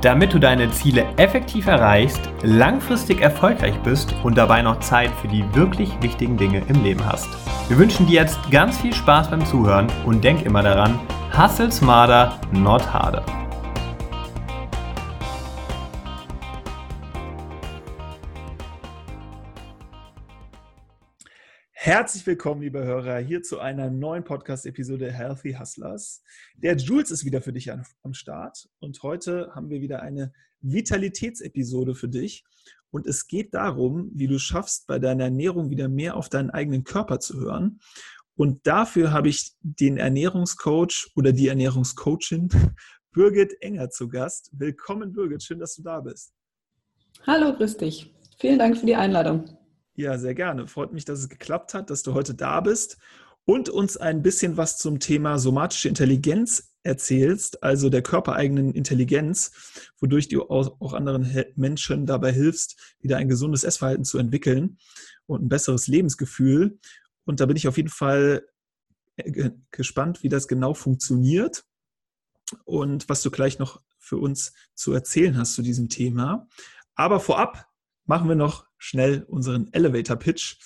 Damit 0.00 0.32
du 0.32 0.38
deine 0.38 0.70
Ziele 0.70 1.06
effektiv 1.16 1.66
erreichst, 1.66 2.20
langfristig 2.42 3.20
erfolgreich 3.20 3.74
bist 3.82 4.14
und 4.22 4.38
dabei 4.38 4.62
noch 4.62 4.78
Zeit 4.78 5.10
für 5.20 5.26
die 5.26 5.44
wirklich 5.54 5.90
wichtigen 6.00 6.36
Dinge 6.36 6.62
im 6.68 6.84
Leben 6.84 7.04
hast. 7.04 7.28
Wir 7.68 7.78
wünschen 7.78 8.06
dir 8.06 8.20
jetzt 8.20 8.38
ganz 8.50 8.78
viel 8.78 8.94
Spaß 8.94 9.30
beim 9.30 9.44
Zuhören 9.44 9.88
und 10.06 10.22
denk 10.22 10.42
immer 10.42 10.62
daran, 10.62 11.00
hustle 11.36 11.72
smarter, 11.72 12.38
not 12.52 12.92
harder. 12.92 13.24
Herzlich 21.88 22.26
willkommen, 22.26 22.60
liebe 22.60 22.84
Hörer, 22.84 23.16
hier 23.16 23.42
zu 23.42 23.60
einer 23.60 23.88
neuen 23.88 24.22
Podcast-Episode 24.22 25.10
Healthy 25.10 25.54
Hustlers. 25.54 26.22
Der 26.54 26.76
Jules 26.76 27.10
ist 27.10 27.24
wieder 27.24 27.40
für 27.40 27.54
dich 27.54 27.72
am 27.72 28.12
Start 28.12 28.68
und 28.78 29.02
heute 29.02 29.54
haben 29.54 29.70
wir 29.70 29.80
wieder 29.80 30.02
eine 30.02 30.34
Vitalitätsepisode 30.60 31.94
für 31.94 32.10
dich. 32.10 32.44
Und 32.90 33.06
es 33.06 33.26
geht 33.26 33.54
darum, 33.54 34.10
wie 34.12 34.26
du 34.26 34.38
schaffst, 34.38 34.86
bei 34.86 34.98
deiner 34.98 35.24
Ernährung 35.24 35.70
wieder 35.70 35.88
mehr 35.88 36.18
auf 36.18 36.28
deinen 36.28 36.50
eigenen 36.50 36.84
Körper 36.84 37.20
zu 37.20 37.40
hören. 37.40 37.80
Und 38.36 38.66
dafür 38.66 39.10
habe 39.10 39.30
ich 39.30 39.54
den 39.62 39.96
Ernährungscoach 39.96 41.12
oder 41.16 41.32
die 41.32 41.48
Ernährungscoachin 41.48 42.50
Birgit 43.12 43.62
Enger 43.62 43.88
zu 43.88 44.10
Gast. 44.10 44.50
Willkommen, 44.52 45.14
Birgit. 45.14 45.42
Schön, 45.42 45.58
dass 45.58 45.76
du 45.76 45.82
da 45.82 46.00
bist. 46.00 46.34
Hallo, 47.26 47.56
grüß 47.56 47.78
dich. 47.78 48.12
Vielen 48.38 48.58
Dank 48.58 48.76
für 48.76 48.84
die 48.84 48.94
Einladung. 48.94 49.57
Ja, 49.98 50.16
sehr 50.16 50.36
gerne. 50.36 50.68
Freut 50.68 50.92
mich, 50.92 51.04
dass 51.04 51.18
es 51.18 51.28
geklappt 51.28 51.74
hat, 51.74 51.90
dass 51.90 52.04
du 52.04 52.14
heute 52.14 52.32
da 52.32 52.60
bist 52.60 52.98
und 53.44 53.68
uns 53.68 53.96
ein 53.96 54.22
bisschen 54.22 54.56
was 54.56 54.78
zum 54.78 55.00
Thema 55.00 55.40
somatische 55.40 55.88
Intelligenz 55.88 56.72
erzählst, 56.84 57.64
also 57.64 57.90
der 57.90 58.02
körpereigenen 58.02 58.72
Intelligenz, 58.74 59.90
wodurch 59.98 60.28
du 60.28 60.48
auch 60.50 60.92
anderen 60.92 61.28
Menschen 61.56 62.06
dabei 62.06 62.30
hilfst, 62.30 62.96
wieder 63.00 63.16
ein 63.16 63.28
gesundes 63.28 63.64
Essverhalten 63.64 64.04
zu 64.04 64.18
entwickeln 64.18 64.78
und 65.26 65.42
ein 65.42 65.48
besseres 65.48 65.88
Lebensgefühl. 65.88 66.78
Und 67.24 67.40
da 67.40 67.46
bin 67.46 67.56
ich 67.56 67.66
auf 67.66 67.76
jeden 67.76 67.88
Fall 67.88 68.46
äh, 69.16 69.50
gespannt, 69.72 70.22
wie 70.22 70.28
das 70.28 70.46
genau 70.46 70.74
funktioniert 70.74 71.64
und 72.64 73.08
was 73.08 73.22
du 73.22 73.32
gleich 73.32 73.58
noch 73.58 73.82
für 73.98 74.18
uns 74.18 74.52
zu 74.76 74.92
erzählen 74.92 75.36
hast 75.36 75.54
zu 75.54 75.62
diesem 75.62 75.88
Thema. 75.88 76.46
Aber 76.94 77.18
vorab 77.18 77.66
machen 78.06 78.28
wir 78.28 78.36
noch 78.36 78.67
schnell 78.78 79.24
unseren 79.28 79.68
Elevator 79.72 80.16
Pitch. 80.16 80.56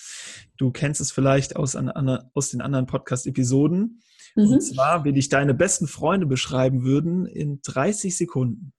Du 0.57 0.71
kennst 0.71 1.01
es 1.01 1.11
vielleicht 1.11 1.57
aus, 1.57 1.77
aus 1.77 2.51
den 2.51 2.61
anderen 2.61 2.87
Podcast-Episoden. 2.87 4.03
Mhm. 4.37 4.47
Und 4.53 4.61
zwar, 4.61 5.05
wie 5.05 5.13
dich 5.13 5.29
deine 5.29 5.55
besten 5.55 5.87
Freunde 5.87 6.27
beschreiben 6.27 6.85
würden 6.85 7.27
in 7.27 7.61
30 7.63 8.17
Sekunden. 8.17 8.73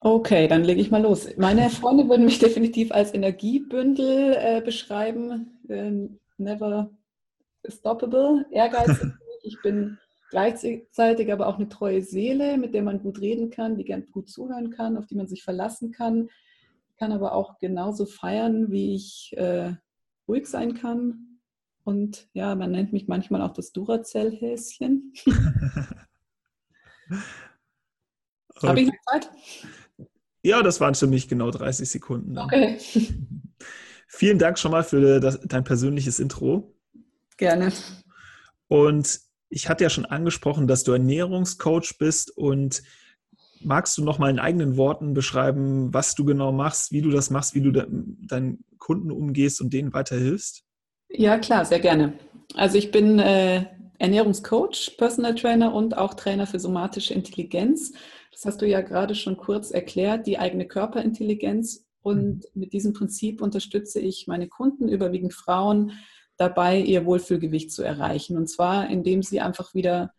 Okay, 0.00 0.48
dann 0.48 0.64
lege 0.64 0.80
ich 0.80 0.90
mal 0.90 1.02
los. 1.02 1.28
Meine 1.38 1.70
Freunde 1.70 2.08
würden 2.08 2.26
mich 2.26 2.38
definitiv 2.40 2.92
als 2.92 3.14
Energiebündel 3.14 4.36
äh, 4.38 4.60
beschreiben. 4.60 5.58
Äh, 5.68 6.08
never 6.36 6.90
stoppable, 7.66 8.46
ehrgeizig. 8.50 9.12
ich 9.42 9.60
bin 9.62 9.98
gleichzeitig 10.30 11.32
aber 11.32 11.46
auch 11.46 11.56
eine 11.56 11.68
treue 11.68 12.02
Seele, 12.02 12.58
mit 12.58 12.74
der 12.74 12.82
man 12.82 13.00
gut 13.00 13.20
reden 13.20 13.50
kann, 13.50 13.76
die 13.76 13.84
gern 13.84 14.04
gut 14.10 14.28
zuhören 14.28 14.70
kann, 14.70 14.96
auf 14.96 15.06
die 15.06 15.14
man 15.14 15.28
sich 15.28 15.42
verlassen 15.42 15.92
kann. 15.92 16.28
Ich 16.94 16.98
kann 16.98 17.12
aber 17.12 17.32
auch 17.32 17.58
genauso 17.58 18.06
feiern, 18.06 18.70
wie 18.70 18.94
ich 18.94 19.34
äh, 19.36 19.74
ruhig 20.28 20.46
sein 20.46 20.74
kann, 20.74 21.34
und 21.84 22.28
ja, 22.32 22.54
man 22.54 22.70
nennt 22.72 22.92
mich 22.94 23.06
manchmal 23.08 23.42
auch 23.42 23.52
das 23.52 23.72
Duracell-Häschen. 23.72 25.12
okay. 28.48 28.66
Habe 28.66 28.80
ich 28.80 28.86
noch 28.86 28.94
Zeit? 29.10 29.30
Ja, 30.42 30.62
das 30.62 30.80
waren 30.80 30.94
für 30.94 31.06
mich 31.06 31.28
genau 31.28 31.50
30 31.50 31.88
Sekunden. 31.88 32.34
Dann. 32.34 32.46
Okay. 32.46 32.78
Vielen 34.08 34.38
Dank 34.38 34.58
schon 34.58 34.72
mal 34.72 34.82
für 34.82 35.20
das, 35.20 35.40
dein 35.40 35.64
persönliches 35.64 36.18
Intro. 36.20 36.74
Gerne. 37.36 37.70
Und 38.68 39.20
ich 39.50 39.68
hatte 39.68 39.84
ja 39.84 39.90
schon 39.90 40.06
angesprochen, 40.06 40.66
dass 40.66 40.84
du 40.84 40.92
Ernährungscoach 40.92 41.98
bist 41.98 42.30
und 42.30 42.82
magst 43.64 43.96
du 43.98 44.04
noch 44.04 44.18
mal 44.18 44.30
in 44.30 44.38
eigenen 44.38 44.76
Worten 44.76 45.14
beschreiben, 45.14 45.92
was 45.92 46.14
du 46.14 46.24
genau 46.24 46.52
machst, 46.52 46.92
wie 46.92 47.02
du 47.02 47.10
das 47.10 47.30
machst, 47.30 47.54
wie 47.54 47.60
du 47.60 47.72
deinen 47.72 48.64
Kunden 48.78 49.10
umgehst 49.10 49.60
und 49.60 49.72
denen 49.72 49.92
weiterhilfst? 49.92 50.64
Ja, 51.10 51.38
klar, 51.38 51.64
sehr 51.64 51.80
gerne. 51.80 52.14
Also 52.54 52.76
ich 52.76 52.90
bin 52.90 53.18
äh, 53.18 53.66
Ernährungscoach, 53.98 54.96
Personal 54.98 55.34
Trainer 55.34 55.74
und 55.74 55.96
auch 55.96 56.14
Trainer 56.14 56.46
für 56.46 56.58
somatische 56.58 57.14
Intelligenz. 57.14 57.92
Das 58.32 58.44
hast 58.44 58.62
du 58.62 58.66
ja 58.66 58.80
gerade 58.80 59.14
schon 59.14 59.36
kurz 59.36 59.70
erklärt, 59.70 60.26
die 60.26 60.38
eigene 60.38 60.66
Körperintelligenz. 60.66 61.86
Und 62.02 62.44
mhm. 62.54 62.60
mit 62.60 62.72
diesem 62.72 62.92
Prinzip 62.92 63.40
unterstütze 63.40 64.00
ich 64.00 64.26
meine 64.26 64.48
Kunden, 64.48 64.88
überwiegend 64.88 65.32
Frauen, 65.32 65.92
dabei, 66.36 66.80
ihr 66.80 67.06
Wohlfühlgewicht 67.06 67.70
zu 67.70 67.82
erreichen. 67.82 68.36
Und 68.36 68.48
zwar, 68.48 68.90
indem 68.90 69.22
sie 69.22 69.40
einfach 69.40 69.74
wieder 69.74 70.12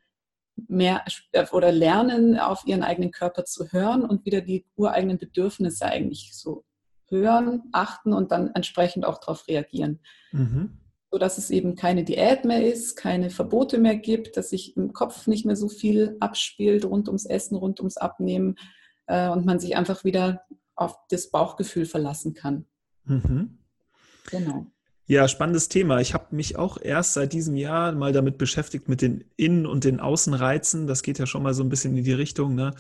mehr 0.67 1.03
äh, 1.31 1.45
oder 1.51 1.71
lernen, 1.71 2.39
auf 2.39 2.63
ihren 2.65 2.83
eigenen 2.83 3.11
Körper 3.11 3.45
zu 3.45 3.71
hören 3.71 4.03
und 4.03 4.25
wieder 4.25 4.41
die 4.41 4.65
ureigenen 4.75 5.17
Bedürfnisse 5.17 5.85
eigentlich 5.85 6.31
so 6.33 6.63
hören, 7.07 7.63
achten 7.71 8.13
und 8.13 8.31
dann 8.31 8.51
entsprechend 8.55 9.05
auch 9.05 9.19
darauf 9.19 9.47
reagieren. 9.47 9.99
Mhm 10.31 10.79
sodass 11.15 11.37
es 11.37 11.49
eben 11.49 11.75
keine 11.75 12.03
Diät 12.03 12.43
mehr 12.43 12.67
ist, 12.69 12.97
keine 12.97 13.29
Verbote 13.29 13.77
mehr 13.77 13.95
gibt, 13.95 14.35
dass 14.35 14.49
sich 14.49 14.75
im 14.75 14.91
Kopf 14.91 15.27
nicht 15.27 15.45
mehr 15.45 15.55
so 15.55 15.69
viel 15.69 16.17
abspielt 16.19 16.83
rund 16.83 17.07
ums 17.07 17.25
Essen, 17.25 17.55
rund 17.55 17.79
ums 17.79 17.95
Abnehmen 17.95 18.57
äh, 19.07 19.29
und 19.29 19.45
man 19.45 19.57
sich 19.57 19.77
einfach 19.77 20.03
wieder 20.03 20.41
auf 20.75 20.97
das 21.07 21.29
Bauchgefühl 21.31 21.85
verlassen 21.85 22.33
kann. 22.33 22.65
Mhm. 23.05 23.59
Genau. 24.29 24.67
Ja, 25.07 25.27
spannendes 25.27 25.69
Thema. 25.69 25.99
Ich 25.99 26.15
habe 26.15 26.35
mich 26.35 26.57
auch 26.57 26.81
erst 26.81 27.13
seit 27.13 27.31
diesem 27.31 27.55
Jahr 27.55 27.91
mal 27.91 28.11
damit 28.11 28.39
beschäftigt 28.39 28.89
mit 28.89 29.03
den 29.03 29.23
Innen- 29.37 29.67
und 29.67 29.83
den 29.83 29.99
Außenreizen. 29.99 30.87
Das 30.87 31.03
geht 31.03 31.19
ja 31.19 31.27
schon 31.27 31.43
mal 31.43 31.53
so 31.53 31.61
ein 31.61 31.69
bisschen 31.69 31.95
in 31.95 32.03
die 32.03 32.13
Richtung, 32.13 32.55
ne? 32.55 32.73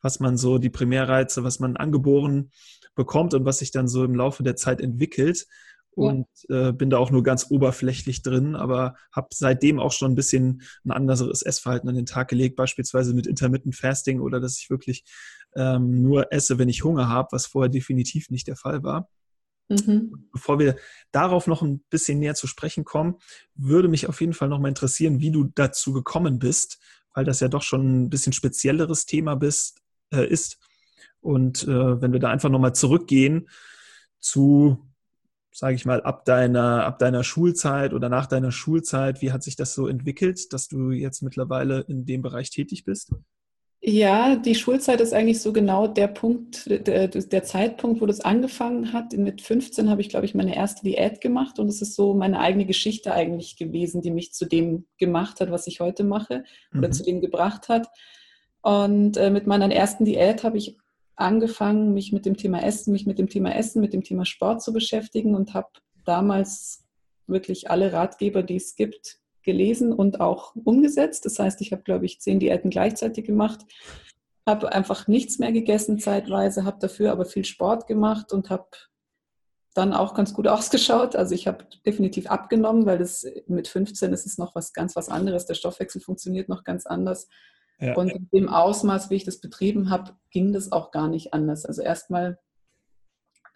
was 0.00 0.20
man 0.20 0.36
so, 0.36 0.58
die 0.58 0.70
Primärreize, 0.70 1.42
was 1.42 1.58
man 1.58 1.76
angeboren 1.76 2.52
bekommt 2.94 3.34
und 3.34 3.44
was 3.44 3.58
sich 3.58 3.72
dann 3.72 3.88
so 3.88 4.04
im 4.04 4.14
Laufe 4.14 4.44
der 4.44 4.54
Zeit 4.54 4.80
entwickelt 4.80 5.46
und 5.90 6.26
ja. 6.48 6.68
äh, 6.68 6.72
bin 6.72 6.90
da 6.90 6.98
auch 6.98 7.10
nur 7.10 7.24
ganz 7.24 7.50
oberflächlich 7.50 8.22
drin, 8.22 8.54
aber 8.54 8.94
habe 9.10 9.28
seitdem 9.32 9.80
auch 9.80 9.92
schon 9.92 10.12
ein 10.12 10.16
bisschen 10.16 10.62
ein 10.84 10.92
anderes 10.92 11.42
Essverhalten 11.42 11.88
an 11.88 11.96
den 11.96 12.06
Tag 12.06 12.28
gelegt, 12.28 12.54
beispielsweise 12.54 13.14
mit 13.14 13.26
Intermittent 13.26 13.74
Fasting 13.74 14.20
oder 14.20 14.38
dass 14.38 14.58
ich 14.58 14.70
wirklich 14.70 15.04
ähm, 15.56 16.02
nur 16.02 16.32
esse, 16.32 16.58
wenn 16.58 16.68
ich 16.68 16.84
Hunger 16.84 17.08
habe, 17.08 17.28
was 17.32 17.46
vorher 17.46 17.68
definitiv 17.68 18.30
nicht 18.30 18.46
der 18.46 18.56
Fall 18.56 18.84
war. 18.84 19.08
Mhm. 19.68 20.28
Bevor 20.32 20.58
wir 20.58 20.76
darauf 21.12 21.46
noch 21.46 21.62
ein 21.62 21.80
bisschen 21.90 22.18
näher 22.18 22.34
zu 22.34 22.46
sprechen 22.46 22.84
kommen, 22.84 23.16
würde 23.54 23.88
mich 23.88 24.08
auf 24.08 24.20
jeden 24.20 24.34
Fall 24.34 24.48
noch 24.48 24.58
mal 24.58 24.68
interessieren, 24.68 25.20
wie 25.20 25.30
du 25.30 25.44
dazu 25.44 25.92
gekommen 25.92 26.38
bist, 26.38 26.78
weil 27.14 27.24
das 27.24 27.40
ja 27.40 27.48
doch 27.48 27.62
schon 27.62 28.04
ein 28.04 28.10
bisschen 28.10 28.32
spezielleres 28.32 29.06
Thema 29.06 29.34
bist, 29.36 29.80
äh, 30.12 30.26
ist. 30.26 30.58
Und 31.20 31.64
äh, 31.64 32.00
wenn 32.00 32.12
wir 32.12 32.20
da 32.20 32.30
einfach 32.30 32.50
nochmal 32.50 32.74
zurückgehen 32.74 33.48
zu 34.20 34.94
sage 35.54 35.76
ich 35.76 35.86
mal, 35.86 36.02
ab 36.02 36.24
deiner, 36.24 36.84
ab 36.84 36.98
deiner 36.98 37.22
Schulzeit 37.22 37.94
oder 37.94 38.08
nach 38.08 38.26
deiner 38.26 38.50
Schulzeit? 38.50 39.22
Wie 39.22 39.30
hat 39.30 39.44
sich 39.44 39.54
das 39.54 39.72
so 39.72 39.86
entwickelt, 39.86 40.52
dass 40.52 40.66
du 40.66 40.90
jetzt 40.90 41.22
mittlerweile 41.22 41.82
in 41.82 42.04
dem 42.04 42.22
Bereich 42.22 42.50
tätig 42.50 42.84
bist? 42.84 43.12
Ja, 43.86 44.36
die 44.36 44.54
Schulzeit 44.54 45.02
ist 45.02 45.12
eigentlich 45.12 45.42
so 45.42 45.52
genau 45.52 45.86
der 45.86 46.06
Punkt, 46.06 46.64
der, 46.66 47.06
der 47.06 47.44
Zeitpunkt, 47.44 48.00
wo 48.00 48.06
das 48.06 48.22
angefangen 48.22 48.94
hat. 48.94 49.12
Mit 49.12 49.42
15 49.42 49.90
habe 49.90 50.00
ich, 50.00 50.08
glaube 50.08 50.24
ich, 50.24 50.34
meine 50.34 50.56
erste 50.56 50.84
Diät 50.84 51.20
gemacht 51.20 51.58
und 51.58 51.68
es 51.68 51.82
ist 51.82 51.94
so 51.94 52.14
meine 52.14 52.40
eigene 52.40 52.64
Geschichte 52.64 53.12
eigentlich 53.12 53.58
gewesen, 53.58 54.00
die 54.00 54.10
mich 54.10 54.32
zu 54.32 54.46
dem 54.46 54.86
gemacht 54.96 55.38
hat, 55.40 55.50
was 55.50 55.66
ich 55.66 55.80
heute 55.80 56.02
mache 56.02 56.44
oder 56.74 56.88
mhm. 56.88 56.92
zu 56.92 57.02
dem 57.02 57.20
gebracht 57.20 57.68
hat. 57.68 57.88
Und 58.62 59.18
äh, 59.18 59.28
mit 59.28 59.46
meiner 59.46 59.70
ersten 59.70 60.06
Diät 60.06 60.44
habe 60.44 60.56
ich 60.56 60.78
angefangen, 61.14 61.92
mich 61.92 62.10
mit 62.10 62.24
dem 62.24 62.38
Thema 62.38 62.64
Essen, 62.64 62.90
mich 62.90 63.04
mit 63.04 63.18
dem 63.18 63.28
Thema 63.28 63.54
Essen, 63.54 63.82
mit 63.82 63.92
dem 63.92 64.02
Thema 64.02 64.24
Sport 64.24 64.62
zu 64.62 64.72
beschäftigen 64.72 65.34
und 65.34 65.52
habe 65.52 65.68
damals 66.06 66.86
wirklich 67.26 67.68
alle 67.68 67.92
Ratgeber, 67.92 68.42
die 68.42 68.56
es 68.56 68.76
gibt, 68.76 69.20
gelesen 69.44 69.92
und 69.92 70.20
auch 70.20 70.54
umgesetzt. 70.56 71.24
Das 71.24 71.38
heißt, 71.38 71.60
ich 71.60 71.72
habe, 71.72 71.82
glaube 71.82 72.06
ich, 72.06 72.20
zehn 72.20 72.40
Diäten 72.40 72.70
gleichzeitig 72.70 73.24
gemacht, 73.24 73.60
habe 74.46 74.72
einfach 74.72 75.06
nichts 75.06 75.38
mehr 75.38 75.52
gegessen 75.52 75.98
zeitweise, 75.98 76.64
habe 76.64 76.78
dafür 76.80 77.12
aber 77.12 77.24
viel 77.24 77.44
Sport 77.44 77.86
gemacht 77.86 78.32
und 78.32 78.50
habe 78.50 78.66
dann 79.74 79.92
auch 79.92 80.14
ganz 80.14 80.34
gut 80.34 80.48
ausgeschaut. 80.48 81.16
Also 81.16 81.34
ich 81.34 81.46
habe 81.46 81.66
definitiv 81.86 82.26
abgenommen, 82.26 82.86
weil 82.86 82.98
das 82.98 83.26
mit 83.46 83.68
15 83.68 84.12
ist 84.12 84.26
es 84.26 84.38
noch 84.38 84.54
was 84.54 84.72
ganz 84.72 84.96
was 84.96 85.08
anderes. 85.08 85.46
Der 85.46 85.54
Stoffwechsel 85.54 86.00
funktioniert 86.00 86.48
noch 86.48 86.64
ganz 86.64 86.86
anders. 86.86 87.28
Ja. 87.80 87.94
Und 87.94 88.10
in 88.10 88.28
dem 88.32 88.48
Ausmaß, 88.48 89.10
wie 89.10 89.16
ich 89.16 89.24
das 89.24 89.40
betrieben 89.40 89.90
habe, 89.90 90.12
ging 90.30 90.52
das 90.52 90.72
auch 90.72 90.90
gar 90.90 91.08
nicht 91.08 91.34
anders. 91.34 91.66
Also 91.66 91.82
erstmal 91.82 92.38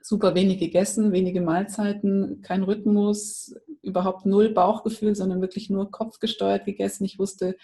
super 0.03 0.35
wenig 0.35 0.59
gegessen, 0.59 1.13
wenige 1.13 1.41
Mahlzeiten, 1.41 2.41
kein 2.43 2.63
Rhythmus, 2.63 3.55
überhaupt 3.83 4.27
null 4.27 4.51
Bauchgefühl, 4.51 5.15
sondern 5.15 5.41
wirklich 5.41 5.71
nur 5.71 5.91
kopfgesteuert 5.91 6.65
gegessen. 6.65 7.05
Ich 7.05 7.19
wusste 7.19 7.57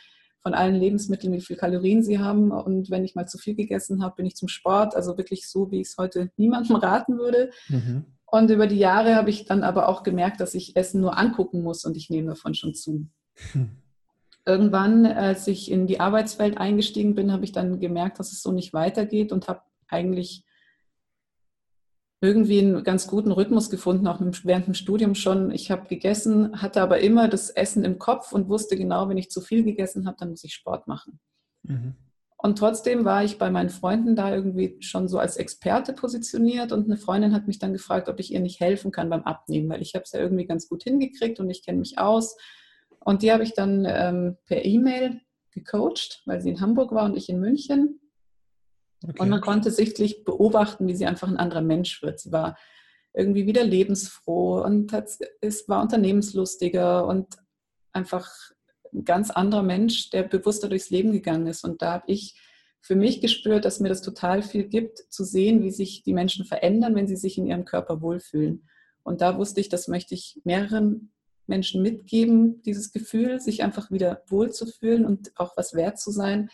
von 0.42 0.54
allen 0.54 0.74
Lebensmitteln, 0.74 1.32
wie 1.32 1.40
viel 1.40 1.56
Kalorien 1.56 2.02
sie 2.02 2.18
haben. 2.18 2.50
Und 2.50 2.90
wenn 2.90 3.04
ich 3.04 3.14
mal 3.14 3.26
zu 3.26 3.38
viel 3.38 3.54
gegessen 3.54 4.02
habe, 4.02 4.16
bin 4.16 4.26
ich 4.26 4.36
zum 4.36 4.48
Sport. 4.48 4.94
Also 4.94 5.16
wirklich 5.16 5.48
so, 5.48 5.70
wie 5.70 5.80
ich 5.80 5.88
es 5.88 5.96
heute 5.96 6.30
niemandem 6.36 6.76
raten 6.76 7.18
würde. 7.18 7.50
Mhm. 7.68 8.04
Und 8.26 8.50
über 8.50 8.66
die 8.66 8.78
Jahre 8.78 9.14
habe 9.14 9.30
ich 9.30 9.46
dann 9.46 9.62
aber 9.62 9.88
auch 9.88 10.02
gemerkt, 10.02 10.40
dass 10.40 10.54
ich 10.54 10.76
Essen 10.76 11.00
nur 11.00 11.16
angucken 11.16 11.62
muss 11.62 11.84
und 11.84 11.96
ich 11.96 12.10
nehme 12.10 12.28
davon 12.28 12.54
schon 12.54 12.74
zu. 12.74 13.06
Hm. 13.52 13.70
Irgendwann, 14.44 15.06
als 15.06 15.46
ich 15.46 15.70
in 15.70 15.86
die 15.86 16.00
Arbeitswelt 16.00 16.58
eingestiegen 16.58 17.14
bin, 17.14 17.30
habe 17.30 17.44
ich 17.44 17.52
dann 17.52 17.78
gemerkt, 17.78 18.18
dass 18.18 18.32
es 18.32 18.42
so 18.42 18.50
nicht 18.50 18.72
weitergeht 18.72 19.30
und 19.30 19.46
habe 19.46 19.60
eigentlich 19.86 20.44
irgendwie 22.24 22.58
einen 22.58 22.82
ganz 22.82 23.06
guten 23.06 23.30
Rhythmus 23.30 23.70
gefunden, 23.70 24.06
auch 24.06 24.20
während 24.42 24.66
dem 24.66 24.74
Studium 24.74 25.14
schon. 25.14 25.50
Ich 25.50 25.70
habe 25.70 25.86
gegessen, 25.88 26.60
hatte 26.60 26.80
aber 26.80 27.00
immer 27.00 27.28
das 27.28 27.50
Essen 27.50 27.84
im 27.84 27.98
Kopf 27.98 28.32
und 28.32 28.48
wusste 28.48 28.76
genau, 28.76 29.08
wenn 29.08 29.18
ich 29.18 29.30
zu 29.30 29.40
viel 29.40 29.62
gegessen 29.62 30.06
habe, 30.06 30.16
dann 30.18 30.30
muss 30.30 30.44
ich 30.44 30.54
Sport 30.54 30.88
machen. 30.88 31.20
Mhm. 31.62 31.94
Und 32.36 32.58
trotzdem 32.58 33.06
war 33.06 33.24
ich 33.24 33.38
bei 33.38 33.50
meinen 33.50 33.70
Freunden 33.70 34.16
da 34.16 34.34
irgendwie 34.34 34.76
schon 34.80 35.08
so 35.08 35.18
als 35.18 35.38
Experte 35.38 35.94
positioniert 35.94 36.72
und 36.72 36.84
eine 36.84 36.98
Freundin 36.98 37.32
hat 37.32 37.46
mich 37.46 37.58
dann 37.58 37.72
gefragt, 37.72 38.08
ob 38.08 38.20
ich 38.20 38.32
ihr 38.32 38.40
nicht 38.40 38.60
helfen 38.60 38.92
kann 38.92 39.08
beim 39.08 39.22
Abnehmen, 39.22 39.70
weil 39.70 39.80
ich 39.80 39.94
habe 39.94 40.02
es 40.02 40.12
ja 40.12 40.20
irgendwie 40.20 40.44
ganz 40.44 40.68
gut 40.68 40.82
hingekriegt 40.82 41.40
und 41.40 41.48
ich 41.48 41.64
kenne 41.64 41.78
mich 41.78 41.98
aus. 41.98 42.36
Und 43.00 43.22
die 43.22 43.32
habe 43.32 43.44
ich 43.44 43.54
dann 43.54 43.86
ähm, 43.88 44.36
per 44.44 44.64
E-Mail 44.64 45.20
gecoacht, 45.52 46.22
weil 46.26 46.42
sie 46.42 46.50
in 46.50 46.60
Hamburg 46.60 46.92
war 46.92 47.06
und 47.06 47.16
ich 47.16 47.28
in 47.28 47.40
München. 47.40 48.00
Okay. 49.06 49.20
Und 49.20 49.28
man 49.28 49.40
konnte 49.40 49.70
sichtlich 49.70 50.24
beobachten, 50.24 50.86
wie 50.86 50.94
sie 50.94 51.06
einfach 51.06 51.28
ein 51.28 51.36
anderer 51.36 51.60
Mensch 51.60 52.02
wird. 52.02 52.20
Sie 52.20 52.32
war 52.32 52.56
irgendwie 53.12 53.46
wieder 53.46 53.64
lebensfroh 53.64 54.62
und 54.62 54.92
hat, 54.92 55.10
es 55.40 55.68
war 55.68 55.82
unternehmenslustiger 55.82 57.06
und 57.06 57.36
einfach 57.92 58.28
ein 58.92 59.04
ganz 59.04 59.30
anderer 59.30 59.62
Mensch, 59.62 60.10
der 60.10 60.22
bewusster 60.22 60.68
durchs 60.68 60.90
Leben 60.90 61.12
gegangen 61.12 61.46
ist. 61.46 61.64
Und 61.64 61.82
da 61.82 61.92
habe 61.92 62.04
ich 62.08 62.34
für 62.80 62.96
mich 62.96 63.20
gespürt, 63.20 63.64
dass 63.64 63.80
mir 63.80 63.88
das 63.88 64.02
total 64.02 64.42
viel 64.42 64.64
gibt, 64.64 64.98
zu 65.08 65.24
sehen, 65.24 65.62
wie 65.62 65.70
sich 65.70 66.02
die 66.02 66.12
Menschen 66.12 66.44
verändern, 66.44 66.94
wenn 66.94 67.06
sie 67.06 67.16
sich 67.16 67.38
in 67.38 67.46
ihrem 67.46 67.64
Körper 67.64 68.02
wohlfühlen. 68.02 68.68
Und 69.02 69.20
da 69.20 69.38
wusste 69.38 69.60
ich, 69.60 69.68
das 69.68 69.88
möchte 69.88 70.14
ich 70.14 70.40
mehreren 70.44 71.12
Menschen 71.46 71.82
mitgeben, 71.82 72.62
dieses 72.62 72.92
Gefühl, 72.92 73.40
sich 73.40 73.62
einfach 73.62 73.90
wieder 73.90 74.22
wohlzufühlen 74.28 75.04
und 75.04 75.32
auch 75.36 75.56
was 75.56 75.74
wert 75.74 75.98
zu 75.98 76.10
sein. 76.10 76.50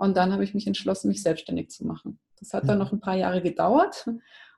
Und 0.00 0.16
dann 0.16 0.32
habe 0.32 0.44
ich 0.44 0.54
mich 0.54 0.66
entschlossen, 0.66 1.08
mich 1.08 1.22
selbstständig 1.22 1.68
zu 1.68 1.86
machen. 1.86 2.18
Das 2.38 2.54
hat 2.54 2.66
dann 2.66 2.78
mhm. 2.78 2.84
noch 2.84 2.92
ein 2.92 3.00
paar 3.00 3.16
Jahre 3.16 3.42
gedauert. 3.42 4.08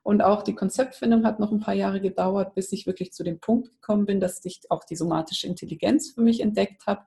Und 0.01 0.21
auch 0.21 0.41
die 0.41 0.55
Konzeptfindung 0.55 1.25
hat 1.25 1.41
noch 1.41 1.51
ein 1.51 1.59
paar 1.59 1.73
Jahre 1.73 1.99
gedauert, 1.99 2.55
bis 2.55 2.71
ich 2.71 2.87
wirklich 2.87 3.11
zu 3.11 3.25
dem 3.25 3.41
Punkt 3.41 3.69
gekommen 3.69 4.05
bin, 4.05 4.21
dass 4.21 4.45
ich 4.45 4.61
auch 4.69 4.85
die 4.85 4.95
somatische 4.95 5.47
Intelligenz 5.47 6.11
für 6.11 6.21
mich 6.21 6.39
entdeckt 6.39 6.87
habe. 6.87 7.01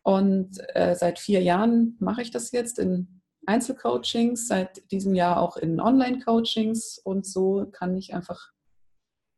Und 0.00 0.56
äh, 0.74 0.94
seit 0.94 1.18
vier 1.18 1.42
Jahren 1.42 1.96
mache 2.00 2.22
ich 2.22 2.30
das 2.30 2.50
jetzt 2.50 2.78
in 2.78 3.20
Einzelcoachings, 3.44 4.48
seit 4.48 4.90
diesem 4.90 5.14
Jahr 5.14 5.38
auch 5.38 5.58
in 5.58 5.80
Online-Coachings. 5.80 6.96
Und 7.04 7.26
so 7.26 7.66
kann 7.70 7.94
ich 7.94 8.14
einfach 8.14 8.52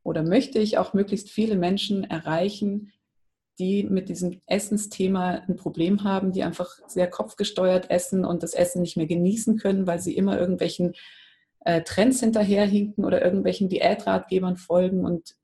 oder 0.05 0.23
möchte 0.23 0.61
ich 0.61 0.79
auch 0.79 0.95
möglichst 0.95 1.29
viele 1.29 1.57
Menschen 1.57 2.05
erreichen, 2.05 2.93
die 3.63 3.85
mit 3.85 4.09
diesem 4.09 4.41
Essensthema 4.47 5.43
ein 5.47 5.55
Problem 5.55 6.03
haben, 6.03 6.33
die 6.33 6.43
einfach 6.43 6.69
sehr 6.89 7.09
kopfgesteuert 7.09 7.91
essen 7.91 8.25
und 8.25 8.43
das 8.43 8.55
Essen 8.55 8.83
nicht 8.83 8.97
mehr 8.97 9.07
genießen 9.07 9.57
können, 9.57 9.87
weil 9.87 10.01
sie 10.01 10.17
immer 10.17 10.37
irgendwelchen 10.39 10.95
äh, 11.65 11.83
Trends 11.83 12.19
hinterherhinken 12.19 13.05
oder 13.05 13.23
irgendwelchen 13.23 13.69
Diätratgebern 13.69 14.57
folgen. 14.57 15.05
Und 15.05 15.37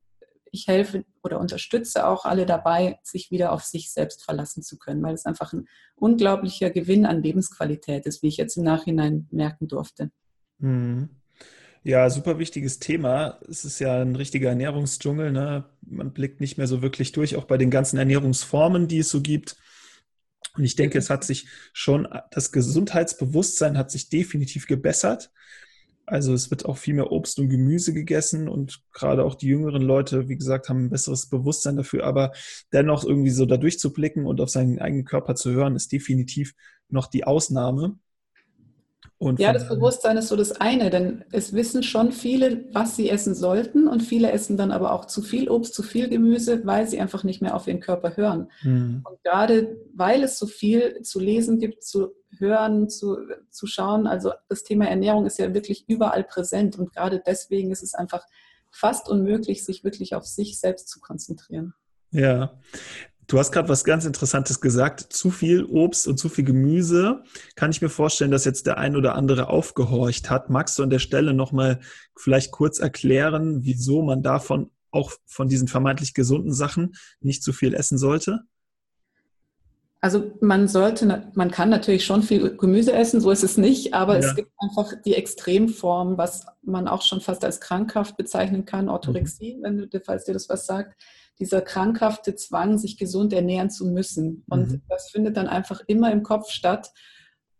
ich 0.51 0.67
helfe 0.67 1.05
oder 1.23 1.39
unterstütze 1.39 2.09
auch 2.09 2.25
alle 2.25 2.45
dabei, 2.45 2.99
sich 3.05 3.31
wieder 3.31 3.53
auf 3.53 3.63
sich 3.63 3.93
selbst 3.93 4.25
verlassen 4.25 4.65
zu 4.65 4.79
können, 4.79 5.03
weil 5.05 5.15
es 5.15 5.25
einfach 5.25 5.53
ein 5.53 5.69
unglaublicher 5.95 6.71
Gewinn 6.71 7.07
an 7.07 7.23
Lebensqualität 7.23 8.05
ist, 8.07 8.25
wie 8.25 8.29
ich 8.29 8.37
jetzt 8.37 8.57
im 8.57 8.65
Nachhinein 8.65 9.29
merken 9.31 9.69
durfte. 9.69 10.11
Mhm. 10.59 11.11
Ja, 11.85 12.11
super 12.11 12.39
wichtiges 12.39 12.81
Thema. 12.81 13.39
Es 13.49 13.65
ist 13.65 13.79
ja 13.79 14.01
ein 14.03 14.17
richtiger 14.17 14.51
Ernährungsdschungel. 14.51 15.33
Ne? 15.33 15.65
Man 15.81 16.13
blickt 16.13 16.41
nicht 16.41 16.59
mehr 16.59 16.67
so 16.67 16.83
wirklich 16.83 17.13
durch, 17.13 17.37
auch 17.37 17.45
bei 17.45 17.57
den 17.57 17.71
ganzen 17.71 17.99
Ernährungsformen, 17.99 18.89
die 18.89 18.99
es 18.99 19.09
so 19.09 19.23
gibt. 19.23 19.57
Und 20.57 20.65
ich 20.65 20.77
denke, 20.77 20.99
es 20.99 21.09
hat 21.09 21.25
sich 21.25 21.47
schon, 21.73 22.09
das 22.31 22.53
Gesundheitsbewusstsein 22.53 23.79
hat 23.79 23.91
sich 23.91 24.09
definitiv 24.09 24.67
gebessert. 24.67 25.31
Also 26.05 26.33
es 26.33 26.51
wird 26.51 26.65
auch 26.65 26.79
viel 26.79 26.95
mehr 26.95 27.13
Obst 27.13 27.39
und 27.39 27.51
Gemüse 27.51 27.93
gegessen 27.93 28.49
und 28.49 28.81
gerade 28.93 29.25
auch 29.25 29.35
die 29.35 29.47
jüngeren 29.47 29.83
Leute, 29.83 30.29
wie 30.29 30.37
gesagt, 30.37 30.69
haben 30.69 30.87
ein 30.87 30.91
besseres 30.91 31.29
Bewusstsein 31.29 31.77
dafür. 31.77 32.05
Aber 32.05 32.33
dennoch 32.73 33.05
irgendwie 33.05 33.31
so 33.31 33.47
da 33.47 33.57
durchzublicken 33.57 34.27
und 34.27 34.41
auf 34.41 34.49
seinen 34.49 34.79
eigenen 34.79 35.05
Körper 35.05 35.35
zu 35.35 35.53
hören, 35.53 35.77
ist 35.77 35.93
definitiv 35.93 36.55
noch 36.89 37.07
die 37.07 37.25
Ausnahme. 37.25 37.99
Und 39.19 39.41
ja, 39.41 39.53
das 39.53 39.69
Bewusstsein 39.69 40.17
ist 40.17 40.29
so 40.29 40.37
das 40.37 40.61
eine, 40.61 40.91
denn 40.91 41.25
es 41.33 41.53
wissen 41.53 41.83
schon 41.83 42.13
viele, 42.13 42.67
was 42.73 42.95
sie 42.95 43.11
essen 43.11 43.35
sollten 43.35 43.89
und 43.89 44.01
viele 44.01 44.31
essen 44.31 44.57
dann 44.57 44.71
aber 44.71 44.93
auch 44.93 45.07
zu 45.07 45.23
viel 45.23 45.49
Obst, 45.49 45.75
zu 45.75 45.83
viel 45.83 46.09
Gemüse, 46.09 46.65
weil 46.65 46.87
sie 46.87 47.01
einfach 47.01 47.25
nicht 47.25 47.43
mehr 47.43 47.57
auf 47.57 47.67
ihren 47.67 47.81
Körper 47.81 48.17
hören. 48.17 48.49
Mhm. 48.63 49.03
Und 49.05 49.23
gerade 49.25 49.77
weil 49.93 50.23
es 50.23 50.39
so 50.39 50.47
viel 50.47 51.03
zu 51.03 51.19
lesen 51.19 51.59
gibt, 51.59 51.83
zu 51.83 52.13
hören, 52.39 52.89
zu, 52.89 53.17
zu 53.51 53.67
schauen, 53.67 54.07
also 54.07 54.33
das 54.49 54.63
Thema 54.63 54.87
Ernährung 54.87 55.27
ist 55.27 55.39
ja 55.41 55.53
wirklich 55.53 55.89
überall 55.89 56.23
präsent 56.23 56.79
und 56.79 56.93
gerade 56.93 57.21
deswegen 57.27 57.73
ist 57.73 57.83
es 57.83 57.95
einfach 57.95 58.25
fast 58.71 59.09
unmöglich, 59.09 59.65
sich 59.65 59.83
wirklich 59.83 60.15
auf 60.15 60.27
sich 60.27 60.61
selbst 60.61 60.89
zu 60.89 61.01
konzentrieren. 61.01 61.75
Ja, 62.13 62.53
Du 63.29 63.39
hast 63.39 63.53
gerade 63.53 63.69
was 63.69 63.85
ganz 63.85 64.07
Interessantes 64.07 64.59
gesagt. 64.59 65.13
Zu 65.13 65.31
viel 65.31 65.65
Obst 65.67 66.09
und 66.09 66.19
zu 66.19 66.31
viel 66.31 66.45
Gemüse. 66.45 67.23
Kann 67.57 67.71
ich 67.71 67.83
mir 67.83 67.91
vorstellen, 67.91 68.31
dass 68.31 68.47
jetzt 68.47 68.67
der 68.67 68.79
ein 68.79 68.97
oder 68.97 69.15
andere 69.15 69.51
aufgehorcht 69.51 70.31
hat. 70.31 70.49
Magst 70.49 70.79
du 70.79 70.83
an 70.83 70.89
der 70.89 70.99
Stelle 70.99 71.35
nochmal 71.35 71.81
vielleicht 72.17 72.53
kurz 72.53 72.79
erklären, 72.79 73.65
wieso 73.65 74.01
man 74.03 74.23
davon 74.23 74.71
auch 74.91 75.13
von 75.27 75.47
diesen 75.47 75.69
vermeintlich 75.69 76.15
gesunden 76.15 76.55
Sachen 76.55 76.95
nicht 77.21 77.43
zu 77.43 77.53
viel 77.53 77.75
essen 77.75 77.99
sollte? 77.99 78.45
Also 80.01 80.33
man 80.41 80.67
sollte, 80.67 81.31
man 81.35 81.51
kann 81.51 81.69
natürlich 81.69 82.07
schon 82.07 82.23
viel 82.23 82.57
Gemüse 82.57 82.93
essen, 82.93 83.21
so 83.21 83.31
ist 83.31 83.45
es 83.45 83.59
nicht, 83.59 83.93
aber 83.93 84.15
ja. 84.15 84.21
es 84.21 84.37
gibt 84.37 84.53
einfach 84.59 84.93
die 85.05 85.15
Extremform, 85.15 86.17
was 86.17 86.47
man 86.63 86.89
auch 86.89 87.03
schon 87.03 87.21
fast 87.21 87.45
als 87.45 87.61
krankhaft 87.61 88.17
bezeichnen 88.17 88.65
kann, 88.65 88.89
Orthorexie, 88.89 89.57
mhm. 89.57 89.63
wenn 89.63 89.91
du, 89.91 90.01
falls 90.01 90.25
dir 90.25 90.33
das 90.33 90.49
was 90.49 90.65
sagt 90.65 90.95
dieser 91.41 91.61
krankhafte 91.61 92.35
Zwang, 92.35 92.79
sich 92.79 92.97
gesund 92.97 93.33
ernähren 93.33 93.71
zu 93.71 93.87
müssen. 93.87 94.45
Und 94.49 94.71
mhm. 94.71 94.83
das 94.89 95.11
findet 95.11 95.37
dann 95.37 95.47
einfach 95.47 95.83
immer 95.87 96.11
im 96.13 96.23
Kopf 96.23 96.51
statt 96.51 96.91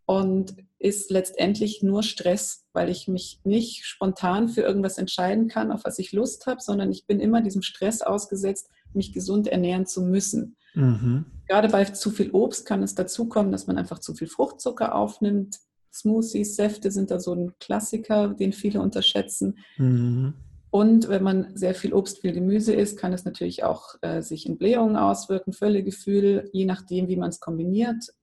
und 0.05 0.55
ist 0.79 1.11
letztendlich 1.11 1.83
nur 1.83 2.03
Stress, 2.03 2.65
weil 2.73 2.89
ich 2.89 3.07
mich 3.07 3.41
nicht 3.43 3.85
spontan 3.85 4.49
für 4.49 4.61
irgendwas 4.61 4.97
entscheiden 4.97 5.47
kann, 5.47 5.71
auf 5.71 5.81
was 5.83 5.99
ich 5.99 6.13
Lust 6.13 6.45
habe, 6.47 6.61
sondern 6.61 6.91
ich 6.91 7.05
bin 7.05 7.19
immer 7.19 7.41
diesem 7.41 7.61
Stress 7.61 8.01
ausgesetzt, 8.01 8.69
mich 8.93 9.13
gesund 9.13 9.47
ernähren 9.47 9.85
zu 9.85 10.01
müssen. 10.01 10.55
Mhm. 10.73 11.25
Gerade 11.47 11.69
bei 11.69 11.83
zu 11.85 12.11
viel 12.11 12.31
Obst 12.31 12.65
kann 12.65 12.81
es 12.81 12.95
dazu 12.95 13.27
kommen, 13.27 13.51
dass 13.51 13.67
man 13.67 13.77
einfach 13.77 13.99
zu 13.99 14.13
viel 14.13 14.27
Fruchtzucker 14.27 14.95
aufnimmt. 14.95 15.57
Smoothies, 15.91 16.55
Säfte 16.55 16.91
sind 16.91 17.11
da 17.11 17.19
so 17.19 17.33
ein 17.33 17.53
Klassiker, 17.59 18.29
den 18.29 18.53
viele 18.53 18.81
unterschätzen. 18.81 19.57
Mhm. 19.77 20.33
Und 20.71 21.09
wenn 21.09 21.23
man 21.23 21.55
sehr 21.55 21.73
viel 21.73 21.93
Obst, 21.93 22.19
viel 22.21 22.31
Gemüse 22.31 22.73
isst, 22.73 22.97
kann 22.97 23.11
es 23.11 23.25
natürlich 23.25 23.63
auch 23.63 23.95
äh, 24.01 24.21
sich 24.21 24.45
in 24.45 24.57
Blähungen 24.57 24.97
auswirken, 24.97 25.51
Völlegefühl, 25.51 26.49
je 26.53 26.65
nachdem, 26.65 27.07
wie 27.07 27.15
man 27.15 27.29
es 27.29 27.39
kombiniert. 27.39 28.13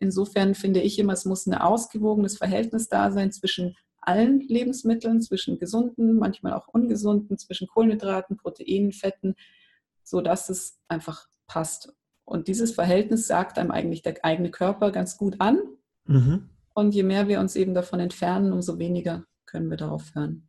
Insofern 0.00 0.54
finde 0.54 0.80
ich 0.80 0.98
immer, 0.98 1.12
es 1.12 1.26
muss 1.26 1.46
ein 1.46 1.54
ausgewogenes 1.54 2.38
Verhältnis 2.38 2.88
da 2.88 3.12
sein 3.12 3.32
zwischen 3.32 3.76
allen 4.00 4.40
Lebensmitteln, 4.40 5.20
zwischen 5.20 5.58
gesunden, 5.58 6.18
manchmal 6.18 6.54
auch 6.54 6.68
ungesunden, 6.68 7.38
zwischen 7.38 7.68
Kohlenhydraten, 7.68 8.36
Proteinen, 8.36 8.92
Fetten, 8.92 9.34
sodass 10.02 10.48
es 10.48 10.78
einfach 10.88 11.26
passt. 11.46 11.94
Und 12.24 12.48
dieses 12.48 12.72
Verhältnis 12.72 13.26
sagt 13.26 13.58
einem 13.58 13.70
eigentlich 13.70 14.02
der 14.02 14.24
eigene 14.24 14.50
Körper 14.50 14.90
ganz 14.90 15.16
gut 15.16 15.36
an. 15.40 15.58
Mhm. 16.06 16.48
Und 16.74 16.94
je 16.94 17.02
mehr 17.02 17.28
wir 17.28 17.40
uns 17.40 17.56
eben 17.56 17.74
davon 17.74 18.00
entfernen, 18.00 18.52
umso 18.52 18.78
weniger 18.78 19.24
können 19.46 19.70
wir 19.70 19.76
darauf 19.76 20.14
hören. 20.14 20.48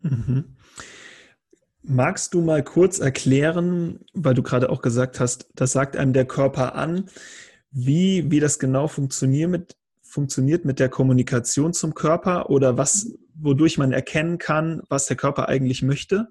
Mhm. 0.00 0.56
Magst 1.82 2.34
du 2.34 2.40
mal 2.40 2.64
kurz 2.64 2.98
erklären, 2.98 4.00
weil 4.12 4.34
du 4.34 4.42
gerade 4.42 4.70
auch 4.70 4.82
gesagt 4.82 5.20
hast, 5.20 5.48
das 5.54 5.72
sagt 5.72 5.96
einem 5.96 6.12
der 6.12 6.24
Körper 6.24 6.74
an, 6.74 7.06
wie, 7.70 8.30
wie 8.30 8.40
das 8.40 8.58
genau 8.58 8.88
funktioniert 8.88 9.50
mit, 9.50 9.76
funktioniert 10.02 10.64
mit 10.64 10.80
der 10.80 10.88
Kommunikation 10.88 11.72
zum 11.72 11.94
Körper 11.94 12.50
oder 12.50 12.76
was, 12.76 13.14
wodurch 13.34 13.78
man 13.78 13.92
erkennen 13.92 14.38
kann, 14.38 14.82
was 14.88 15.06
der 15.06 15.16
Körper 15.16 15.48
eigentlich 15.48 15.82
möchte? 15.82 16.28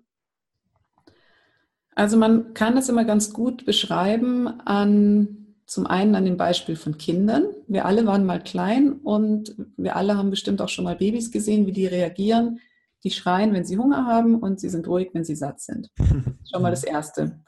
Also 1.96 2.18
man 2.18 2.54
kann 2.54 2.76
es 2.76 2.90
immer 2.90 3.06
ganz 3.06 3.32
gut 3.32 3.66
beschreiben 3.66 4.48
an 4.66 5.46
zum 5.66 5.88
einen 5.88 6.14
an 6.16 6.26
dem 6.26 6.38
Beispiel 6.38 6.76
von 6.76 6.98
Kindern. 6.98 7.46
Wir 7.68 7.86
alle 7.86 8.06
waren 8.06 8.26
mal 8.26 8.42
klein 8.42 8.94
und 8.94 9.56
wir 9.78 9.96
alle 9.96 10.18
haben 10.18 10.30
bestimmt 10.30 10.62
auch 10.62 10.70
schon 10.70 10.86
mal 10.86 10.96
Babys 10.96 11.32
gesehen, 11.32 11.66
wie 11.66 11.72
die 11.72 11.88
reagieren. 11.88 12.60
Die 13.06 13.12
schreien, 13.12 13.54
wenn 13.54 13.64
sie 13.64 13.78
Hunger 13.78 14.06
haben 14.06 14.36
und 14.36 14.60
sie 14.60 14.68
sind 14.68 14.88
ruhig, 14.88 15.12
wenn 15.14 15.24
sie 15.24 15.36
satt 15.36 15.62
sind. 15.62 15.90
Schon 16.52 16.62
mal 16.62 16.72
das 16.72 16.84
Erste. 16.84 17.40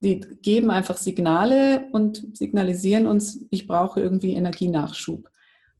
Die 0.00 0.20
geben 0.20 0.70
einfach 0.70 0.96
Signale 0.96 1.88
und 1.90 2.36
signalisieren 2.36 3.06
uns, 3.08 3.44
ich 3.50 3.66
brauche 3.66 4.00
irgendwie 4.00 4.34
Energienachschub. 4.34 5.28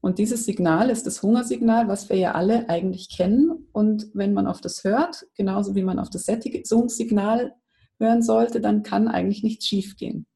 Und 0.00 0.18
dieses 0.18 0.44
Signal 0.44 0.90
ist 0.90 1.06
das 1.06 1.22
Hungersignal, 1.22 1.88
was 1.88 2.08
wir 2.08 2.16
ja 2.16 2.32
alle 2.32 2.68
eigentlich 2.68 3.08
kennen. 3.08 3.68
Und 3.72 4.08
wenn 4.14 4.32
man 4.32 4.46
auf 4.46 4.60
das 4.60 4.84
hört, 4.84 5.26
genauso 5.34 5.74
wie 5.74 5.82
man 5.82 5.98
auf 5.98 6.10
das 6.10 6.24
Sättigungssignal 6.24 7.54
hören 7.98 8.22
sollte, 8.22 8.60
dann 8.60 8.82
kann 8.82 9.08
eigentlich 9.08 9.42
nichts 9.42 9.66
schiefgehen. 9.66 10.26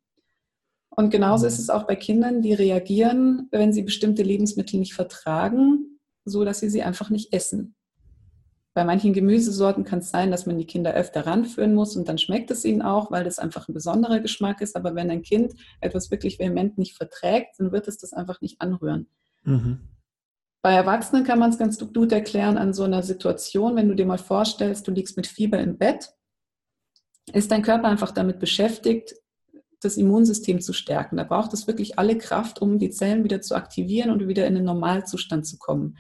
Und 0.90 1.10
genauso 1.10 1.46
ist 1.46 1.58
es 1.58 1.70
auch 1.70 1.87
bei 1.87 1.96
Kindern, 1.96 2.42
die 2.42 2.52
reagieren, 2.52 3.49
wenn 3.52 3.72
sie 3.72 3.82
bestimmte 3.82 4.22
Lebensmittel 4.22 4.78
nicht 4.78 4.92
vertragen, 4.92 5.89
so 6.24 6.44
dass 6.44 6.60
sie 6.60 6.70
sie 6.70 6.82
einfach 6.82 7.10
nicht 7.10 7.32
essen. 7.32 7.74
Bei 8.72 8.84
manchen 8.84 9.12
Gemüsesorten 9.12 9.84
kann 9.84 9.98
es 9.98 10.10
sein, 10.10 10.30
dass 10.30 10.46
man 10.46 10.56
die 10.56 10.66
Kinder 10.66 10.94
öfter 10.94 11.26
ranführen 11.26 11.74
muss 11.74 11.96
und 11.96 12.08
dann 12.08 12.18
schmeckt 12.18 12.50
es 12.52 12.64
ihnen 12.64 12.82
auch, 12.82 13.10
weil 13.10 13.24
das 13.24 13.40
einfach 13.40 13.68
ein 13.68 13.74
besonderer 13.74 14.20
Geschmack 14.20 14.60
ist. 14.60 14.76
Aber 14.76 14.94
wenn 14.94 15.10
ein 15.10 15.22
Kind 15.22 15.54
etwas 15.80 16.10
wirklich 16.12 16.38
vehement 16.38 16.78
nicht 16.78 16.96
verträgt, 16.96 17.58
dann 17.58 17.72
wird 17.72 17.88
es 17.88 17.98
das 17.98 18.12
einfach 18.12 18.40
nicht 18.40 18.60
anrühren. 18.60 19.08
Mhm. 19.42 19.80
Bei 20.62 20.72
Erwachsenen 20.74 21.24
kann 21.24 21.38
man 21.38 21.50
es 21.50 21.58
ganz 21.58 21.78
gut 21.78 22.12
erklären 22.12 22.58
an 22.58 22.72
so 22.72 22.84
einer 22.84 23.02
Situation, 23.02 23.76
wenn 23.76 23.88
du 23.88 23.94
dir 23.94 24.06
mal 24.06 24.18
vorstellst, 24.18 24.86
du 24.86 24.92
liegst 24.92 25.16
mit 25.16 25.26
Fieber 25.26 25.58
im 25.58 25.78
Bett, 25.78 26.14
ist 27.32 27.50
dein 27.50 27.62
Körper 27.62 27.88
einfach 27.88 28.12
damit 28.12 28.38
beschäftigt, 28.38 29.14
das 29.80 29.96
Immunsystem 29.96 30.60
zu 30.60 30.72
stärken. 30.72 31.16
Da 31.16 31.25
braucht 31.25 31.52
es 31.52 31.66
wirklich 31.66 31.99
alle 31.99 32.18
Kraft, 32.18 32.60
um 32.60 32.78
die 32.78 32.90
Zellen 32.90 33.25
wieder 33.25 33.40
zu 33.40 33.54
aktivieren 33.54 34.10
und 34.10 34.26
wieder 34.28 34.46
in 34.46 34.54
den 34.54 34.64
Normalzustand 34.64 35.46
zu 35.46 35.58
kommen. 35.58 35.96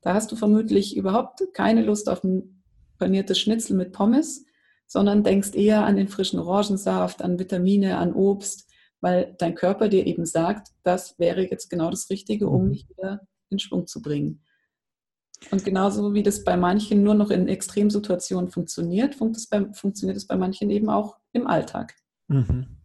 Da 0.00 0.14
hast 0.14 0.32
du 0.32 0.36
vermutlich 0.36 0.96
überhaupt 0.96 1.42
keine 1.52 1.82
Lust 1.82 2.08
auf 2.08 2.24
ein 2.24 2.62
paniertes 2.98 3.38
Schnitzel 3.38 3.76
mit 3.76 3.92
Pommes, 3.92 4.44
sondern 4.86 5.22
denkst 5.22 5.54
eher 5.54 5.84
an 5.84 5.96
den 5.96 6.08
frischen 6.08 6.40
Orangensaft, 6.40 7.22
an 7.22 7.38
Vitamine, 7.38 7.98
an 7.98 8.12
Obst, 8.12 8.68
weil 9.00 9.34
dein 9.38 9.54
Körper 9.54 9.88
dir 9.88 10.06
eben 10.06 10.26
sagt, 10.26 10.68
das 10.82 11.18
wäre 11.18 11.48
jetzt 11.48 11.70
genau 11.70 11.90
das 11.90 12.10
Richtige, 12.10 12.48
um 12.48 12.68
mich 12.68 12.84
mhm. 12.84 12.90
wieder 12.90 13.20
in 13.50 13.58
Schwung 13.58 13.86
zu 13.86 14.02
bringen. 14.02 14.42
Und 15.50 15.64
genauso 15.64 16.12
wie 16.12 16.22
das 16.22 16.44
bei 16.44 16.56
manchen 16.56 17.02
nur 17.02 17.14
noch 17.14 17.30
in 17.30 17.48
Extremsituationen 17.48 18.50
funktioniert, 18.50 19.14
funktioniert 19.14 20.16
es 20.16 20.26
bei 20.26 20.36
manchen 20.36 20.70
eben 20.70 20.90
auch 20.90 21.16
im 21.32 21.46
Alltag. 21.46 21.94
Mhm. 22.28 22.79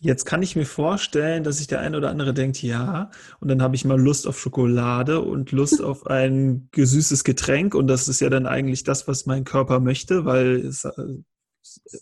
Jetzt 0.00 0.26
kann 0.26 0.42
ich 0.42 0.54
mir 0.54 0.64
vorstellen, 0.64 1.42
dass 1.42 1.58
sich 1.58 1.66
der 1.66 1.80
eine 1.80 1.96
oder 1.96 2.10
andere 2.10 2.32
denkt, 2.32 2.62
ja, 2.62 3.10
und 3.40 3.48
dann 3.48 3.60
habe 3.62 3.74
ich 3.74 3.84
mal 3.84 4.00
Lust 4.00 4.28
auf 4.28 4.38
Schokolade 4.38 5.20
und 5.20 5.50
Lust 5.50 5.82
auf 5.82 6.06
ein 6.06 6.68
gesüßtes 6.70 7.24
Getränk 7.24 7.74
und 7.74 7.88
das 7.88 8.06
ist 8.06 8.20
ja 8.20 8.30
dann 8.30 8.46
eigentlich 8.46 8.84
das, 8.84 9.08
was 9.08 9.26
mein 9.26 9.44
Körper 9.44 9.80
möchte, 9.80 10.24
weil 10.24 10.64
es, 10.66 10.84
äh, 10.84 10.92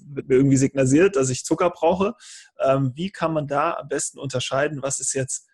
wird 0.00 0.28
mir 0.28 0.36
irgendwie 0.36 0.58
signalisiert, 0.58 1.16
dass 1.16 1.30
ich 1.30 1.44
Zucker 1.44 1.70
brauche. 1.70 2.14
Ähm, 2.60 2.92
wie 2.94 3.10
kann 3.10 3.32
man 3.32 3.46
da 3.46 3.74
am 3.74 3.88
besten 3.88 4.18
unterscheiden, 4.18 4.82
was 4.82 5.00
ist 5.00 5.14
jetzt 5.14 5.48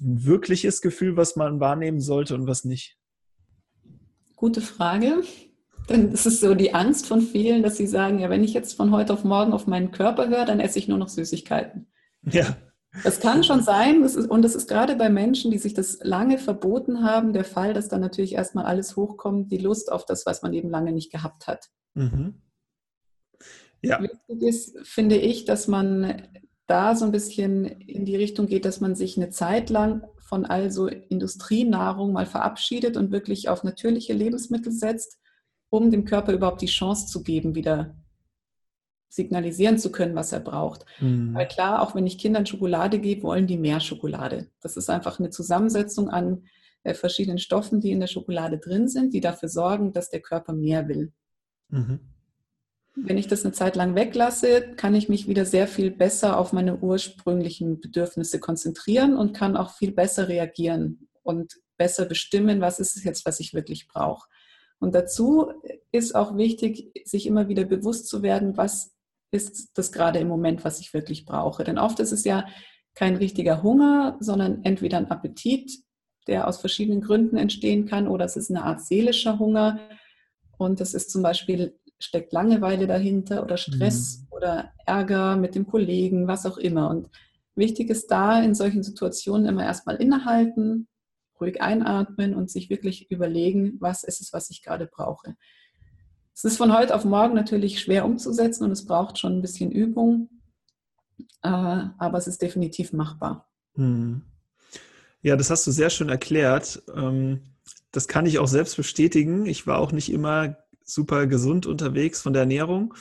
ein 0.00 0.24
wirkliches 0.26 0.82
Gefühl, 0.82 1.16
was 1.16 1.34
man 1.34 1.60
wahrnehmen 1.60 2.00
sollte 2.00 2.34
und 2.34 2.46
was 2.46 2.64
nicht? 2.64 2.96
Gute 4.36 4.60
Frage. 4.60 5.22
Dann 5.88 6.12
ist 6.12 6.26
es 6.26 6.40
so 6.40 6.54
die 6.54 6.74
Angst 6.74 7.06
von 7.06 7.22
vielen, 7.22 7.62
dass 7.62 7.78
sie 7.78 7.86
sagen, 7.86 8.18
ja, 8.18 8.28
wenn 8.28 8.44
ich 8.44 8.52
jetzt 8.52 8.74
von 8.74 8.92
heute 8.92 9.14
auf 9.14 9.24
morgen 9.24 9.52
auf 9.52 9.66
meinen 9.66 9.90
Körper 9.90 10.28
höre, 10.28 10.44
dann 10.44 10.60
esse 10.60 10.78
ich 10.78 10.86
nur 10.86 10.98
noch 10.98 11.08
Süßigkeiten. 11.08 11.90
Ja. 12.22 12.56
Das 13.04 13.20
kann 13.20 13.42
schon 13.42 13.62
sein, 13.62 14.02
das 14.02 14.14
ist, 14.14 14.30
und 14.30 14.42
das 14.42 14.54
ist 14.54 14.68
gerade 14.68 14.96
bei 14.96 15.08
Menschen, 15.08 15.50
die 15.50 15.58
sich 15.58 15.74
das 15.74 15.98
lange 16.02 16.38
verboten 16.38 17.02
haben, 17.04 17.32
der 17.32 17.44
Fall, 17.44 17.74
dass 17.74 17.88
dann 17.88 18.00
natürlich 18.00 18.34
erstmal 18.34 18.64
alles 18.64 18.96
hochkommt, 18.96 19.50
die 19.50 19.58
Lust 19.58 19.90
auf 19.90 20.04
das, 20.04 20.26
was 20.26 20.42
man 20.42 20.52
eben 20.52 20.70
lange 20.70 20.92
nicht 20.92 21.10
gehabt 21.10 21.46
hat. 21.46 21.68
Mhm. 21.94 22.42
Ja. 23.82 24.00
Wichtig 24.02 24.42
ist, 24.42 24.78
finde 24.86 25.16
ich, 25.16 25.44
dass 25.44 25.68
man 25.68 26.22
da 26.66 26.96
so 26.96 27.04
ein 27.04 27.12
bisschen 27.12 27.64
in 27.64 28.04
die 28.04 28.16
Richtung 28.16 28.46
geht, 28.46 28.64
dass 28.64 28.80
man 28.80 28.94
sich 28.94 29.16
eine 29.16 29.30
Zeit 29.30 29.70
lang 29.70 30.06
von 30.20 30.44
also 30.44 30.86
Industrienahrung 30.86 32.12
mal 32.12 32.26
verabschiedet 32.26 32.96
und 32.96 33.10
wirklich 33.12 33.48
auf 33.48 33.64
natürliche 33.64 34.12
Lebensmittel 34.12 34.72
setzt 34.72 35.18
um 35.70 35.90
dem 35.90 36.04
Körper 36.04 36.32
überhaupt 36.32 36.62
die 36.62 36.66
Chance 36.66 37.06
zu 37.06 37.22
geben, 37.22 37.54
wieder 37.54 37.94
signalisieren 39.08 39.78
zu 39.78 39.90
können, 39.90 40.14
was 40.14 40.32
er 40.32 40.40
braucht. 40.40 40.84
Mhm. 41.00 41.34
Weil 41.34 41.48
klar, 41.48 41.82
auch 41.82 41.94
wenn 41.94 42.06
ich 42.06 42.18
Kindern 42.18 42.46
Schokolade 42.46 42.98
gebe, 42.98 43.22
wollen 43.22 43.46
die 43.46 43.56
mehr 43.56 43.80
Schokolade. 43.80 44.48
Das 44.60 44.76
ist 44.76 44.90
einfach 44.90 45.18
eine 45.18 45.30
Zusammensetzung 45.30 46.10
an 46.10 46.44
äh, 46.82 46.94
verschiedenen 46.94 47.38
Stoffen, 47.38 47.80
die 47.80 47.90
in 47.90 48.00
der 48.00 48.06
Schokolade 48.06 48.58
drin 48.58 48.88
sind, 48.88 49.14
die 49.14 49.20
dafür 49.20 49.48
sorgen, 49.48 49.92
dass 49.92 50.10
der 50.10 50.20
Körper 50.20 50.52
mehr 50.52 50.88
will. 50.88 51.12
Mhm. 51.68 52.00
Wenn 52.96 53.18
ich 53.18 53.28
das 53.28 53.44
eine 53.44 53.52
Zeit 53.52 53.76
lang 53.76 53.94
weglasse, 53.94 54.74
kann 54.76 54.94
ich 54.94 55.08
mich 55.08 55.28
wieder 55.28 55.44
sehr 55.44 55.68
viel 55.68 55.90
besser 55.90 56.36
auf 56.36 56.52
meine 56.52 56.78
ursprünglichen 56.78 57.80
Bedürfnisse 57.80 58.40
konzentrieren 58.40 59.16
und 59.16 59.34
kann 59.34 59.56
auch 59.56 59.70
viel 59.70 59.92
besser 59.92 60.28
reagieren 60.28 61.08
und 61.22 61.54
besser 61.76 62.06
bestimmen, 62.06 62.60
was 62.60 62.80
ist 62.80 62.96
es 62.96 63.04
jetzt, 63.04 63.24
was 63.24 63.38
ich 63.38 63.54
wirklich 63.54 63.86
brauche. 63.86 64.26
Und 64.80 64.94
dazu 64.94 65.52
ist 65.90 66.14
auch 66.14 66.36
wichtig, 66.36 66.92
sich 67.04 67.26
immer 67.26 67.48
wieder 67.48 67.64
bewusst 67.64 68.08
zu 68.08 68.22
werden, 68.22 68.56
was 68.56 68.94
ist 69.30 69.76
das 69.76 69.92
gerade 69.92 70.18
im 70.18 70.28
Moment, 70.28 70.64
was 70.64 70.80
ich 70.80 70.94
wirklich 70.94 71.24
brauche. 71.24 71.64
Denn 71.64 71.78
oft 71.78 72.00
ist 72.00 72.12
es 72.12 72.24
ja 72.24 72.46
kein 72.94 73.16
richtiger 73.16 73.62
Hunger, 73.62 74.16
sondern 74.20 74.64
entweder 74.64 74.98
ein 74.98 75.10
Appetit, 75.10 75.82
der 76.26 76.46
aus 76.46 76.58
verschiedenen 76.58 77.00
Gründen 77.00 77.36
entstehen 77.36 77.86
kann, 77.86 78.08
oder 78.08 78.24
es 78.24 78.36
ist 78.36 78.50
eine 78.50 78.64
Art 78.64 78.82
seelischer 78.82 79.38
Hunger. 79.38 79.80
Und 80.56 80.80
das 80.80 80.94
ist 80.94 81.10
zum 81.10 81.22
Beispiel, 81.22 81.78
steckt 81.98 82.32
Langeweile 82.32 82.86
dahinter 82.86 83.42
oder 83.42 83.56
Stress 83.56 84.20
mhm. 84.20 84.26
oder 84.30 84.72
Ärger 84.86 85.36
mit 85.36 85.54
dem 85.54 85.66
Kollegen, 85.66 86.28
was 86.28 86.46
auch 86.46 86.58
immer. 86.58 86.90
Und 86.90 87.08
wichtig 87.54 87.90
ist 87.90 88.10
da 88.10 88.40
in 88.42 88.54
solchen 88.54 88.82
Situationen 88.82 89.46
immer 89.46 89.64
erstmal 89.64 89.96
innehalten, 89.96 90.86
ruhig 91.40 91.60
einatmen 91.60 92.34
und 92.34 92.50
sich 92.50 92.70
wirklich 92.70 93.10
überlegen, 93.10 93.76
was 93.80 94.04
ist 94.04 94.20
es, 94.20 94.32
was 94.32 94.50
ich 94.50 94.62
gerade 94.62 94.86
brauche. 94.86 95.36
Es 96.34 96.44
ist 96.44 96.56
von 96.56 96.76
heute 96.76 96.94
auf 96.94 97.04
morgen 97.04 97.34
natürlich 97.34 97.80
schwer 97.80 98.04
umzusetzen 98.04 98.64
und 98.64 98.70
es 98.70 98.86
braucht 98.86 99.18
schon 99.18 99.38
ein 99.38 99.42
bisschen 99.42 99.72
Übung, 99.72 100.30
äh, 101.42 101.48
aber 101.48 102.18
es 102.18 102.28
ist 102.28 102.42
definitiv 102.42 102.92
machbar. 102.92 103.48
Hm. 103.74 104.22
Ja, 105.20 105.36
das 105.36 105.50
hast 105.50 105.66
du 105.66 105.72
sehr 105.72 105.90
schön 105.90 106.08
erklärt. 106.08 106.82
Ähm, 106.94 107.40
das 107.90 108.06
kann 108.06 108.26
ich 108.26 108.38
auch 108.38 108.46
selbst 108.46 108.76
bestätigen. 108.76 109.46
Ich 109.46 109.66
war 109.66 109.78
auch 109.78 109.92
nicht 109.92 110.12
immer 110.12 110.56
super 110.84 111.26
gesund 111.26 111.66
unterwegs 111.66 112.20
von 112.20 112.32
der 112.32 112.42
Ernährung. 112.42 112.94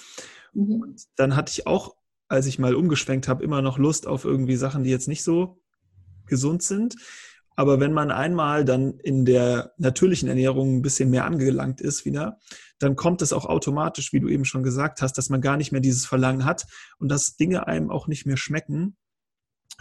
Mhm. 0.54 0.82
Und 0.82 1.02
dann 1.16 1.36
hatte 1.36 1.52
ich 1.52 1.68
auch, 1.68 1.96
als 2.28 2.46
ich 2.46 2.60
mal 2.60 2.76
umgeschwenkt 2.76 3.28
habe, 3.28 3.44
immer 3.44 3.62
noch 3.62 3.78
Lust 3.78 4.08
auf 4.08 4.26
irgendwie 4.26 4.56
Sachen, 4.56 4.84
die 4.84 4.90
jetzt 4.90 5.08
nicht 5.08 5.24
so 5.24 5.62
gesund 6.26 6.64
sind. 6.64 6.96
Aber 7.58 7.80
wenn 7.80 7.92
man 7.92 8.12
einmal 8.12 8.64
dann 8.64 9.00
in 9.00 9.26
der 9.26 9.74
natürlichen 9.78 10.30
Ernährung 10.30 10.78
ein 10.78 10.82
bisschen 10.84 11.10
mehr 11.10 11.26
angelangt 11.26 11.82
ist 11.82 12.06
wieder, 12.06 12.40
dann 12.78 12.96
kommt 12.96 13.24
es 13.24 13.34
auch 13.34 13.46
automatisch, 13.46 14.14
wie 14.14 14.20
du 14.20 14.30
eben 14.30 14.46
schon 14.46 14.62
gesagt 14.62 15.02
hast, 15.02 15.18
dass 15.18 15.30
man 15.30 15.42
gar 15.42 15.58
nicht 15.58 15.72
mehr 15.72 15.82
dieses 15.82 16.06
Verlangen 16.06 16.46
hat 16.46 16.68
und 17.00 17.10
dass 17.10 17.36
Dinge 17.36 17.66
einem 17.66 17.90
auch 17.90 18.08
nicht 18.08 18.28
mehr 18.28 18.38
schmecken, 18.38 18.96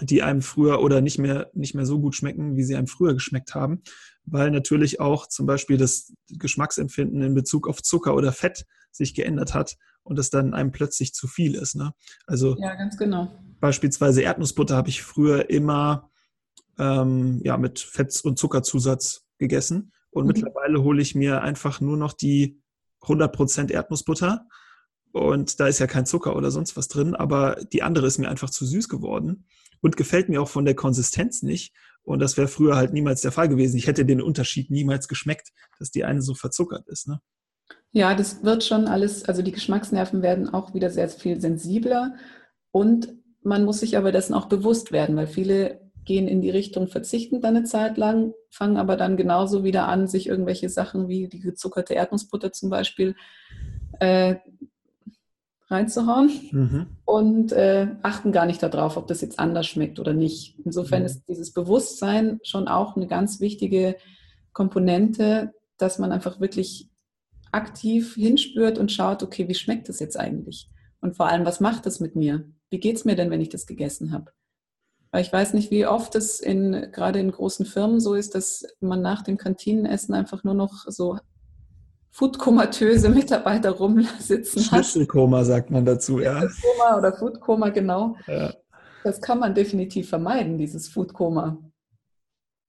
die 0.00 0.22
einem 0.22 0.40
früher 0.40 0.80
oder 0.80 1.02
nicht 1.02 1.18
mehr, 1.18 1.50
nicht 1.52 1.74
mehr 1.74 1.84
so 1.84 2.00
gut 2.00 2.14
schmecken, 2.14 2.56
wie 2.56 2.64
sie 2.64 2.76
einem 2.76 2.86
früher 2.86 3.12
geschmeckt 3.12 3.54
haben, 3.54 3.82
weil 4.24 4.50
natürlich 4.50 4.98
auch 4.98 5.26
zum 5.28 5.44
Beispiel 5.44 5.76
das 5.76 6.14
Geschmacksempfinden 6.30 7.20
in 7.20 7.34
Bezug 7.34 7.68
auf 7.68 7.82
Zucker 7.82 8.14
oder 8.14 8.32
Fett 8.32 8.64
sich 8.90 9.12
geändert 9.12 9.52
hat 9.52 9.76
und 10.02 10.18
es 10.18 10.30
dann 10.30 10.54
einem 10.54 10.72
plötzlich 10.72 11.12
zu 11.12 11.28
viel 11.28 11.54
ist. 11.54 11.76
Ne? 11.76 11.92
Also 12.26 12.56
ja, 12.58 12.74
ganz 12.74 12.96
genau. 12.96 13.38
Beispielsweise 13.60 14.22
Erdnussbutter 14.22 14.76
habe 14.76 14.88
ich 14.88 15.02
früher 15.02 15.50
immer 15.50 16.10
ähm, 16.78 17.40
ja, 17.44 17.56
mit 17.56 17.80
Fett- 17.80 18.20
und 18.24 18.38
Zuckerzusatz 18.38 19.24
gegessen. 19.38 19.92
Und 20.10 20.24
mhm. 20.24 20.28
mittlerweile 20.28 20.82
hole 20.82 21.02
ich 21.02 21.14
mir 21.14 21.42
einfach 21.42 21.80
nur 21.80 21.96
noch 21.96 22.12
die 22.12 22.60
100% 23.02 23.70
Erdnussbutter. 23.70 24.46
Und 25.12 25.60
da 25.60 25.66
ist 25.66 25.78
ja 25.78 25.86
kein 25.86 26.06
Zucker 26.06 26.36
oder 26.36 26.50
sonst 26.50 26.76
was 26.76 26.88
drin, 26.88 27.14
aber 27.14 27.56
die 27.72 27.82
andere 27.82 28.06
ist 28.06 28.18
mir 28.18 28.28
einfach 28.28 28.50
zu 28.50 28.66
süß 28.66 28.88
geworden 28.88 29.46
und 29.80 29.96
gefällt 29.96 30.28
mir 30.28 30.42
auch 30.42 30.48
von 30.48 30.64
der 30.64 30.74
Konsistenz 30.74 31.42
nicht. 31.42 31.74
Und 32.02 32.20
das 32.20 32.36
wäre 32.36 32.48
früher 32.48 32.76
halt 32.76 32.92
niemals 32.92 33.22
der 33.22 33.32
Fall 33.32 33.48
gewesen. 33.48 33.76
Ich 33.78 33.86
hätte 33.86 34.04
den 34.04 34.20
Unterschied 34.20 34.70
niemals 34.70 35.08
geschmeckt, 35.08 35.52
dass 35.78 35.90
die 35.90 36.04
eine 36.04 36.22
so 36.22 36.34
verzuckert 36.34 36.86
ist. 36.88 37.08
Ne? 37.08 37.20
Ja, 37.92 38.14
das 38.14 38.44
wird 38.44 38.62
schon 38.62 38.86
alles, 38.86 39.24
also 39.24 39.42
die 39.42 39.52
Geschmacksnerven 39.52 40.22
werden 40.22 40.48
auch 40.52 40.74
wieder 40.74 40.90
sehr 40.90 41.08
viel 41.08 41.40
sensibler. 41.40 42.14
Und 42.70 43.14
man 43.42 43.64
muss 43.64 43.80
sich 43.80 43.96
aber 43.96 44.12
dessen 44.12 44.34
auch 44.34 44.46
bewusst 44.46 44.92
werden, 44.92 45.16
weil 45.16 45.26
viele 45.26 45.85
gehen 46.06 46.28
in 46.28 46.40
die 46.40 46.50
Richtung, 46.50 46.88
verzichten 46.88 47.40
dann 47.40 47.56
eine 47.56 47.64
Zeit 47.64 47.98
lang, 47.98 48.32
fangen 48.48 48.78
aber 48.78 48.96
dann 48.96 49.16
genauso 49.16 49.64
wieder 49.64 49.88
an, 49.88 50.08
sich 50.08 50.28
irgendwelche 50.28 50.70
Sachen 50.70 51.08
wie 51.08 51.28
die 51.28 51.40
gezuckerte 51.40 51.94
Erdnussbutter 51.94 52.52
zum 52.52 52.70
Beispiel 52.70 53.14
äh, 54.00 54.36
reinzuhauen 55.68 56.30
mhm. 56.52 56.86
und 57.04 57.52
äh, 57.52 57.88
achten 58.02 58.32
gar 58.32 58.46
nicht 58.46 58.62
darauf, 58.62 58.96
ob 58.96 59.08
das 59.08 59.20
jetzt 59.20 59.38
anders 59.38 59.66
schmeckt 59.66 59.98
oder 59.98 60.14
nicht. 60.14 60.58
Insofern 60.64 61.00
mhm. 61.00 61.06
ist 61.06 61.24
dieses 61.28 61.52
Bewusstsein 61.52 62.38
schon 62.44 62.68
auch 62.68 62.96
eine 62.96 63.08
ganz 63.08 63.40
wichtige 63.40 63.96
Komponente, 64.52 65.52
dass 65.76 65.98
man 65.98 66.12
einfach 66.12 66.40
wirklich 66.40 66.88
aktiv 67.50 68.14
hinspürt 68.14 68.78
und 68.78 68.92
schaut, 68.92 69.22
okay, 69.22 69.48
wie 69.48 69.54
schmeckt 69.54 69.88
das 69.88 69.98
jetzt 69.98 70.18
eigentlich? 70.18 70.70
Und 71.00 71.16
vor 71.16 71.28
allem, 71.28 71.44
was 71.44 71.60
macht 71.60 71.86
das 71.86 72.00
mit 72.00 72.16
mir? 72.16 72.44
Wie 72.70 72.80
geht 72.80 72.96
es 72.96 73.04
mir 73.04 73.16
denn, 73.16 73.30
wenn 73.30 73.40
ich 73.40 73.48
das 73.48 73.66
gegessen 73.66 74.12
habe? 74.12 74.32
Weil 75.16 75.22
ich 75.22 75.32
weiß 75.32 75.54
nicht, 75.54 75.70
wie 75.70 75.86
oft 75.86 76.14
es 76.14 76.40
in, 76.40 76.92
gerade 76.92 77.18
in 77.20 77.32
großen 77.32 77.64
Firmen 77.64 78.00
so 78.00 78.12
ist, 78.12 78.34
dass 78.34 78.66
man 78.80 79.00
nach 79.00 79.22
dem 79.22 79.38
Kantinenessen 79.38 80.14
einfach 80.14 80.44
nur 80.44 80.52
noch 80.52 80.84
so 80.88 81.18
foodkomatöse 82.10 83.08
Mitarbeiter 83.08 83.70
rumsitzen 83.70 84.70
hat. 84.70 84.84
Schnitzelkoma 84.84 85.42
sagt 85.44 85.70
man 85.70 85.86
dazu, 85.86 86.18
ja. 86.20 86.40
Schnitzelkoma 86.40 86.98
oder 86.98 87.14
Foodkoma, 87.14 87.70
genau. 87.70 88.16
Ja. 88.26 88.52
Das 89.04 89.22
kann 89.22 89.38
man 89.38 89.54
definitiv 89.54 90.10
vermeiden, 90.10 90.58
dieses 90.58 90.86
Foodkoma. 90.88 91.56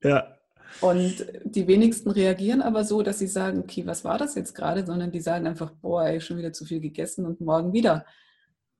Ja. 0.01 0.37
Und 0.79 1.25
die 1.43 1.67
wenigsten 1.67 2.11
reagieren 2.11 2.61
aber 2.61 2.85
so, 2.85 3.01
dass 3.01 3.19
sie 3.19 3.27
sagen, 3.27 3.59
okay, 3.59 3.85
was 3.85 4.05
war 4.05 4.17
das 4.17 4.35
jetzt 4.35 4.55
gerade, 4.55 4.85
sondern 4.85 5.11
die 5.11 5.19
sagen 5.19 5.47
einfach, 5.47 5.71
boah, 5.81 6.05
ey, 6.05 6.21
schon 6.21 6.37
wieder 6.37 6.53
zu 6.53 6.63
viel 6.63 6.79
gegessen 6.79 7.25
und 7.25 7.41
morgen 7.41 7.73
wieder. 7.73 8.05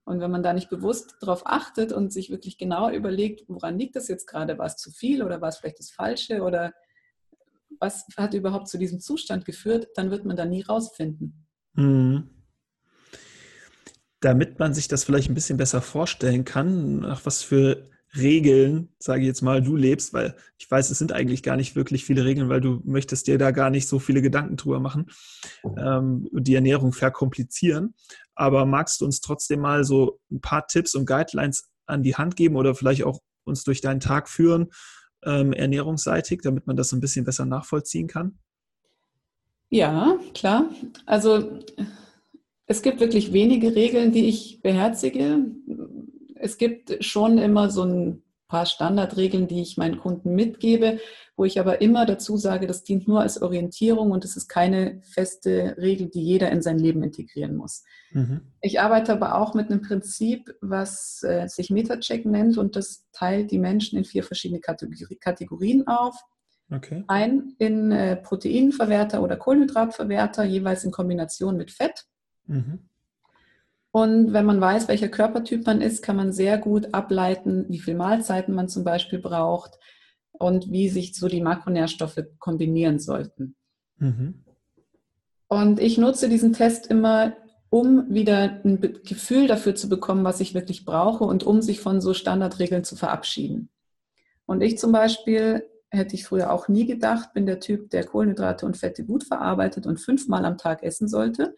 Und 0.08 0.22
wenn 0.22 0.32
man 0.32 0.42
da 0.42 0.54
nicht 0.54 0.70
bewusst 0.70 1.18
darauf 1.20 1.46
achtet 1.46 1.92
und 1.92 2.14
sich 2.14 2.30
wirklich 2.30 2.58
genau 2.58 2.90
überlegt, 2.90 3.44
woran 3.50 3.78
liegt 3.78 3.98
das 3.98 4.08
jetzt 4.08 4.26
gerade, 4.26 4.58
war 4.58 4.66
es 4.66 4.78
zu 4.78 4.90
viel 4.90 5.22
oder 5.22 5.42
war 5.42 5.50
es 5.50 5.58
vielleicht 5.58 5.80
das 5.80 5.90
Falsche 5.90 6.44
oder 6.44 6.74
was 7.82 8.08
hat 8.16 8.34
überhaupt 8.34 8.70
zu 8.70 8.78
diesem 8.78 9.02
Zustand 9.02 9.44
geführt, 9.44 9.90
dann 9.96 10.10
wird 10.10 10.24
man 10.24 10.38
da 10.38 10.46
nie 10.46 10.62
rausfinden. 10.62 11.46
Mhm. 11.74 12.30
Damit 14.22 14.60
man 14.60 14.74
sich 14.74 14.88
das 14.88 15.04
vielleicht 15.04 15.30
ein 15.30 15.36
bisschen 15.36 15.58
besser 15.58 15.82
vorstellen 15.82 16.46
kann, 16.46 17.00
nach 17.02 17.26
was 17.26 17.44
für 17.44 17.90
Regeln, 18.16 18.90
sage 19.00 19.22
ich 19.22 19.28
jetzt 19.28 19.42
mal, 19.42 19.62
du 19.62 19.76
lebst, 19.76 20.14
weil 20.14 20.36
ich 20.58 20.70
weiß, 20.70 20.90
es 20.90 20.98
sind 20.98 21.12
eigentlich 21.12 21.44
gar 21.44 21.58
nicht 21.58 21.76
wirklich 21.76 22.06
viele 22.06 22.26
Regeln, 22.26 22.50
weil 22.50 22.62
du 22.62 22.82
möchtest 22.86 23.28
dir 23.28 23.38
da 23.38 23.52
gar 23.52 23.70
nicht 23.70 23.88
so 23.88 24.00
viele 24.00 24.22
Gedanken 24.22 24.56
drüber 24.56 24.80
machen 24.80 25.08
ähm, 25.78 26.28
und 26.32 26.48
die 26.48 26.56
Ernährung 26.56 26.94
verkomplizieren. 26.94 27.96
Aber 28.34 28.66
magst 28.66 29.02
du 29.02 29.06
uns 29.06 29.20
trotzdem 29.20 29.60
mal 29.60 29.84
so 29.84 30.20
ein 30.32 30.42
paar 30.42 30.68
Tipps 30.68 30.96
und 30.96 31.06
Guidelines 31.06 31.70
an 31.86 32.04
die 32.04 32.16
Hand 32.16 32.36
geben 32.36 32.56
oder 32.56 32.76
vielleicht 32.76 33.04
auch 33.04 33.22
uns 33.44 33.64
durch 33.64 33.82
deinen 33.82 34.00
Tag 34.00 34.30
führen, 34.30 34.68
ähm, 35.26 35.54
ernährungsseitig, 35.54 36.42
damit 36.44 36.68
man 36.68 36.76
das 36.76 36.92
ein 36.92 37.00
bisschen 37.00 37.26
besser 37.26 37.46
nachvollziehen 37.46 38.08
kann? 38.08 38.38
Ja, 39.70 40.18
klar. 40.34 40.70
Also 41.06 41.60
es 42.68 42.82
gibt 42.82 43.00
wirklich 43.00 43.34
wenige 43.34 43.76
Regeln, 43.76 44.12
die 44.12 44.28
ich 44.28 44.62
beherzige. 44.62 45.46
Es 46.39 46.58
gibt 46.58 47.03
schon 47.03 47.38
immer 47.38 47.70
so 47.70 47.84
ein 47.84 48.24
paar 48.48 48.65
Standardregeln, 48.65 49.48
die 49.48 49.62
ich 49.62 49.77
meinen 49.77 50.00
Kunden 50.00 50.34
mitgebe, 50.34 51.00
wo 51.36 51.46
ich 51.46 51.60
aber 51.60 51.82
immer 51.82 52.06
dazu 52.06 52.38
sage, 52.38 52.65
das 52.65 52.84
dient 52.84 53.08
nur 53.08 53.22
als 53.22 53.41
Orientierung 53.41 54.12
und 54.12 54.25
es 54.25 54.38
ist 54.38 54.48
keine 54.48 55.01
feste 55.03 55.75
Regel, 55.77 56.10
die 56.10 56.24
jeder 56.24 56.51
in 56.51 56.62
sein 56.62 56.79
Leben 56.79 57.03
integrieren 57.03 57.56
muss. 57.56 57.84
Mhm. 58.12 58.41
Ich 58.62 58.79
arbeite 58.79 59.12
aber 59.12 59.36
auch 59.36 59.53
mit 59.53 59.70
einem 59.70 59.82
Prinzip, 59.82 60.56
was 60.62 61.22
äh, 61.24 61.48
sich 61.48 61.70
Metacheck 61.70 62.25
nennt 62.25 62.58
und 62.58 62.75
das 62.75 63.06
teilt 63.12 63.51
die 63.51 63.60
Menschen 63.60 63.98
in 63.98 64.06
vier 64.06 64.24
verschiedene 64.24 64.62
Kategori 64.62 65.15
Kategorien 65.17 65.86
auf. 65.88 66.17
Okay. 66.72 67.03
Ein 67.08 67.53
in 67.60 67.91
äh, 67.91 68.17
Proteinverwerter 68.17 69.22
oder 69.22 69.38
Kohlenhydratverwerter, 69.38 70.44
jeweils 70.44 70.84
in 70.84 70.91
Kombination 70.91 71.56
mit 71.56 71.72
Fett. 71.72 72.06
Mhm. 72.46 72.89
Und 73.98 74.32
wenn 74.32 74.46
man 74.46 74.62
weiß, 74.62 74.89
welcher 74.89 75.08
Körpertyp 75.08 75.66
man 75.66 75.82
ist, 75.82 76.04
kann 76.04 76.18
man 76.18 76.32
sehr 76.32 76.60
gut 76.60 76.94
ableiten, 76.94 77.66
wie 77.68 77.80
viele 77.80 77.98
Mahlzeiten 77.98 78.54
man 78.54 78.69
zum 78.69 78.84
Beispiel 78.84 79.17
braucht 79.17 79.80
und 80.34 80.71
wie 80.71 80.88
sich 80.88 81.15
so 81.15 81.28
die 81.28 81.41
Makronährstoffe 81.41 82.19
kombinieren 82.38 83.00
sollten. 83.00 83.56
Mhm. 83.98 84.43
Und 85.48 85.80
ich 85.80 85.98
nutze 85.98 86.30
diesen 86.30 86.54
Test 86.54 86.86
immer, 86.86 87.36
um 87.71 88.06
wieder 88.13 88.62
ein 88.63 89.00
Gefühl 89.04 89.48
dafür 89.48 89.74
zu 89.74 89.89
bekommen, 89.89 90.24
was 90.24 90.41
ich 90.41 90.54
wirklich 90.54 90.86
brauche 90.86 91.24
und 91.24 91.43
um 91.43 91.63
sich 91.63 91.80
von 91.80 92.00
so 92.00 92.13
Standardregeln 92.13 92.84
zu 92.84 92.95
verabschieden. 92.95 93.71
Und 94.45 94.62
ich 94.62 94.78
zum 94.78 94.91
Beispiel 94.91 95.63
hätte 95.89 96.13
ich 96.13 96.24
früher 96.24 96.54
auch 96.54 96.67
nie 96.67 96.86
gedacht, 96.86 97.34
bin 97.34 97.48
der 97.48 97.60
Typ, 97.60 97.89
der 97.89 98.04
Kohlenhydrate 98.04 98.67
und 98.67 98.78
Fette 98.78 99.04
gut 99.04 99.24
verarbeitet 99.24 99.88
und 99.88 100.00
fünfmal 100.00 100.45
am 100.45 100.60
Tag 100.60 100.84
essen 100.84 101.08
sollte. 101.08 101.56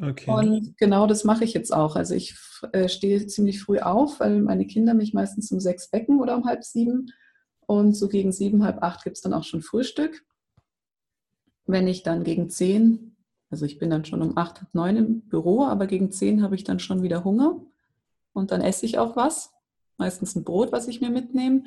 Okay. 0.00 0.30
Und 0.30 0.76
genau 0.78 1.06
das 1.06 1.24
mache 1.24 1.44
ich 1.44 1.52
jetzt 1.52 1.72
auch. 1.72 1.96
Also 1.96 2.14
ich 2.14 2.34
äh, 2.72 2.88
stehe 2.88 3.26
ziemlich 3.26 3.60
früh 3.62 3.78
auf, 3.78 4.20
weil 4.20 4.40
meine 4.40 4.66
Kinder 4.66 4.94
mich 4.94 5.12
meistens 5.12 5.50
um 5.52 5.60
sechs 5.60 5.92
wecken 5.92 6.20
oder 6.20 6.36
um 6.36 6.44
halb 6.44 6.64
sieben. 6.64 7.12
Und 7.66 7.94
so 7.94 8.08
gegen 8.08 8.32
sieben, 8.32 8.64
halb 8.64 8.82
acht 8.82 9.04
gibt 9.04 9.16
es 9.16 9.22
dann 9.22 9.34
auch 9.34 9.44
schon 9.44 9.62
Frühstück. 9.62 10.24
Wenn 11.66 11.86
ich 11.86 12.02
dann 12.02 12.24
gegen 12.24 12.50
zehn, 12.50 13.16
also 13.50 13.64
ich 13.64 13.78
bin 13.78 13.90
dann 13.90 14.04
schon 14.04 14.22
um 14.22 14.36
acht, 14.36 14.60
halb 14.60 14.74
neun 14.74 14.96
im 14.96 15.20
Büro, 15.28 15.64
aber 15.64 15.86
gegen 15.86 16.10
zehn 16.10 16.42
habe 16.42 16.54
ich 16.54 16.64
dann 16.64 16.80
schon 16.80 17.02
wieder 17.02 17.24
Hunger. 17.24 17.60
Und 18.32 18.50
dann 18.50 18.60
esse 18.60 18.86
ich 18.86 18.98
auch 18.98 19.14
was. 19.14 19.52
Meistens 19.98 20.34
ein 20.34 20.44
Brot, 20.44 20.72
was 20.72 20.88
ich 20.88 21.00
mir 21.00 21.10
mitnehme. 21.10 21.62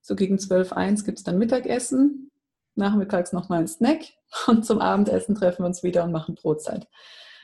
So 0.00 0.14
gegen 0.14 0.38
zwölf, 0.38 0.72
eins 0.72 1.04
gibt 1.04 1.18
es 1.18 1.24
dann 1.24 1.38
Mittagessen. 1.38 2.30
Nachmittags 2.76 3.32
nochmal 3.32 3.60
ein 3.60 3.68
Snack. 3.68 4.00
Und 4.46 4.64
zum 4.64 4.80
Abendessen 4.80 5.34
treffen 5.34 5.62
wir 5.62 5.66
uns 5.66 5.82
wieder 5.82 6.04
und 6.04 6.12
machen 6.12 6.34
Brotzeit. 6.34 6.88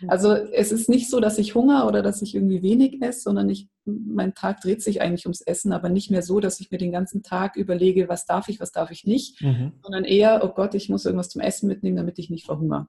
Also 0.09 0.33
es 0.33 0.73
ist 0.73 0.89
nicht 0.89 1.11
so, 1.11 1.21
dass 1.21 1.39
ich 1.39 1.55
Hunger 1.55 1.87
oder 1.87 2.03
dass 2.03 2.23
ich 2.23 2.35
irgendwie 2.35 2.63
wenig 2.63 3.03
esse, 3.03 3.21
sondern 3.21 3.49
ich, 3.49 3.69
mein 3.85 4.35
Tag 4.35 4.61
dreht 4.61 4.83
sich 4.83 5.01
eigentlich 5.01 5.27
ums 5.27 5.41
Essen, 5.41 5.73
aber 5.73 5.89
nicht 5.89 6.11
mehr 6.11 6.23
so, 6.23 6.41
dass 6.41 6.61
ich 6.61 6.71
mir 6.71 6.79
den 6.79 6.93
ganzen 6.93 7.23
Tag 7.23 7.57
überlege, 7.57 8.09
was 8.09 8.27
darf 8.27 8.49
ich, 8.49 8.61
was 8.61 8.73
darf 8.73 8.91
ich 8.91 9.05
nicht, 9.05 9.43
mhm. 9.43 9.73
sondern 9.83 10.05
eher, 10.05 10.41
oh 10.45 10.49
Gott, 10.49 10.75
ich 10.75 10.89
muss 10.89 11.05
irgendwas 11.05 11.29
zum 11.29 11.41
Essen 11.41 11.69
mitnehmen, 11.69 11.97
damit 11.97 12.19
ich 12.19 12.31
nicht 12.31 12.47
verhungere. 12.47 12.87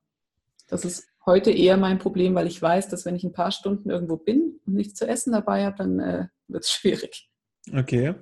Das 0.67 0.85
ist 0.85 1.07
heute 1.25 1.51
eher 1.51 1.77
mein 1.77 1.99
Problem, 1.99 2.33
weil 2.35 2.47
ich 2.47 2.61
weiß, 2.61 2.87
dass 2.89 3.05
wenn 3.05 3.15
ich 3.15 3.23
ein 3.23 3.33
paar 3.33 3.51
Stunden 3.51 3.89
irgendwo 3.89 4.17
bin 4.17 4.59
und 4.65 4.73
nichts 4.73 4.95
zu 4.95 5.07
essen 5.07 5.33
dabei 5.33 5.65
habe, 5.65 5.77
dann 5.77 5.99
äh, 5.99 6.27
wird 6.47 6.63
es 6.63 6.71
schwierig. 6.71 7.29
Okay. 7.73 8.15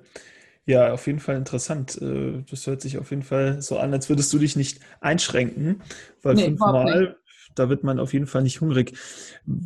Ja, 0.66 0.92
auf 0.92 1.06
jeden 1.06 1.20
Fall 1.20 1.36
interessant. 1.36 2.00
Äh, 2.00 2.44
das 2.48 2.66
hört 2.66 2.82
sich 2.82 2.98
auf 2.98 3.10
jeden 3.10 3.22
Fall 3.22 3.62
so 3.62 3.78
an, 3.78 3.92
als 3.92 4.08
würdest 4.08 4.32
du 4.32 4.38
dich 4.38 4.56
nicht 4.56 4.80
einschränken, 5.00 5.82
weil 6.22 6.34
nee, 6.34 6.44
fünfmal 6.44 7.16
da 7.54 7.68
wird 7.68 7.84
man 7.84 7.98
auf 7.98 8.12
jeden 8.12 8.26
Fall 8.26 8.42
nicht 8.42 8.60
hungrig. 8.60 8.96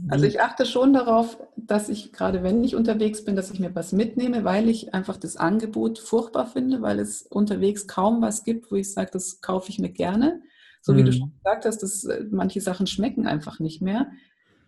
Also 0.08 0.24
ich 0.24 0.40
achte 0.40 0.66
schon 0.66 0.92
darauf, 0.92 1.38
dass 1.56 1.88
ich 1.88 2.12
gerade 2.12 2.42
wenn 2.42 2.62
ich 2.64 2.74
unterwegs 2.74 3.24
bin, 3.24 3.36
dass 3.36 3.50
ich 3.50 3.60
mir 3.60 3.74
was 3.74 3.92
mitnehme, 3.92 4.44
weil 4.44 4.68
ich 4.68 4.94
einfach 4.94 5.16
das 5.16 5.36
Angebot 5.36 5.98
furchtbar 5.98 6.46
finde, 6.46 6.82
weil 6.82 6.98
es 6.98 7.22
unterwegs 7.22 7.86
kaum 7.86 8.22
was 8.22 8.44
gibt, 8.44 8.70
wo 8.70 8.76
ich 8.76 8.92
sage, 8.92 9.10
das 9.12 9.40
kaufe 9.40 9.70
ich 9.70 9.78
mir 9.78 9.90
gerne. 9.90 10.40
So 10.80 10.96
wie 10.96 11.02
mhm. 11.02 11.06
du 11.06 11.12
schon 11.12 11.32
gesagt 11.36 11.64
hast, 11.64 11.82
dass 11.82 12.04
äh, 12.04 12.24
manche 12.30 12.60
Sachen 12.60 12.86
schmecken 12.86 13.26
einfach 13.26 13.58
nicht 13.58 13.80
mehr. 13.80 14.08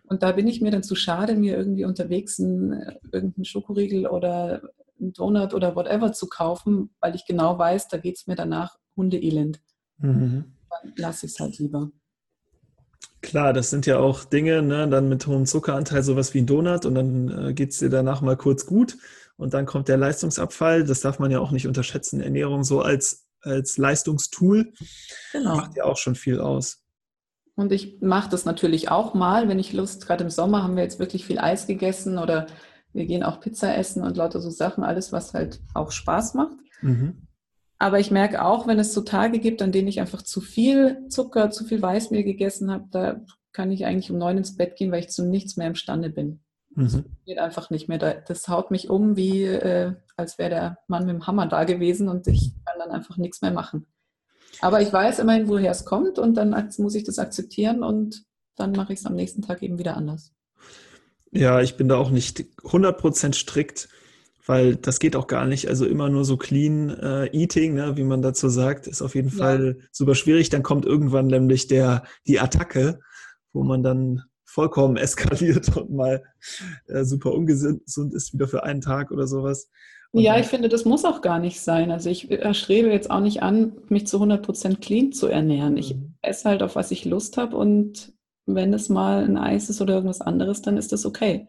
Und 0.03 0.23
da 0.23 0.31
bin 0.31 0.47
ich 0.47 0.61
mir 0.61 0.71
dann 0.71 0.83
zu 0.83 0.95
schade, 0.95 1.35
mir 1.35 1.57
irgendwie 1.57 1.85
unterwegs 1.85 2.39
einen, 2.39 2.73
äh, 2.73 2.95
irgendeinen 3.11 3.45
Schokoriegel 3.45 4.07
oder 4.07 4.61
einen 4.99 5.13
Donut 5.13 5.53
oder 5.53 5.75
whatever 5.75 6.13
zu 6.13 6.27
kaufen, 6.27 6.89
weil 6.99 7.13
ich 7.13 7.25
genau 7.25 7.59
weiß, 7.59 7.87
da 7.89 7.97
geht 7.97 8.17
es 8.17 8.27
mir 8.27 8.35
danach 8.35 8.77
Hundeelend. 8.95 9.61
Mhm. 9.99 10.55
Dann 10.69 10.93
lasse 10.95 11.27
ich 11.27 11.33
es 11.33 11.39
halt 11.39 11.59
lieber. 11.59 11.91
Klar, 13.21 13.53
das 13.53 13.69
sind 13.69 13.85
ja 13.85 13.97
auch 13.97 14.25
Dinge, 14.25 14.61
ne, 14.61 14.87
dann 14.87 15.09
mit 15.09 15.25
hohem 15.25 15.45
Zuckeranteil, 15.45 16.03
sowas 16.03 16.33
wie 16.33 16.39
ein 16.39 16.45
Donut 16.45 16.85
und 16.85 16.95
dann 16.95 17.49
äh, 17.49 17.53
geht 17.53 17.71
es 17.71 17.79
dir 17.79 17.89
danach 17.89 18.21
mal 18.21 18.37
kurz 18.37 18.65
gut 18.65 18.97
und 19.37 19.53
dann 19.53 19.65
kommt 19.65 19.87
der 19.87 19.97
Leistungsabfall. 19.97 20.83
Das 20.83 21.01
darf 21.01 21.19
man 21.19 21.31
ja 21.31 21.39
auch 21.39 21.51
nicht 21.51 21.67
unterschätzen. 21.67 22.21
Ernährung 22.21 22.63
so 22.63 22.81
als, 22.81 23.27
als 23.41 23.77
Leistungstool 23.77 24.73
genau. 25.31 25.55
macht 25.55 25.75
ja 25.75 25.85
auch 25.85 25.97
schon 25.97 26.15
viel 26.15 26.39
aus. 26.39 26.83
Und 27.55 27.71
ich 27.71 27.97
mache 28.01 28.29
das 28.29 28.45
natürlich 28.45 28.89
auch 28.89 29.15
mal, 29.15 29.47
wenn 29.47 29.57
ich 29.57 29.73
Lust, 29.73 30.05
gerade 30.05 30.23
im 30.23 30.29
Sommer 30.29 30.63
haben 30.63 30.75
wir 30.75 30.83
jetzt 30.83 30.99
wirklich 30.99 31.25
viel 31.25 31.39
Eis 31.39 31.65
gegessen 31.65 32.19
oder 32.19 32.45
wir 32.93 33.05
gehen 33.05 33.23
auch 33.23 33.39
Pizza 33.39 33.75
essen 33.75 34.03
und 34.03 34.15
lauter 34.15 34.39
so 34.41 34.51
Sachen, 34.51 34.83
alles, 34.83 35.11
was 35.11 35.33
halt 35.33 35.59
auch 35.73 35.91
Spaß 35.91 36.35
macht. 36.35 36.57
Mhm. 36.81 37.26
Aber 37.79 37.99
ich 37.99 38.09
merke 38.11 38.43
auch, 38.43 38.67
wenn 38.67 38.79
es 38.79 38.93
so 38.93 39.01
Tage 39.01 39.39
gibt, 39.39 39.61
an 39.61 39.71
denen 39.71 39.87
ich 39.87 39.99
einfach 39.99 40.21
zu 40.21 40.41
viel 40.41 41.07
Zucker, 41.09 41.51
zu 41.51 41.63
viel 41.63 41.81
Weißmehl 41.81 42.23
gegessen 42.23 42.71
habe, 42.71 42.85
da 42.91 43.21
kann 43.53 43.71
ich 43.71 43.85
eigentlich 43.85 44.11
um 44.11 44.17
neun 44.17 44.37
ins 44.37 44.55
Bett 44.55 44.75
gehen, 44.75 44.91
weil 44.91 45.01
ich 45.01 45.09
zu 45.09 45.25
nichts 45.25 45.57
mehr 45.57 45.67
imstande 45.67 46.09
bin. 46.09 46.39
Mhm. 46.75 46.83
Das 46.83 47.03
geht 47.25 47.39
einfach 47.39 47.69
nicht 47.69 47.87
mehr. 47.87 47.97
Das 47.97 48.47
haut 48.47 48.71
mich 48.71 48.89
um, 48.89 49.15
wie 49.15 49.43
äh, 49.43 49.93
als 50.15 50.37
wäre 50.37 50.49
der 50.49 50.77
Mann 50.87 51.05
mit 51.05 51.15
dem 51.15 51.27
Hammer 51.27 51.47
da 51.47 51.63
gewesen 51.63 52.07
und 52.09 52.27
ich 52.27 52.53
kann 52.65 52.79
dann 52.79 52.91
einfach 52.91 53.17
nichts 53.17 53.41
mehr 53.41 53.51
machen. 53.51 53.85
Aber 54.59 54.81
ich 54.81 54.91
weiß 54.91 55.19
immerhin, 55.19 55.47
woher 55.47 55.71
es 55.71 55.85
kommt 55.85 56.17
und 56.17 56.35
dann 56.35 56.71
muss 56.77 56.95
ich 56.95 57.03
das 57.03 57.19
akzeptieren 57.19 57.83
und 57.83 58.23
dann 58.55 58.71
mache 58.71 58.93
ich 58.93 58.99
es 58.99 59.05
am 59.05 59.15
nächsten 59.15 59.43
Tag 59.43 59.61
eben 59.61 59.77
wieder 59.77 59.95
anders. 59.95 60.33
Ja, 61.31 61.61
ich 61.61 61.77
bin 61.77 61.87
da 61.87 61.97
auch 61.97 62.09
nicht 62.09 62.39
100% 62.63 63.33
strikt 63.33 63.89
weil 64.47 64.75
das 64.75 64.99
geht 64.99 65.15
auch 65.15 65.27
gar 65.27 65.45
nicht. 65.45 65.67
Also 65.67 65.85
immer 65.85 66.09
nur 66.09 66.25
so 66.25 66.37
clean 66.37 66.89
äh, 66.89 67.25
eating, 67.37 67.75
ne, 67.75 67.97
wie 67.97 68.03
man 68.03 68.21
dazu 68.21 68.49
sagt, 68.49 68.87
ist 68.87 69.01
auf 69.01 69.13
jeden 69.13 69.29
ja. 69.29 69.35
Fall 69.35 69.77
super 69.91 70.15
schwierig. 70.15 70.49
Dann 70.49 70.63
kommt 70.63 70.85
irgendwann 70.85 71.27
nämlich 71.27 71.67
der, 71.67 72.03
die 72.25 72.39
Attacke, 72.39 72.99
wo 73.53 73.63
man 73.63 73.83
dann 73.83 74.23
vollkommen 74.45 74.97
eskaliert 74.97 75.75
und 75.75 75.91
mal 75.91 76.23
äh, 76.87 77.03
super 77.03 77.33
ungesund 77.33 77.81
ist 78.13 78.33
wieder 78.33 78.47
für 78.47 78.63
einen 78.63 78.81
Tag 78.81 79.11
oder 79.11 79.27
sowas. 79.27 79.69
Und 80.11 80.23
ja, 80.23 80.39
ich 80.39 80.45
finde, 80.47 80.69
das 80.69 80.85
muss 80.85 81.03
auch 81.03 81.21
gar 81.21 81.37
nicht 81.37 81.59
sein. 81.59 81.91
Also 81.91 82.09
ich 82.09 82.29
strebe 82.53 82.89
jetzt 82.89 83.11
auch 83.11 83.19
nicht 83.19 83.43
an, 83.43 83.73
mich 83.89 84.07
zu 84.07 84.17
100% 84.17 84.79
clean 84.79 85.11
zu 85.11 85.27
ernähren. 85.27 85.75
Ich 85.75 85.95
mhm. 85.95 86.15
esse 86.21 86.49
halt, 86.49 86.63
auf 86.63 86.75
was 86.75 86.91
ich 86.91 87.03
Lust 87.03 87.37
habe 87.37 87.57
und 87.57 88.13
wenn 88.45 88.73
es 88.73 88.87
mal 88.87 89.25
ein 89.25 89.37
Eis 89.37 89.69
ist 89.69 89.81
oder 89.81 89.95
irgendwas 89.95 90.21
anderes, 90.21 90.61
dann 90.61 90.77
ist 90.77 90.93
das 90.93 91.05
okay. 91.05 91.47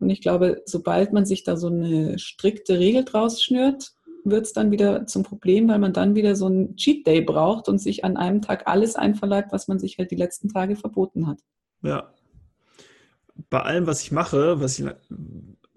Und 0.00 0.10
ich 0.10 0.20
glaube, 0.20 0.62
sobald 0.64 1.12
man 1.12 1.26
sich 1.26 1.44
da 1.44 1.56
so 1.56 1.68
eine 1.68 2.18
strikte 2.18 2.78
Regel 2.78 3.04
draus 3.04 3.42
schnürt, 3.42 3.92
wird 4.24 4.46
es 4.46 4.52
dann 4.52 4.70
wieder 4.70 5.06
zum 5.06 5.22
Problem, 5.22 5.68
weil 5.68 5.78
man 5.78 5.92
dann 5.92 6.14
wieder 6.14 6.36
so 6.36 6.46
einen 6.46 6.76
Cheat 6.76 7.06
Day 7.06 7.20
braucht 7.20 7.68
und 7.68 7.78
sich 7.78 8.04
an 8.04 8.16
einem 8.16 8.42
Tag 8.42 8.66
alles 8.66 8.96
einverleibt, 8.96 9.52
was 9.52 9.68
man 9.68 9.78
sich 9.78 9.98
halt 9.98 10.10
die 10.10 10.16
letzten 10.16 10.48
Tage 10.48 10.76
verboten 10.76 11.26
hat. 11.26 11.38
Ja. 11.82 12.12
Bei 13.48 13.60
allem, 13.62 13.86
was 13.86 14.02
ich 14.02 14.12
mache, 14.12 14.60
was 14.60 14.78
ich 14.78 14.86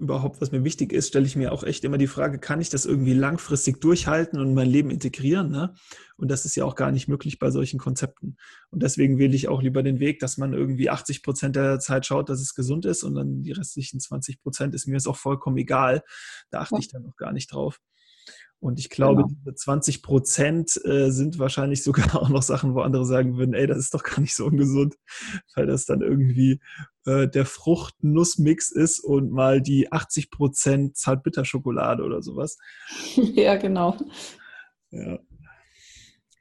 überhaupt, 0.04 0.42
was 0.42 0.52
mir 0.52 0.64
wichtig 0.64 0.94
ist, 0.94 1.08
stelle 1.08 1.26
ich 1.26 1.36
mir 1.36 1.52
auch 1.52 1.64
echt 1.64 1.84
immer 1.84 1.98
die 1.98 2.08
Frage, 2.08 2.40
kann 2.40 2.62
ich 2.62 2.70
das 2.70 2.86
irgendwie 2.86 3.14
langfristig 3.14 3.82
durchhalten 3.82 4.40
und 4.40 4.54
mein 4.54 4.70
Leben 4.70 4.92
integrieren? 4.92 5.50
Ne? 5.50 5.74
Und 6.18 6.30
das 6.30 6.46
ist 6.46 6.56
ja 6.56 6.66
auch 6.66 6.76
gar 6.76 6.92
nicht 6.92 7.08
möglich 7.08 7.40
bei 7.40 7.50
solchen 7.50 7.80
Konzepten. 7.80 8.38
Und 8.70 8.84
deswegen 8.84 9.18
wähle 9.18 9.36
ich 9.36 9.48
auch 9.48 9.62
lieber 9.62 9.82
den 9.82 10.00
Weg, 10.00 10.20
dass 10.20 10.38
man 10.38 10.54
irgendwie 10.54 10.90
80 10.90 11.24
Prozent 11.24 11.56
der 11.56 11.80
Zeit 11.80 12.06
schaut, 12.06 12.30
dass 12.30 12.42
es 12.42 12.54
gesund 12.54 12.86
ist 12.86 13.04
und 13.04 13.16
dann 13.16 13.42
die 13.42 13.52
restlichen 13.52 14.00
20 14.00 14.42
Prozent 14.42 14.76
ist 14.76 14.88
mir 14.88 14.94
jetzt 14.94 15.08
auch 15.08 15.18
vollkommen 15.18 15.58
egal. 15.58 16.04
Da 16.52 16.60
achte 16.60 16.78
ich 16.80 16.88
dann 16.88 17.04
noch 17.04 17.16
gar 17.16 17.34
nicht 17.34 17.52
drauf. 17.52 17.80
Und 18.64 18.80
ich 18.80 18.90
glaube, 18.90 19.24
genau. 19.24 19.36
diese 19.42 19.56
20 19.56 20.02
Prozent 20.02 20.80
äh, 20.86 21.10
sind 21.10 21.38
wahrscheinlich 21.38 21.84
sogar 21.84 22.16
auch 22.22 22.30
noch 22.30 22.44
Sachen, 22.44 22.76
wo 22.76 22.80
andere 22.80 23.06
sagen 23.06 23.36
würden, 23.36 23.54
ey, 23.54 23.68
das 23.68 23.78
ist 23.78 23.94
doch 23.94 24.04
gar 24.04 24.22
nicht 24.22 24.36
so 24.36 24.46
ungesund, 24.46 24.96
weil 25.54 25.68
das 25.68 25.86
dann 25.86 26.02
irgendwie 26.02 26.62
äh, 27.06 27.28
der 27.28 27.46
Frucht-Nuss-Mix 27.46 28.72
ist 28.72 29.02
und 29.02 29.34
mal 29.34 29.62
die 29.62 29.92
80 29.92 30.32
Prozent 30.32 30.96
Zartbitterschokolade 30.96 32.04
oder 32.04 32.22
sowas. 32.22 32.58
Ja, 33.36 33.58
genau. 33.58 33.98
Ja. 34.92 35.20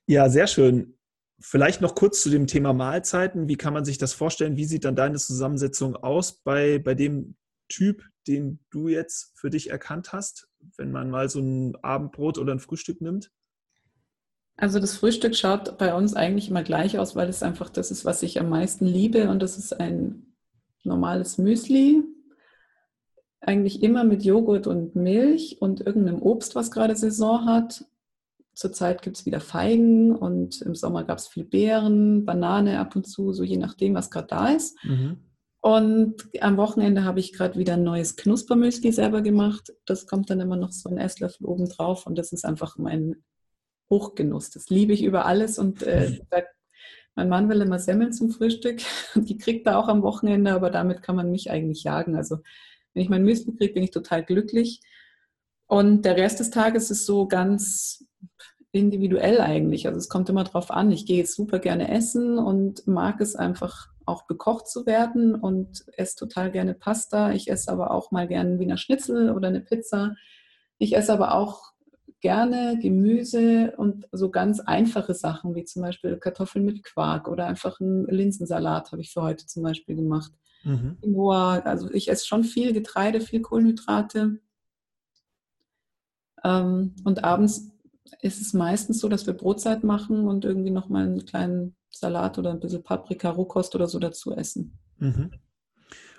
ja, 0.06 0.28
sehr 0.28 0.46
schön. 0.46 0.96
Vielleicht 1.40 1.80
noch 1.80 1.96
kurz 1.96 2.22
zu 2.22 2.30
dem 2.30 2.46
Thema 2.46 2.72
Mahlzeiten. 2.72 3.48
Wie 3.48 3.56
kann 3.56 3.74
man 3.74 3.84
sich 3.84 3.98
das 3.98 4.12
vorstellen? 4.12 4.56
Wie 4.56 4.64
sieht 4.64 4.84
dann 4.84 4.94
deine 4.94 5.18
Zusammensetzung 5.18 5.96
aus 5.96 6.40
bei, 6.44 6.78
bei 6.78 6.94
dem 6.94 7.34
Typ, 7.68 8.04
den 8.28 8.60
du 8.70 8.86
jetzt 8.86 9.32
für 9.34 9.50
dich 9.50 9.70
erkannt 9.70 10.12
hast, 10.12 10.51
wenn 10.76 10.92
man 10.92 11.10
mal 11.10 11.28
so 11.28 11.40
ein 11.40 11.76
Abendbrot 11.82 12.38
oder 12.38 12.52
ein 12.52 12.60
Frühstück 12.60 13.00
nimmt? 13.00 13.30
Also 14.56 14.78
das 14.78 14.96
Frühstück 14.96 15.34
schaut 15.34 15.78
bei 15.78 15.94
uns 15.94 16.14
eigentlich 16.14 16.48
immer 16.48 16.62
gleich 16.62 16.98
aus, 16.98 17.16
weil 17.16 17.28
es 17.28 17.42
einfach 17.42 17.70
das 17.70 17.90
ist, 17.90 18.04
was 18.04 18.22
ich 18.22 18.38
am 18.38 18.48
meisten 18.48 18.86
liebe 18.86 19.28
und 19.28 19.42
das 19.42 19.58
ist 19.58 19.72
ein 19.72 20.34
normales 20.84 21.38
Müsli. 21.38 22.02
Eigentlich 23.40 23.82
immer 23.82 24.04
mit 24.04 24.22
Joghurt 24.22 24.66
und 24.66 24.94
Milch 24.94 25.56
und 25.60 25.80
irgendeinem 25.80 26.22
Obst, 26.22 26.54
was 26.54 26.70
gerade 26.70 26.94
Saison 26.94 27.46
hat. 27.46 27.84
Zurzeit 28.54 29.02
gibt 29.02 29.16
es 29.16 29.26
wieder 29.26 29.40
Feigen 29.40 30.14
und 30.14 30.60
im 30.60 30.74
Sommer 30.74 31.04
gab 31.04 31.18
es 31.18 31.26
viel 31.26 31.44
Beeren, 31.44 32.24
Banane 32.24 32.78
ab 32.78 32.94
und 32.94 33.06
zu, 33.06 33.32
so 33.32 33.42
je 33.42 33.56
nachdem, 33.56 33.94
was 33.94 34.10
gerade 34.10 34.28
da 34.28 34.48
ist. 34.50 34.76
Mhm. 34.84 35.16
Und 35.62 36.16
am 36.40 36.56
Wochenende 36.56 37.04
habe 37.04 37.20
ich 37.20 37.32
gerade 37.32 37.56
wieder 37.56 37.74
ein 37.74 37.84
neues 37.84 38.16
Knuspermüsli 38.16 38.90
selber 38.90 39.22
gemacht. 39.22 39.72
Das 39.86 40.08
kommt 40.08 40.28
dann 40.28 40.40
immer 40.40 40.56
noch 40.56 40.72
so 40.72 40.90
ein 40.90 40.98
Esslöffel 40.98 41.46
oben 41.46 41.68
drauf 41.68 42.04
und 42.04 42.18
das 42.18 42.32
ist 42.32 42.44
einfach 42.44 42.78
mein 42.78 43.22
Hochgenuss. 43.88 44.50
Das 44.50 44.70
liebe 44.70 44.92
ich 44.92 45.04
über 45.04 45.24
alles 45.24 45.60
und 45.60 45.84
äh, 45.84 46.18
mein 47.14 47.28
Mann 47.28 47.48
will 47.48 47.60
immer 47.60 47.78
Semmeln 47.78 48.12
zum 48.12 48.30
Frühstück. 48.30 48.80
Die 49.14 49.38
kriegt 49.38 49.64
er 49.68 49.78
auch 49.78 49.86
am 49.86 50.02
Wochenende, 50.02 50.52
aber 50.52 50.68
damit 50.68 51.00
kann 51.00 51.14
man 51.14 51.30
mich 51.30 51.48
eigentlich 51.48 51.84
jagen. 51.84 52.16
Also 52.16 52.38
wenn 52.92 53.04
ich 53.04 53.08
mein 53.08 53.22
Müsli 53.22 53.54
kriege, 53.56 53.74
bin 53.74 53.84
ich 53.84 53.92
total 53.92 54.24
glücklich. 54.24 54.80
Und 55.68 56.04
der 56.04 56.16
Rest 56.16 56.40
des 56.40 56.50
Tages 56.50 56.90
ist 56.90 57.06
so 57.06 57.28
ganz 57.28 58.04
individuell 58.72 59.40
eigentlich. 59.40 59.86
Also 59.86 59.98
es 59.98 60.08
kommt 60.08 60.28
immer 60.28 60.42
drauf 60.42 60.72
an. 60.72 60.90
Ich 60.90 61.06
gehe 61.06 61.18
jetzt 61.18 61.36
super 61.36 61.60
gerne 61.60 61.88
essen 61.88 62.36
und 62.38 62.84
mag 62.88 63.20
es 63.20 63.36
einfach 63.36 63.91
auch 64.06 64.26
bekocht 64.26 64.68
zu 64.68 64.86
werden 64.86 65.34
und 65.34 65.84
esse 65.96 66.16
total 66.16 66.50
gerne 66.50 66.74
Pasta. 66.74 67.32
Ich 67.32 67.50
esse 67.50 67.70
aber 67.70 67.90
auch 67.90 68.10
mal 68.10 68.28
gerne 68.28 68.58
Wiener 68.58 68.76
Schnitzel 68.76 69.30
oder 69.30 69.48
eine 69.48 69.60
Pizza. 69.60 70.14
Ich 70.78 70.96
esse 70.96 71.12
aber 71.12 71.34
auch 71.34 71.72
gerne 72.20 72.78
Gemüse 72.80 73.74
und 73.76 74.08
so 74.12 74.30
ganz 74.30 74.60
einfache 74.60 75.14
Sachen 75.14 75.54
wie 75.54 75.64
zum 75.64 75.82
Beispiel 75.82 76.16
Kartoffeln 76.16 76.64
mit 76.64 76.84
Quark 76.84 77.28
oder 77.28 77.46
einfach 77.46 77.80
einen 77.80 78.06
Linsensalat 78.06 78.92
habe 78.92 79.02
ich 79.02 79.12
für 79.12 79.22
heute 79.22 79.46
zum 79.46 79.64
Beispiel 79.64 79.96
gemacht. 79.96 80.32
Mhm. 80.62 80.96
Also 81.64 81.90
ich 81.90 82.08
esse 82.08 82.26
schon 82.26 82.44
viel 82.44 82.72
Getreide, 82.72 83.20
viel 83.20 83.42
Kohlenhydrate. 83.42 84.38
Ähm, 86.44 86.94
und 87.04 87.24
abends 87.24 87.71
ist 88.20 88.40
es 88.40 88.52
meistens 88.52 89.00
so, 89.00 89.08
dass 89.08 89.26
wir 89.26 89.34
Brotzeit 89.34 89.84
machen 89.84 90.26
und 90.28 90.44
irgendwie 90.44 90.70
nochmal 90.70 91.04
einen 91.04 91.24
kleinen 91.24 91.76
Salat 91.90 92.38
oder 92.38 92.50
ein 92.50 92.60
bisschen 92.60 92.82
Paprika, 92.82 93.30
Rohkost 93.30 93.74
oder 93.74 93.86
so 93.86 93.98
dazu 93.98 94.34
essen. 94.34 94.78
Mhm. 94.98 95.30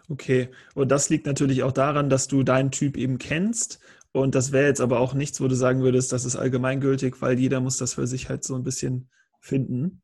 Okay, 0.10 0.50
und 0.76 0.92
das 0.92 1.10
liegt 1.10 1.26
natürlich 1.26 1.64
auch 1.64 1.72
daran, 1.72 2.10
dass 2.10 2.28
du 2.28 2.44
deinen 2.44 2.72
Typ 2.72 2.98
eben 2.98 3.18
kennst. 3.18 3.80
Und 4.12 4.36
das 4.36 4.52
wäre 4.52 4.68
jetzt 4.68 4.82
aber 4.82 5.00
auch 5.00 5.14
nichts, 5.14 5.42
wo 5.42 5.48
du 5.48 5.56
sagen 5.56 5.82
würdest, 5.82 6.12
das 6.12 6.26
ist 6.26 6.36
allgemeingültig, 6.36 7.22
weil 7.22 7.40
jeder 7.40 7.62
muss 7.62 7.78
das 7.78 7.96
für 7.96 8.06
sich 8.06 8.30
halt 8.30 8.44
so 8.44 8.56
ein 8.56 8.64
bisschen 8.64 9.10
finden. 9.40 10.02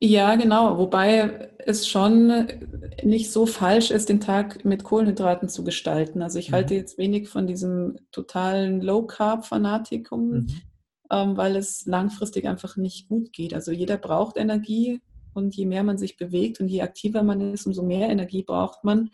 Ja, 0.00 0.36
genau. 0.36 0.78
Wobei 0.78 1.50
es 1.58 1.88
schon 1.88 2.46
nicht 3.02 3.32
so 3.32 3.46
falsch 3.46 3.90
ist, 3.90 4.08
den 4.10 4.20
Tag 4.20 4.64
mit 4.64 4.84
Kohlenhydraten 4.84 5.48
zu 5.48 5.64
gestalten. 5.64 6.22
Also 6.22 6.38
ich 6.38 6.50
mhm. 6.50 6.54
halte 6.54 6.74
jetzt 6.74 6.98
wenig 6.98 7.28
von 7.28 7.48
diesem 7.48 7.96
totalen 8.12 8.80
Low-Carb-Fanatikum. 8.80 10.30
Mhm 10.30 10.48
weil 11.10 11.56
es 11.56 11.86
langfristig 11.86 12.46
einfach 12.46 12.76
nicht 12.76 13.08
gut 13.08 13.32
geht. 13.32 13.54
Also 13.54 13.72
jeder 13.72 13.96
braucht 13.96 14.36
Energie 14.36 15.00
und 15.34 15.54
je 15.56 15.66
mehr 15.66 15.84
man 15.84 15.98
sich 15.98 16.16
bewegt 16.16 16.60
und 16.60 16.68
je 16.68 16.82
aktiver 16.82 17.22
man 17.22 17.52
ist, 17.52 17.66
umso 17.66 17.82
mehr 17.82 18.08
Energie 18.08 18.42
braucht 18.42 18.84
man. 18.84 19.10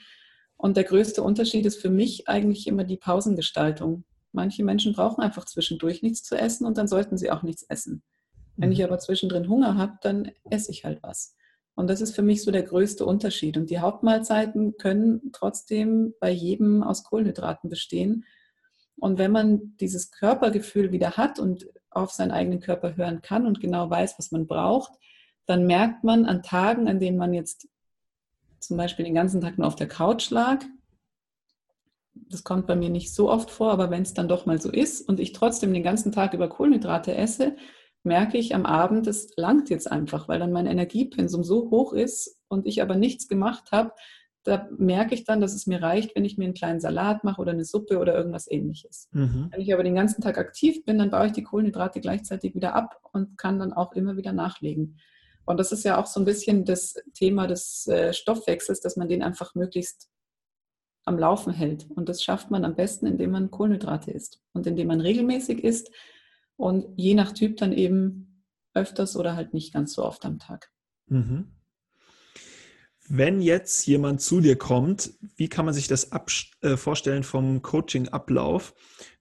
Und 0.57 0.77
der 0.77 0.85
größte 0.85 1.23
Unterschied 1.23 1.67
ist 1.67 1.81
für 1.81 1.91
mich 1.91 2.29
eigentlich 2.29 2.67
immer 2.67 2.85
die 2.85 2.97
Pausengestaltung. 2.97 4.05
Manche 4.33 4.65
Menschen 4.65 4.95
brauchen 4.95 5.23
einfach 5.23 5.45
zwischendurch 5.45 6.03
nichts 6.03 6.23
zu 6.23 6.37
essen 6.37 6.67
und 6.67 6.79
dann 6.79 6.89
sollten 6.89 7.19
sie 7.19 7.31
auch 7.31 7.43
nichts 7.43 7.63
essen. 7.65 8.03
Wenn 8.57 8.73
ich 8.73 8.79
mhm. 8.79 8.85
aber 8.85 8.99
zwischendrin 8.99 9.49
Hunger 9.49 9.77
habe, 9.77 9.99
dann 10.03 10.31
esse 10.51 10.71
ich 10.71 10.85
halt 10.85 11.03
was. 11.03 11.37
Und 11.77 11.89
das 11.89 12.01
ist 12.01 12.15
für 12.15 12.23
mich 12.23 12.43
so 12.43 12.51
der 12.51 12.63
größte 12.63 13.05
Unterschied. 13.05 13.57
Und 13.57 13.69
die 13.71 13.81
Hauptmahlzeiten 13.81 14.77
können 14.77 15.33
trotzdem 15.33 16.15
bei 16.21 16.31
jedem 16.31 16.83
aus 16.83 17.03
Kohlenhydraten 17.05 17.69
bestehen. 17.69 18.25
Und 18.97 19.19
wenn 19.19 19.33
man 19.33 19.77
dieses 19.81 20.13
Körpergefühl 20.13 20.93
wieder 20.93 21.13
hat 21.13 21.41
und 21.41 21.67
auf 21.95 22.11
seinen 22.11 22.31
eigenen 22.31 22.61
Körper 22.61 22.97
hören 22.97 23.23
kann 23.23 23.47
und 23.47 23.61
genau 23.61 23.89
weiß, 23.89 24.19
was 24.19 24.31
man 24.33 24.47
braucht, 24.47 24.93
dann 25.47 25.67
merkt 25.67 26.05
man 26.05 26.25
an 26.25 26.43
Tagen, 26.43 26.89
an 26.89 27.01
denen 27.01 27.19
man 27.19 27.35
jetzt 27.35 27.69
zum 28.61 28.77
Beispiel 28.77 29.05
den 29.05 29.15
ganzen 29.15 29.41
Tag 29.41 29.59
nur 29.59 29.67
auf 29.67 29.77
der 29.77 29.89
Couch 29.89 30.31
lag, 30.31 30.65
das 32.15 32.45
kommt 32.45 32.67
bei 32.67 32.77
mir 32.77 32.91
nicht 32.91 33.13
so 33.13 33.31
oft 33.31 33.51
vor, 33.51 33.73
aber 33.73 33.91
wenn 33.91 34.03
es 34.03 34.15
dann 34.15 34.29
doch 34.29 34.47
mal 34.47 34.61
so 34.61 34.71
ist 34.71 35.07
und 35.09 35.21
ich 35.21 35.33
trotzdem 35.33 35.73
den 35.73 35.83
ganzen 35.83 36.13
Tag 36.13 36.33
über 36.33 36.49
Kohlenhydrate 36.49 37.15
esse, 37.15 37.57
merke 38.03 38.39
ich 38.39 38.55
am 38.55 38.67
Abend, 38.67 39.07
es 39.07 39.31
langt 39.37 39.71
jetzt 39.71 39.91
einfach, 39.91 40.29
weil 40.29 40.39
dann 40.39 40.53
mein 40.53 40.67
Energiepensum 40.67 41.43
so 41.43 41.71
hoch 41.71 41.93
ist 41.93 42.39
und 42.49 42.67
ich 42.67 42.83
aber 42.83 42.97
nichts 42.97 43.29
gemacht 43.29 43.73
habe, 43.73 43.93
da 44.45 44.69
merke 44.77 45.15
ich 45.15 45.25
dann, 45.25 45.41
dass 45.41 45.55
es 45.55 45.67
mir 45.67 45.83
reicht, 45.83 46.15
wenn 46.15 46.25
ich 46.25 46.37
mir 46.37 46.45
einen 46.45 46.55
kleinen 46.55 46.81
Salat 46.81 47.25
mache 47.25 47.41
oder 47.41 47.53
eine 47.53 47.65
Suppe 47.65 47.99
oder 47.99 48.15
irgendwas 48.15 48.51
ähnliches. 48.51 49.09
Mhm. 49.13 49.49
Wenn 49.51 49.61
ich 49.61 49.73
aber 49.73 49.83
den 49.83 49.95
ganzen 49.95 50.23
Tag 50.23 50.39
aktiv 50.39 50.85
bin, 50.85 50.99
dann 50.99 51.11
baue 51.11 51.27
ich 51.27 51.33
die 51.33 51.43
Kohlenhydrate 51.43 52.01
gleichzeitig 52.01 52.55
wieder 52.55 52.75
ab 52.75 53.01
und 53.13 53.39
kann 53.39 53.59
dann 53.59 53.73
auch 53.73 53.93
immer 53.93 54.17
wieder 54.17 54.33
nachlegen. 54.33 54.99
Und 55.47 55.59
das 55.59 55.73
ist 55.73 55.85
ja 55.85 56.01
auch 56.01 56.07
so 56.07 56.21
ein 56.21 56.27
bisschen 56.27 56.65
das 56.65 56.95
Thema 57.15 57.47
des 57.47 57.87
äh, 57.87 58.13
Stoffwechsels, 58.13 58.81
dass 58.81 58.97
man 58.97 59.09
den 59.09 59.23
einfach 59.23 59.55
möglichst 59.55 60.09
am 61.05 61.19
Laufen 61.19 61.53
hält. 61.53 61.87
Und 61.91 62.09
das 62.09 62.23
schafft 62.23 62.51
man 62.51 62.65
am 62.65 62.75
besten, 62.75 63.07
indem 63.07 63.31
man 63.31 63.51
Kohlenhydrate 63.51 64.11
isst 64.11 64.41
und 64.53 64.67
indem 64.67 64.89
man 64.89 65.01
regelmäßig 65.01 65.65
isst 65.65 65.91
und 66.57 66.87
je 66.97 67.15
nach 67.15 67.33
Typ 67.33 67.57
dann 67.57 67.73
eben 67.73 68.45
öfters 68.75 69.17
oder 69.17 69.37
halt 69.37 69.55
nicht 69.55 69.73
ganz 69.73 69.95
so 69.95 70.05
oft 70.05 70.25
am 70.25 70.39
Tag. 70.39 70.71
Mhm. 71.07 71.54
Wenn 73.09 73.41
jetzt 73.41 73.87
jemand 73.87 74.23
zu 74.23 74.41
dir 74.41 74.57
kommt, 74.57 75.13
wie 75.37 75.49
kann 75.49 75.67
man 75.67 75.75
sich 75.75 75.89
das 75.89 76.11
äh, 76.63 76.77
vorstellen 76.77 77.23
vom 77.23 77.61
Coaching-Ablauf, 77.61 78.75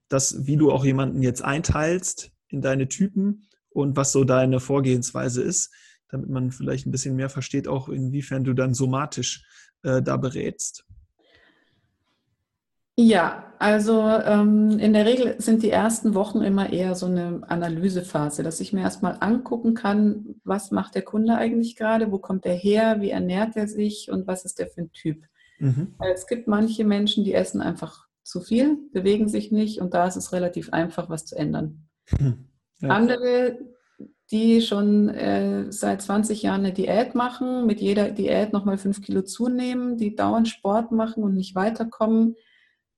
dass 0.08 0.48
wie 0.48 0.58
du 0.58 0.72
auch 0.72 0.86
jemanden 0.86 1.22
jetzt 1.22 1.44
einteilst 1.44 2.32
in 2.48 2.62
deine 2.62 2.88
Typen 2.88 3.48
und 3.70 3.98
was 3.98 4.12
so 4.12 4.24
deine 4.24 4.60
Vorgehensweise 4.60 5.42
ist, 5.42 5.72
damit 6.10 6.30
man 6.30 6.52
vielleicht 6.52 6.86
ein 6.86 6.92
bisschen 6.92 7.16
mehr 7.16 7.30
versteht, 7.30 7.68
auch 7.68 7.90
inwiefern 7.90 8.44
du 8.44 8.54
dann 8.54 8.74
somatisch 8.74 9.44
äh, 9.82 10.02
da 10.02 10.18
berätst? 10.18 10.86
Ja, 12.96 13.54
Also 13.60 14.02
ähm, 14.02 14.78
in 14.78 14.92
der 14.92 15.06
Regel 15.06 15.36
sind 15.40 15.64
die 15.64 15.70
ersten 15.70 16.16
Wochen 16.16 16.42
immer 16.42 16.74
eher 16.74 16.96
so 16.96 17.06
eine 17.06 17.42
Analysephase, 17.48 18.44
dass 18.44 18.60
ich 18.60 18.74
mir 18.74 18.82
erstmal 18.82 19.18
angucken 19.22 19.74
kann, 19.74 20.36
was 20.44 20.72
macht 20.72 20.96
der 20.96 21.02
Kunde 21.02 21.36
eigentlich 21.36 21.78
gerade, 21.78 22.12
wo 22.12 22.20
kommt 22.20 22.46
er 22.46 22.56
her, 22.56 23.00
wie 23.00 23.10
ernährt 23.10 23.56
er 23.56 23.68
sich 23.68 24.12
und 24.12 24.28
was 24.28 24.44
ist 24.44 24.60
der 24.60 24.68
für 24.68 24.82
ein 24.82 24.92
Typ. 24.92 25.24
Mhm. 25.60 25.96
Es 26.14 26.28
gibt 26.28 26.48
manche 26.48 26.84
Menschen, 26.84 27.24
die 27.24 27.34
essen 27.34 27.62
einfach 27.62 28.08
zu 28.24 28.42
viel, 28.42 28.78
bewegen 28.92 29.30
sich 29.30 29.52
nicht 29.52 29.80
und 29.80 29.94
da 29.94 30.08
ist 30.08 30.18
es 30.18 30.34
relativ 30.34 30.74
einfach, 30.74 31.10
was 31.10 31.26
zu 31.26 31.38
ändern. 31.38 31.88
Hm. 32.10 32.50
Ja. 32.80 32.90
Andere, 32.90 33.60
die 34.32 34.62
schon 34.62 35.10
äh, 35.10 35.72
seit 35.72 36.02
20 36.02 36.44
Jahren 36.44 36.62
eine 36.62 36.74
Diät 36.74 37.16
machen, 37.16 37.66
mit 37.66 37.80
jeder 37.80 38.12
Diät 38.12 38.52
nochmal 38.52 38.78
fünf 38.78 39.02
Kilo 39.02 39.22
zunehmen, 39.22 39.98
die 39.98 40.16
dauernd 40.16 40.50
Sport 40.50 40.92
machen 40.92 41.24
und 41.24 41.34
nicht 41.34 41.56
weiterkommen, 41.56 42.36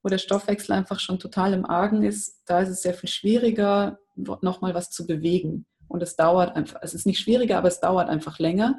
wo 0.05 0.09
der 0.09 0.19
Stoffwechsel 0.19 0.75
einfach 0.75 0.99
schon 0.99 1.17
total 1.17 1.53
im 1.53 1.65
Argen 1.65 2.03
ist, 2.03 2.43
da 2.45 2.59
ist 2.61 2.69
es 2.69 2.83
sehr 2.83 2.93
viel 2.93 3.09
schwieriger, 3.09 3.97
nochmal 4.15 4.75
was 4.75 4.91
zu 4.91 5.07
bewegen. 5.07 5.65
Und 5.87 6.03
es 6.03 6.15
dauert 6.15 6.55
einfach, 6.55 6.79
es 6.83 6.93
ist 6.93 7.07
nicht 7.07 7.19
schwieriger, 7.19 7.57
aber 7.57 7.69
es 7.69 7.79
dauert 7.79 8.07
einfach 8.07 8.37
länger. 8.37 8.77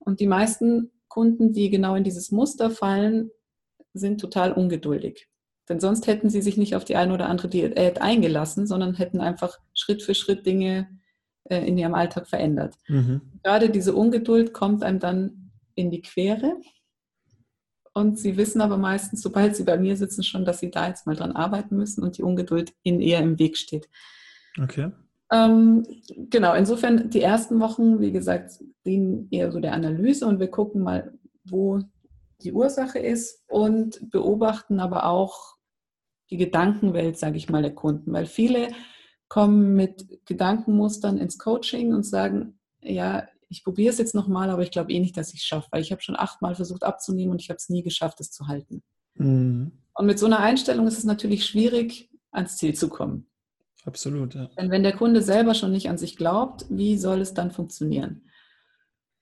Und 0.00 0.18
die 0.18 0.26
meisten 0.26 0.90
Kunden, 1.06 1.52
die 1.52 1.70
genau 1.70 1.94
in 1.94 2.02
dieses 2.02 2.32
Muster 2.32 2.68
fallen, 2.68 3.30
sind 3.94 4.20
total 4.20 4.50
ungeduldig. 4.50 5.28
Denn 5.68 5.78
sonst 5.78 6.08
hätten 6.08 6.30
sie 6.30 6.42
sich 6.42 6.56
nicht 6.56 6.74
auf 6.74 6.84
die 6.84 6.96
eine 6.96 7.14
oder 7.14 7.28
andere 7.28 7.46
Diät 7.46 8.00
eingelassen, 8.00 8.66
sondern 8.66 8.94
hätten 8.94 9.20
einfach 9.20 9.60
Schritt 9.72 10.02
für 10.02 10.16
Schritt 10.16 10.46
Dinge 10.46 10.88
äh, 11.44 11.64
in 11.64 11.78
ihrem 11.78 11.94
Alltag 11.94 12.26
verändert. 12.26 12.74
Mhm. 12.88 13.20
Gerade 13.44 13.70
diese 13.70 13.94
Ungeduld 13.94 14.52
kommt 14.52 14.82
einem 14.82 14.98
dann 14.98 15.52
in 15.76 15.92
die 15.92 16.02
Quere 16.02 16.56
und 17.96 18.18
sie 18.18 18.36
wissen 18.36 18.60
aber 18.60 18.76
meistens, 18.76 19.22
sobald 19.22 19.56
sie 19.56 19.64
bei 19.64 19.78
mir 19.78 19.96
sitzen, 19.96 20.22
schon, 20.22 20.44
dass 20.44 20.60
sie 20.60 20.70
da 20.70 20.86
jetzt 20.86 21.06
mal 21.06 21.16
dran 21.16 21.32
arbeiten 21.32 21.78
müssen 21.78 22.04
und 22.04 22.18
die 22.18 22.22
Ungeduld 22.22 22.74
ihnen 22.82 23.00
eher 23.00 23.20
im 23.20 23.38
Weg 23.38 23.56
steht. 23.56 23.88
Okay. 24.62 24.90
Ähm, 25.32 25.86
genau, 26.28 26.54
insofern 26.54 27.08
die 27.08 27.22
ersten 27.22 27.58
Wochen, 27.58 27.98
wie 27.98 28.12
gesagt, 28.12 28.62
dienen 28.84 29.28
eher 29.30 29.50
so 29.50 29.60
der 29.60 29.72
Analyse 29.72 30.26
und 30.26 30.40
wir 30.40 30.48
gucken 30.48 30.82
mal, 30.82 31.14
wo 31.44 31.80
die 32.42 32.52
Ursache 32.52 32.98
ist 32.98 33.42
und 33.48 34.10
beobachten 34.10 34.78
aber 34.78 35.06
auch 35.06 35.56
die 36.28 36.36
Gedankenwelt, 36.36 37.16
sage 37.16 37.38
ich 37.38 37.48
mal, 37.48 37.62
der 37.62 37.74
Kunden, 37.74 38.12
weil 38.12 38.26
viele 38.26 38.68
kommen 39.28 39.74
mit 39.74 40.26
Gedankenmustern 40.26 41.16
ins 41.16 41.38
Coaching 41.38 41.94
und 41.94 42.04
sagen, 42.04 42.58
ja, 42.82 43.26
ich 43.48 43.64
probiere 43.64 43.92
es 43.92 43.98
jetzt 43.98 44.14
nochmal, 44.14 44.50
aber 44.50 44.62
ich 44.62 44.70
glaube 44.70 44.92
eh 44.92 45.00
nicht, 45.00 45.16
dass 45.16 45.32
ich 45.32 45.40
es 45.40 45.46
schaffe, 45.46 45.68
weil 45.70 45.82
ich 45.82 45.92
habe 45.92 46.02
schon 46.02 46.16
achtmal 46.16 46.54
versucht 46.54 46.82
abzunehmen 46.82 47.32
und 47.32 47.40
ich 47.40 47.48
habe 47.48 47.58
es 47.58 47.68
nie 47.68 47.82
geschafft, 47.82 48.20
es 48.20 48.30
zu 48.30 48.48
halten. 48.48 48.82
Mhm. 49.14 49.72
Und 49.94 50.06
mit 50.06 50.18
so 50.18 50.26
einer 50.26 50.40
Einstellung 50.40 50.86
ist 50.86 50.98
es 50.98 51.04
natürlich 51.04 51.46
schwierig, 51.46 52.10
ans 52.30 52.56
Ziel 52.56 52.74
zu 52.74 52.88
kommen. 52.88 53.28
Absolut, 53.84 54.34
ja. 54.34 54.48
Denn 54.58 54.70
wenn 54.70 54.82
der 54.82 54.96
Kunde 54.96 55.22
selber 55.22 55.54
schon 55.54 55.72
nicht 55.72 55.88
an 55.88 55.96
sich 55.96 56.16
glaubt, 56.16 56.66
wie 56.68 56.98
soll 56.98 57.20
es 57.20 57.34
dann 57.34 57.52
funktionieren? 57.52 58.28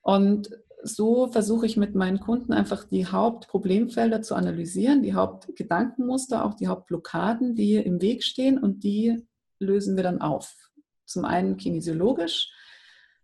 Und 0.01 0.51
so 0.83 1.29
versuche 1.29 1.67
ich 1.67 1.77
mit 1.77 1.95
meinen 1.95 2.21
Kunden 2.21 2.53
einfach 2.53 2.85
die 2.85 3.07
Hauptproblemfelder 3.07 4.23
zu 4.23 4.35
analysieren, 4.35 5.03
die 5.03 5.15
Hauptgedankenmuster, 5.15 6.45
auch 6.45 6.55
die 6.55 6.69
Hauptblockaden, 6.69 7.55
die 7.55 7.77
im 7.77 8.03
Weg 8.03 8.23
stehen 8.23 8.59
und 8.59 8.85
die 8.85 9.27
lösen 9.59 9.97
wir 9.97 10.03
dann 10.03 10.21
auf. 10.21 10.71
Zum 11.07 11.25
einen 11.25 11.57
kinesiologisch, 11.57 12.51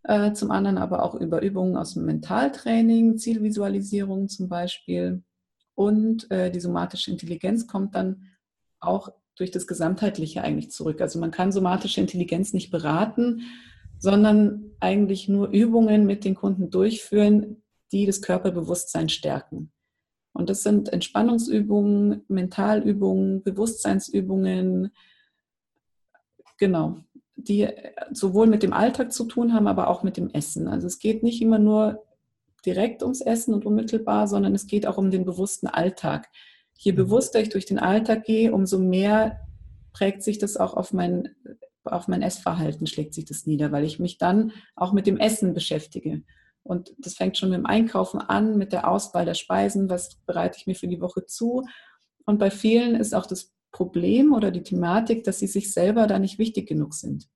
äh, 0.04 0.32
zum 0.32 0.50
anderen 0.50 0.78
aber 0.78 1.02
auch 1.02 1.14
über 1.14 1.42
Übungen 1.42 1.76
aus 1.76 1.94
dem 1.94 2.04
Mentaltraining, 2.04 3.18
Zielvisualisierung 3.18 4.28
zum 4.28 4.48
Beispiel. 4.48 5.22
Und 5.74 6.30
äh, 6.30 6.50
die 6.50 6.60
somatische 6.60 7.10
Intelligenz 7.10 7.66
kommt 7.66 7.94
dann 7.94 8.26
auch 8.80 9.10
durch 9.36 9.50
das 9.50 9.66
Gesamtheitliche 9.66 10.42
eigentlich 10.42 10.70
zurück. 10.70 11.00
Also 11.00 11.18
man 11.18 11.30
kann 11.30 11.52
somatische 11.52 12.00
Intelligenz 12.00 12.52
nicht 12.52 12.70
beraten, 12.70 13.42
sondern 13.98 14.72
eigentlich 14.80 15.28
nur 15.28 15.48
Übungen 15.48 16.06
mit 16.06 16.24
den 16.24 16.34
Kunden 16.34 16.70
durchführen, 16.70 17.62
die 17.92 18.06
das 18.06 18.22
Körperbewusstsein 18.22 19.08
stärken. 19.08 19.72
Und 20.32 20.48
das 20.48 20.62
sind 20.62 20.92
Entspannungsübungen, 20.92 22.22
Mentalübungen, 22.28 23.42
Bewusstseinsübungen, 23.42 24.92
genau, 26.56 26.98
die 27.44 27.68
sowohl 28.12 28.46
mit 28.46 28.62
dem 28.62 28.72
Alltag 28.72 29.12
zu 29.12 29.24
tun 29.24 29.52
haben, 29.52 29.66
aber 29.66 29.88
auch 29.88 30.02
mit 30.02 30.16
dem 30.16 30.30
Essen. 30.30 30.68
Also 30.68 30.86
es 30.86 30.98
geht 30.98 31.22
nicht 31.22 31.40
immer 31.42 31.58
nur 31.58 32.02
direkt 32.64 33.02
ums 33.02 33.20
Essen 33.20 33.54
und 33.54 33.64
unmittelbar, 33.64 34.28
sondern 34.28 34.54
es 34.54 34.66
geht 34.66 34.86
auch 34.86 34.98
um 34.98 35.10
den 35.10 35.24
bewussten 35.24 35.66
Alltag. 35.66 36.28
Je 36.76 36.92
mhm. 36.92 36.96
bewusster 36.96 37.40
ich 37.40 37.48
durch 37.48 37.66
den 37.66 37.78
Alltag 37.78 38.24
gehe, 38.24 38.52
umso 38.52 38.78
mehr 38.78 39.40
prägt 39.92 40.22
sich 40.22 40.38
das 40.38 40.56
auch 40.56 40.74
auf 40.74 40.92
mein, 40.92 41.34
auf 41.84 42.08
mein 42.08 42.22
Essverhalten, 42.22 42.86
schlägt 42.86 43.14
sich 43.14 43.24
das 43.24 43.46
nieder, 43.46 43.72
weil 43.72 43.84
ich 43.84 43.98
mich 43.98 44.18
dann 44.18 44.52
auch 44.76 44.92
mit 44.92 45.06
dem 45.06 45.18
Essen 45.18 45.54
beschäftige. 45.54 46.22
Und 46.62 46.92
das 46.98 47.14
fängt 47.14 47.38
schon 47.38 47.50
mit 47.50 47.58
dem 47.58 47.66
Einkaufen 47.66 48.20
an, 48.20 48.58
mit 48.58 48.72
der 48.72 48.88
Auswahl 48.88 49.24
der 49.24 49.34
Speisen, 49.34 49.88
was 49.88 50.16
bereite 50.26 50.58
ich 50.58 50.66
mir 50.66 50.74
für 50.74 50.88
die 50.88 51.00
Woche 51.00 51.24
zu. 51.26 51.64
Und 52.26 52.38
bei 52.38 52.50
vielen 52.50 52.94
ist 52.94 53.14
auch 53.14 53.26
das 53.26 53.52
Problem 53.72 54.32
oder 54.32 54.50
die 54.50 54.62
Thematik, 54.62 55.24
dass 55.24 55.38
sie 55.38 55.46
sich 55.46 55.72
selber 55.72 56.06
da 56.06 56.18
nicht 56.18 56.38
wichtig 56.38 56.68
genug 56.68 56.94
sind. 56.94 57.28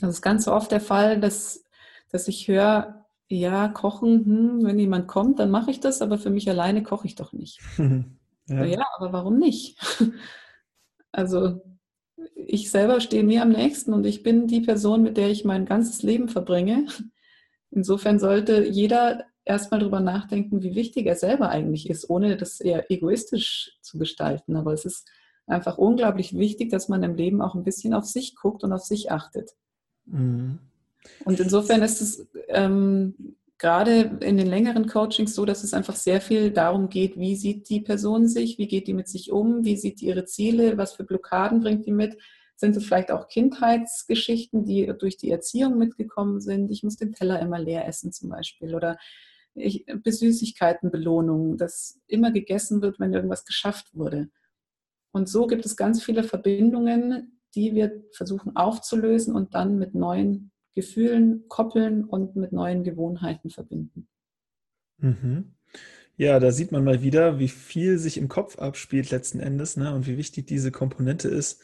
Das 0.00 0.10
ist 0.10 0.22
ganz 0.22 0.48
oft 0.48 0.70
der 0.72 0.80
Fall, 0.80 1.20
dass, 1.20 1.64
dass 2.10 2.28
ich 2.28 2.48
höre, 2.48 3.06
ja, 3.28 3.68
kochen, 3.68 4.24
hm, 4.24 4.64
wenn 4.64 4.78
jemand 4.78 5.08
kommt, 5.08 5.38
dann 5.38 5.50
mache 5.50 5.70
ich 5.70 5.80
das, 5.80 6.02
aber 6.02 6.18
für 6.18 6.30
mich 6.30 6.48
alleine 6.48 6.82
koche 6.82 7.06
ich 7.06 7.14
doch 7.14 7.32
nicht. 7.32 7.60
ja. 8.48 8.64
ja, 8.64 8.84
aber 8.96 9.12
warum 9.12 9.38
nicht? 9.38 9.78
Also 11.16 11.62
ich 12.34 12.72
selber 12.72 13.00
stehe 13.00 13.22
mir 13.22 13.42
am 13.42 13.50
nächsten 13.50 13.92
und 13.92 14.04
ich 14.04 14.24
bin 14.24 14.48
die 14.48 14.62
Person, 14.62 15.04
mit 15.04 15.16
der 15.16 15.30
ich 15.30 15.44
mein 15.44 15.64
ganzes 15.64 16.02
Leben 16.02 16.28
verbringe. 16.28 16.86
Insofern 17.70 18.18
sollte 18.18 18.66
jeder 18.66 19.24
erstmal 19.44 19.80
darüber 19.80 20.00
nachdenken, 20.00 20.62
wie 20.62 20.74
wichtig 20.74 21.06
er 21.06 21.16
selber 21.16 21.48
eigentlich 21.50 21.90
ist, 21.90 22.08
ohne 22.08 22.36
das 22.36 22.60
eher 22.60 22.90
egoistisch 22.90 23.76
zu 23.80 23.98
gestalten. 23.98 24.56
Aber 24.56 24.72
es 24.72 24.84
ist 24.84 25.08
einfach 25.46 25.78
unglaublich 25.78 26.36
wichtig, 26.36 26.70
dass 26.70 26.88
man 26.88 27.02
im 27.02 27.14
Leben 27.14 27.42
auch 27.42 27.54
ein 27.54 27.64
bisschen 27.64 27.94
auf 27.94 28.04
sich 28.04 28.34
guckt 28.34 28.64
und 28.64 28.72
auf 28.72 28.82
sich 28.82 29.10
achtet. 29.10 29.50
Mhm. 30.06 30.58
Und 31.24 31.40
insofern 31.40 31.82
ist 31.82 32.00
es 32.00 32.26
ähm, 32.48 33.36
gerade 33.58 34.18
in 34.20 34.36
den 34.36 34.46
längeren 34.46 34.86
Coachings 34.86 35.34
so, 35.34 35.44
dass 35.44 35.64
es 35.64 35.74
einfach 35.74 35.96
sehr 35.96 36.20
viel 36.20 36.50
darum 36.50 36.88
geht, 36.88 37.18
wie 37.18 37.36
sieht 37.36 37.68
die 37.68 37.80
Person 37.80 38.26
sich, 38.26 38.58
wie 38.58 38.68
geht 38.68 38.86
die 38.86 38.94
mit 38.94 39.08
sich 39.08 39.30
um, 39.30 39.64
wie 39.64 39.76
sieht 39.76 40.00
die 40.00 40.06
ihre 40.06 40.24
Ziele, 40.24 40.78
was 40.78 40.94
für 40.94 41.04
Blockaden 41.04 41.60
bringt 41.60 41.86
die 41.86 41.92
mit. 41.92 42.16
Sind 42.56 42.76
es 42.76 42.84
vielleicht 42.84 43.10
auch 43.10 43.28
Kindheitsgeschichten, 43.28 44.64
die 44.64 44.92
durch 44.98 45.16
die 45.16 45.30
Erziehung 45.30 45.76
mitgekommen 45.76 46.40
sind? 46.40 46.70
Ich 46.70 46.82
muss 46.82 46.96
den 46.96 47.12
Teller 47.12 47.40
immer 47.40 47.58
leer 47.58 47.86
essen 47.86 48.12
zum 48.12 48.30
Beispiel. 48.30 48.74
Oder 48.74 48.96
ich, 49.54 49.86
Süßigkeitenbelohnung, 50.04 51.56
dass 51.56 52.00
immer 52.06 52.32
gegessen 52.32 52.82
wird, 52.82 52.98
wenn 53.00 53.12
irgendwas 53.12 53.44
geschafft 53.44 53.94
wurde. 53.94 54.28
Und 55.12 55.28
so 55.28 55.46
gibt 55.46 55.64
es 55.64 55.76
ganz 55.76 56.02
viele 56.02 56.24
Verbindungen, 56.24 57.40
die 57.54 57.74
wir 57.74 58.02
versuchen 58.12 58.56
aufzulösen 58.56 59.34
und 59.34 59.54
dann 59.54 59.78
mit 59.78 59.94
neuen 59.94 60.50
Gefühlen 60.74 61.44
koppeln 61.48 62.04
und 62.04 62.34
mit 62.34 62.52
neuen 62.52 62.82
Gewohnheiten 62.82 63.50
verbinden. 63.50 64.08
Mhm. 64.98 65.54
Ja, 66.16 66.38
da 66.38 66.50
sieht 66.50 66.72
man 66.72 66.84
mal 66.84 67.02
wieder, 67.02 67.38
wie 67.38 67.48
viel 67.48 67.98
sich 67.98 68.18
im 68.18 68.28
Kopf 68.28 68.58
abspielt 68.58 69.10
letzten 69.10 69.40
Endes 69.40 69.76
ne, 69.76 69.94
und 69.94 70.06
wie 70.06 70.16
wichtig 70.16 70.46
diese 70.46 70.70
Komponente 70.70 71.28
ist, 71.28 71.60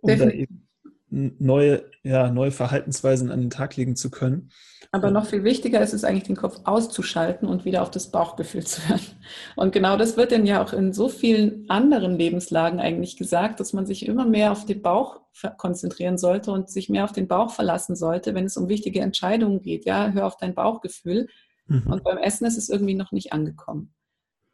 um 0.00 0.08
Definitiv. 0.08 0.34
da 0.34 0.42
eben 0.42 0.65
neue, 1.08 1.84
ja, 2.02 2.30
neue 2.30 2.50
Verhaltensweisen 2.50 3.30
an 3.30 3.40
den 3.40 3.50
Tag 3.50 3.76
legen 3.76 3.96
zu 3.96 4.10
können. 4.10 4.50
Aber 4.92 5.10
noch 5.10 5.26
viel 5.26 5.44
wichtiger 5.44 5.80
ist 5.80 5.92
es 5.92 6.04
eigentlich, 6.04 6.24
den 6.24 6.36
Kopf 6.36 6.60
auszuschalten 6.64 7.48
und 7.48 7.64
wieder 7.64 7.82
auf 7.82 7.90
das 7.90 8.10
Bauchgefühl 8.10 8.64
zu 8.64 8.88
hören. 8.88 9.00
Und 9.56 9.72
genau 9.72 9.96
das 9.96 10.16
wird 10.16 10.32
dann 10.32 10.46
ja 10.46 10.62
auch 10.62 10.72
in 10.72 10.92
so 10.92 11.08
vielen 11.08 11.68
anderen 11.68 12.16
Lebenslagen 12.16 12.80
eigentlich 12.80 13.16
gesagt, 13.16 13.60
dass 13.60 13.72
man 13.72 13.84
sich 13.84 14.06
immer 14.06 14.24
mehr 14.24 14.52
auf 14.52 14.64
den 14.64 14.82
Bauch 14.82 15.20
konzentrieren 15.58 16.16
sollte 16.16 16.50
und 16.50 16.70
sich 16.70 16.88
mehr 16.88 17.04
auf 17.04 17.12
den 17.12 17.28
Bauch 17.28 17.50
verlassen 17.50 17.94
sollte, 17.94 18.34
wenn 18.34 18.46
es 18.46 18.56
um 18.56 18.68
wichtige 18.68 19.00
Entscheidungen 19.00 19.60
geht. 19.60 19.84
Ja, 19.84 20.08
hör 20.10 20.26
auf 20.26 20.38
dein 20.38 20.54
Bauchgefühl. 20.54 21.28
Mhm. 21.66 21.88
Und 21.88 22.04
beim 22.04 22.18
Essen 22.18 22.46
ist 22.46 22.56
es 22.56 22.68
irgendwie 22.68 22.94
noch 22.94 23.12
nicht 23.12 23.32
angekommen. 23.32 23.92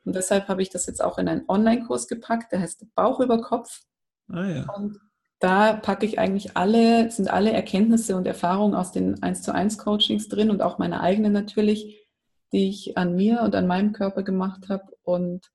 Und 0.04 0.16
deshalb 0.16 0.48
habe 0.48 0.62
ich 0.62 0.70
das 0.70 0.86
jetzt 0.86 1.04
auch 1.04 1.18
in 1.18 1.28
einen 1.28 1.44
Online-Kurs 1.46 2.08
gepackt, 2.08 2.50
der 2.52 2.60
heißt 2.60 2.84
Bauch 2.96 3.20
über 3.20 3.40
Kopf. 3.40 3.82
Ah, 4.28 4.46
ja. 4.46 4.66
Und 4.74 4.98
da 5.42 5.72
packe 5.72 6.06
ich 6.06 6.20
eigentlich 6.20 6.56
alle, 6.56 7.10
sind 7.10 7.28
alle 7.28 7.50
Erkenntnisse 7.50 8.14
und 8.14 8.28
Erfahrungen 8.28 8.76
aus 8.76 8.92
den 8.92 9.20
1 9.24 9.42
zu 9.42 9.52
1 9.52 9.76
Coachings 9.76 10.28
drin 10.28 10.50
und 10.50 10.62
auch 10.62 10.78
meine 10.78 11.00
eigenen 11.00 11.32
natürlich, 11.32 12.06
die 12.52 12.68
ich 12.68 12.96
an 12.96 13.16
mir 13.16 13.40
und 13.42 13.56
an 13.56 13.66
meinem 13.66 13.92
Körper 13.92 14.22
gemacht 14.22 14.68
habe. 14.68 14.84
Und 15.02 15.50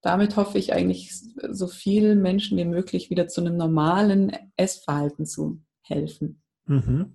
damit 0.00 0.36
hoffe 0.36 0.56
ich 0.56 0.72
eigentlich, 0.72 1.12
so 1.50 1.66
vielen 1.66 2.22
Menschen 2.22 2.56
wie 2.56 2.64
möglich 2.64 3.10
wieder 3.10 3.28
zu 3.28 3.42
einem 3.42 3.58
normalen 3.58 4.32
Essverhalten 4.56 5.26
zu 5.26 5.60
helfen. 5.82 6.40
Mhm. 6.64 7.14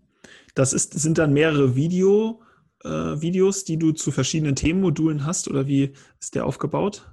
Das 0.53 0.71
ist, 0.73 0.93
sind 0.93 1.17
dann 1.17 1.33
mehrere 1.33 1.75
Video, 1.75 2.43
äh, 2.83 2.89
Videos, 2.89 3.63
die 3.63 3.77
du 3.77 3.91
zu 3.91 4.11
verschiedenen 4.11 4.55
Themenmodulen 4.55 5.25
hast 5.25 5.47
oder 5.47 5.65
wie 5.65 5.93
ist 6.19 6.35
der 6.35 6.45
aufgebaut? 6.45 7.09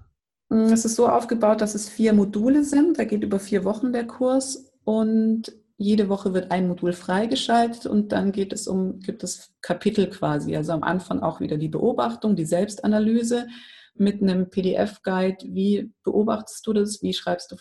Mm, 0.50 0.72
es 0.72 0.84
ist 0.84 0.96
so 0.96 1.08
aufgebaut, 1.08 1.62
dass 1.62 1.74
es 1.74 1.88
vier 1.88 2.12
Module 2.12 2.64
sind. 2.64 2.98
Da 2.98 3.04
geht 3.04 3.22
über 3.22 3.40
vier 3.40 3.64
Wochen 3.64 3.94
der 3.94 4.06
Kurs 4.06 4.69
und 4.85 5.53
jede 5.77 6.11
Woche 6.11 6.35
wird 6.35 6.51
ein 6.51 6.69
Modul 6.69 6.93
freigeschaltet 6.93 7.87
und 7.87 8.12
dann 8.12 8.33
geht 8.33 8.53
es 8.53 8.69
um, 8.69 9.01
gibt 9.01 9.25
es 9.25 9.55
Kapitel 9.62 10.11
quasi. 10.11 10.55
Also 10.55 10.73
am 10.73 10.83
Anfang 10.83 11.21
auch 11.21 11.40
wieder 11.40 11.57
die 11.57 11.69
Beobachtung, 11.69 12.37
die 12.37 12.45
Selbstanalyse 12.45 13.47
mit 13.95 14.21
einem 14.21 14.51
PDF-Guide. 14.51 15.47
Wie 15.49 15.90
beobachtest 16.05 16.66
du 16.66 16.75
das? 16.75 17.03
Wie 17.03 17.14
schreibst 17.14 17.51
du 17.51 17.57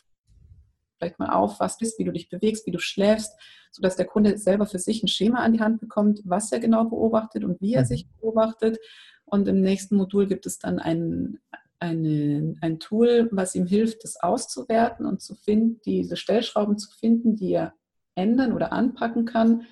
vielleicht 0.98 1.18
mal 1.18 1.30
auf, 1.30 1.60
was 1.62 1.78
bist, 1.78 1.98
wie 1.98 2.04
du 2.04 2.12
dich 2.12 2.30
bewegst, 2.30 2.66
wie 2.66 2.72
du 2.72 2.80
schläfst, 2.80 3.32
sodass 3.72 3.96
der 3.96 4.06
Kunde 4.06 4.38
selber 4.38 4.66
für 4.66 4.80
sich 4.80 5.02
ein 5.02 5.08
Schema 5.08 5.40
an 5.40 5.54
die 5.54 5.62
Hand 5.62 5.80
bekommt, 5.80 6.22
was 6.26 6.52
er 6.52 6.60
genau 6.60 6.84
beobachtet 6.86 7.46
und 7.46 7.62
wie 7.62 7.74
er 7.74 7.84
mhm. 7.84 7.88
sich 7.88 8.08
beobachtet. 8.20 8.80
Und 9.24 9.48
im 9.48 9.62
nächsten 9.62 9.96
Modul 9.96 10.28
gibt 10.28 10.46
es 10.46 10.60
dann 10.60 10.80
ein, 10.80 11.40
eine, 11.80 12.56
ein 12.62 12.80
Tool, 12.80 13.30
was 13.32 13.56
ihm 13.56 13.65
hilft, 13.65 14.04
das 14.04 14.18
auszuwerten 14.22 15.06
und 15.06 15.22
zu 15.22 15.36
finden, 15.36 15.80
diese 15.86 16.18
Stellschrauben 16.18 16.78
zu 16.78 16.92
finden, 16.92 17.36
die 17.36 17.54
er 17.54 17.74
ändern 18.15 18.54
oder 18.54 18.74
anpacken 18.74 19.26
kann. 19.26 19.65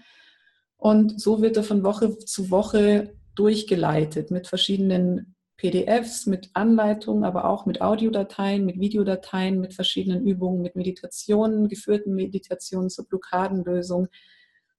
Und 0.78 1.20
so 1.20 1.42
wird 1.42 1.58
er 1.58 1.64
von 1.64 1.84
Woche 1.84 2.18
zu 2.20 2.50
Woche 2.50 3.14
durchgeleitet 3.36 4.32
mit 4.32 4.48
verschiedenen 4.48 5.36
PDFs, 5.58 6.28
mit 6.28 6.52
Anleitungen, 6.54 7.24
aber 7.24 7.46
auch 7.46 7.66
mit 7.66 7.82
Audiodateien, 7.82 8.64
mit 8.64 8.80
Videodateien, 8.80 9.60
mit 9.60 9.74
verschiedenen 9.74 10.26
Übungen, 10.26 10.62
mit 10.62 10.76
Meditationen, 10.76 11.68
geführten 11.68 12.14
Meditationen 12.14 12.90
zur 12.90 13.08
Blockadenlösung, 13.08 14.08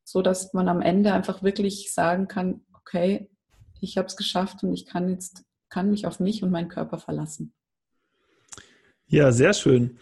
so 0.04 0.22
dass 0.22 0.54
man 0.54 0.68
am 0.68 0.80
Ende 0.80 1.12
einfach 1.12 1.42
wirklich 1.42 1.92
sagen 1.92 2.28
kann, 2.28 2.62
okay, 2.74 3.28
ich 3.80 3.98
habe 3.98 4.06
es 4.06 4.16
geschafft 4.16 4.62
und 4.62 4.72
ich 4.72 4.86
kann 4.86 5.08
jetzt 5.08 5.44
kann 5.68 5.90
mich 5.90 6.06
auf 6.06 6.20
mich 6.20 6.42
und 6.42 6.50
meinen 6.50 6.68
Körper 6.68 6.98
verlassen. 6.98 7.52
Ja, 9.06 9.32
sehr 9.32 9.54
schön. 9.54 9.98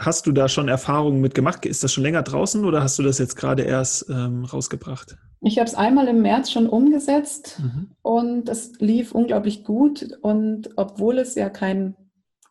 Hast 0.00 0.26
du 0.26 0.32
da 0.32 0.48
schon 0.48 0.68
Erfahrungen 0.68 1.20
mit 1.20 1.34
gemacht? 1.34 1.66
Ist 1.66 1.84
das 1.84 1.92
schon 1.92 2.02
länger 2.02 2.22
draußen 2.22 2.64
oder 2.64 2.82
hast 2.82 2.98
du 2.98 3.02
das 3.02 3.18
jetzt 3.18 3.36
gerade 3.36 3.62
erst 3.62 4.08
ähm, 4.10 4.44
rausgebracht? 4.44 5.16
Ich 5.40 5.58
habe 5.58 5.68
es 5.68 5.74
einmal 5.74 6.08
im 6.08 6.22
März 6.22 6.50
schon 6.50 6.68
umgesetzt 6.68 7.60
mhm. 7.60 7.90
und 8.02 8.48
es 8.48 8.80
lief 8.80 9.12
unglaublich 9.12 9.62
gut. 9.62 10.18
Und 10.22 10.70
obwohl 10.76 11.18
es 11.18 11.34
ja 11.34 11.48
kein 11.48 11.96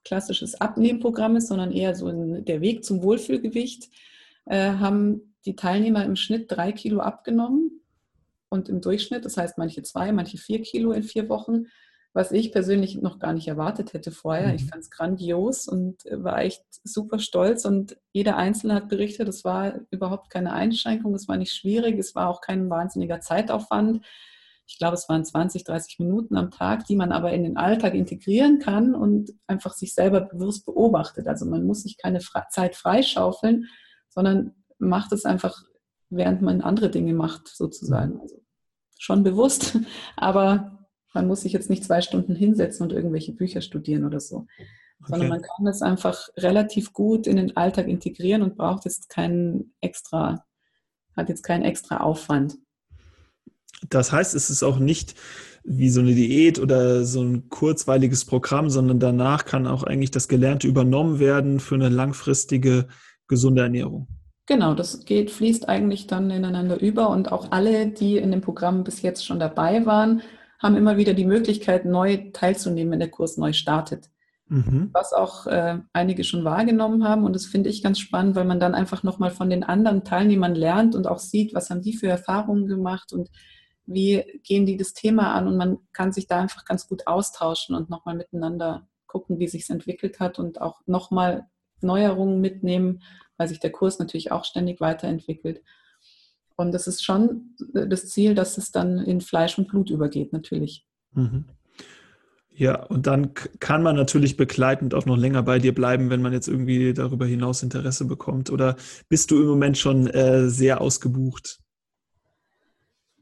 klassisches 0.06 0.60
Abnehmprogramm 0.60 1.36
ist, 1.36 1.48
sondern 1.48 1.72
eher 1.72 1.96
so 1.96 2.08
ein, 2.08 2.46
der 2.46 2.62
Weg 2.62 2.84
zum 2.86 3.02
Wohlfühlgewicht, 3.04 3.90
äh, 4.46 4.74
haben 4.74 5.36
die 5.46 5.56
Teilnehmer 5.56 6.06
im 6.06 6.16
Schnitt 6.16 6.52
drei 6.52 6.72
Kilo 6.72 7.00
abgenommen 7.00 7.82
und 8.50 8.70
im 8.70 8.82
Durchschnitt, 8.82 9.26
das 9.26 9.38
heißt 9.38 9.58
manche 9.58 9.84
zwei, 9.84 10.12
manche 10.12 10.38
vier 10.38 10.62
Kilo 10.62 10.92
in 10.92 11.04
vier 11.04 11.28
Wochen 11.30 11.66
was 12.14 12.32
ich 12.32 12.52
persönlich 12.52 13.02
noch 13.02 13.18
gar 13.18 13.34
nicht 13.34 13.48
erwartet 13.48 13.94
hätte 13.94 14.12
vorher. 14.12 14.50
Mhm. 14.50 14.56
Ich 14.56 14.66
fand 14.66 14.84
es 14.84 14.92
grandios 14.92 15.68
und 15.68 16.04
war 16.12 16.42
echt 16.42 16.64
super 16.84 17.18
stolz 17.20 17.66
und 17.66 17.98
jeder 18.12 18.38
Einzelne 18.38 18.76
hat 18.76 18.88
berichtet, 18.88 19.28
es 19.28 19.44
war 19.44 19.80
überhaupt 19.90 20.30
keine 20.30 20.54
Einschränkung, 20.54 21.16
es 21.16 21.28
war 21.28 21.38
nicht 21.38 21.54
schwierig, 21.54 21.98
es 21.98 22.14
war 22.14 22.30
auch 22.30 22.42
kein 22.42 22.70
wahnsinniger 22.70 23.20
Zeitaufwand. 23.20 24.06
Ich 24.66 24.78
glaube, 24.78 24.94
es 24.94 25.10
waren 25.10 25.26
20, 25.26 25.64
30 25.64 26.00
Minuten 26.00 26.38
am 26.38 26.52
Tag, 26.52 26.86
die 26.86 26.96
man 26.96 27.12
aber 27.12 27.34
in 27.34 27.44
den 27.44 27.58
Alltag 27.58 27.96
integrieren 27.96 28.60
kann 28.60 28.96
und 28.96 29.32
einfach 29.48 29.74
sich 29.74 29.94
selber 29.94 30.22
bewusst 30.22 30.66
beobachtet. 30.66 31.28
Also 31.28 31.46
man 31.46 31.66
muss 31.66 31.84
sich 31.84 31.98
keine 31.98 32.20
Zeit 32.50 32.76
freischaufeln, 32.76 33.66
sondern 34.08 34.54
macht 34.78 35.12
es 35.12 35.26
einfach, 35.26 35.64
während 36.10 36.42
man 36.42 36.62
andere 36.62 36.90
Dinge 36.90 37.14
macht, 37.14 37.48
sozusagen. 37.48 38.14
Mhm. 38.14 38.22
Also 38.22 38.42
schon 39.00 39.24
bewusst, 39.24 39.80
aber 40.16 40.73
man 41.14 41.28
muss 41.28 41.42
sich 41.42 41.54
jetzt 41.54 41.70
nicht 41.70 41.84
zwei 41.84 42.02
Stunden 42.02 42.36
hinsetzen 42.36 42.84
und 42.84 42.92
irgendwelche 42.92 43.34
Bücher 43.34 43.62
studieren 43.62 44.06
oder 44.06 44.20
so, 44.20 44.38
okay. 44.40 44.68
sondern 45.08 45.30
man 45.30 45.42
kann 45.42 45.68
es 45.68 45.82
einfach 45.82 46.30
relativ 46.38 46.94
gut 46.94 47.28
in 47.28 47.38
den 47.38 47.56
Alltag 47.56 47.88
integrieren 47.88 48.42
und 48.42 48.58
braucht 48.58 48.86
jetzt 48.86 49.10
keinen 49.10 49.74
extra, 49.82 50.44
hat 51.16 51.30
jetzt 51.30 51.44
keinen 51.44 51.64
extra 51.64 51.98
Aufwand. 51.98 52.58
Das 53.90 54.12
heißt, 54.12 54.34
es 54.34 54.50
ist 54.50 54.64
auch 54.64 54.80
nicht 54.80 55.16
wie 55.64 55.90
so 55.90 56.02
eine 56.02 56.14
Diät 56.14 56.60
oder 56.60 57.06
so 57.06 57.22
ein 57.22 57.50
kurzweiliges 57.50 58.26
Programm, 58.26 58.70
sondern 58.70 59.00
danach 59.00 59.46
kann 59.46 59.68
auch 59.68 59.84
eigentlich 59.84 60.12
das 60.12 60.28
Gelernte 60.28 60.68
übernommen 60.68 61.20
werden 61.20 61.60
für 61.60 61.76
eine 61.76 61.90
langfristige 61.90 62.88
gesunde 63.28 63.62
Ernährung. 63.62 64.08
Genau, 64.46 64.74
das 64.74 65.06
geht, 65.06 65.32
fließt 65.32 65.70
eigentlich 65.70 66.06
dann 66.08 66.30
ineinander 66.30 66.82
über 66.82 67.10
und 67.10 67.32
auch 67.32 67.52
alle, 67.52 67.88
die 67.88 68.18
in 68.18 68.32
dem 68.32 68.42
Programm 68.42 68.84
bis 68.84 69.02
jetzt 69.02 69.26
schon 69.26 69.40
dabei 69.40 69.86
waren, 69.86 70.22
haben 70.64 70.78
immer 70.78 70.98
wieder 70.98 71.14
die 71.14 71.26
Möglichkeit, 71.26 71.86
neu 71.86 72.32
teilzunehmen, 72.32 72.94
wenn 72.94 73.00
der 73.00 73.12
Kurs 73.12 73.38
neu 73.38 73.54
startet. 73.54 74.10
Mhm. 74.48 74.90
Was 74.94 75.14
auch 75.14 75.46
äh, 75.48 75.80
einige 75.94 76.24
schon 76.24 76.44
wahrgenommen 76.44 77.04
haben. 77.04 77.26
Und 77.26 77.34
das 77.34 77.46
finde 77.46 77.70
ich 77.70 77.84
ganz 77.84 78.00
spannend, 78.00 78.36
weil 78.36 78.46
man 78.46 78.60
dann 78.60 78.76
einfach 78.76 79.04
nochmal 79.04 79.32
von 79.32 79.50
den 79.50 79.64
anderen 79.64 80.04
Teilnehmern 80.04 80.56
lernt 80.56 80.96
und 80.96 81.08
auch 81.08 81.20
sieht, 81.20 81.54
was 81.54 81.70
haben 81.70 81.82
die 81.82 81.94
für 81.94 82.08
Erfahrungen 82.08 82.68
gemacht 82.68 83.14
und 83.14 83.30
wie 83.86 84.24
gehen 84.44 84.66
die 84.66 84.78
das 84.78 84.94
Thema 84.94 85.34
an. 85.34 85.48
Und 85.48 85.58
man 85.58 85.78
kann 85.92 86.12
sich 86.12 86.28
da 86.28 86.40
einfach 86.40 86.66
ganz 86.66 86.88
gut 86.88 87.08
austauschen 87.08 87.76
und 87.76 87.90
nochmal 87.90 88.16
miteinander 88.16 88.88
gucken, 89.08 89.40
wie 89.40 89.48
sich 89.48 89.64
es 89.64 89.70
entwickelt 89.70 90.20
hat 90.20 90.40
und 90.40 90.62
auch 90.62 90.82
nochmal 90.86 91.48
Neuerungen 91.82 92.40
mitnehmen, 92.40 93.04
weil 93.38 93.48
sich 93.48 93.60
der 93.60 93.72
Kurs 93.72 94.00
natürlich 94.00 94.32
auch 94.32 94.46
ständig 94.46 94.80
weiterentwickelt. 94.80 95.62
Und 96.56 96.72
das 96.72 96.88
ist 96.88 97.04
schon 97.04 97.56
das 97.74 98.10
Ziel, 98.10 98.36
dass 98.36 98.58
es 98.58 98.72
dann 98.72 99.00
in 99.00 99.22
Fleisch 99.22 99.58
und 99.58 99.68
Blut 99.68 99.90
übergeht, 99.90 100.34
natürlich. 100.34 100.86
Mhm. 101.14 101.46
Ja, 102.56 102.84
und 102.84 103.08
dann 103.08 103.34
kann 103.60 103.82
man 103.82 103.96
natürlich 103.96 104.38
begleitend 104.38 104.94
auch 104.94 105.06
noch 105.08 105.18
länger 105.18 105.42
bei 105.42 105.58
dir 105.58 105.74
bleiben, 105.74 106.12
wenn 106.12 106.22
man 106.22 106.34
jetzt 106.34 106.48
irgendwie 106.48 106.94
darüber 106.94 107.26
hinaus 107.26 107.64
Interesse 107.64 108.06
bekommt. 108.06 108.52
Oder 108.52 108.76
bist 109.10 109.32
du 109.32 109.42
im 109.42 109.48
Moment 109.48 109.78
schon 109.78 110.08
äh, 110.08 110.50
sehr 110.50 110.80
ausgebucht? 110.80 111.60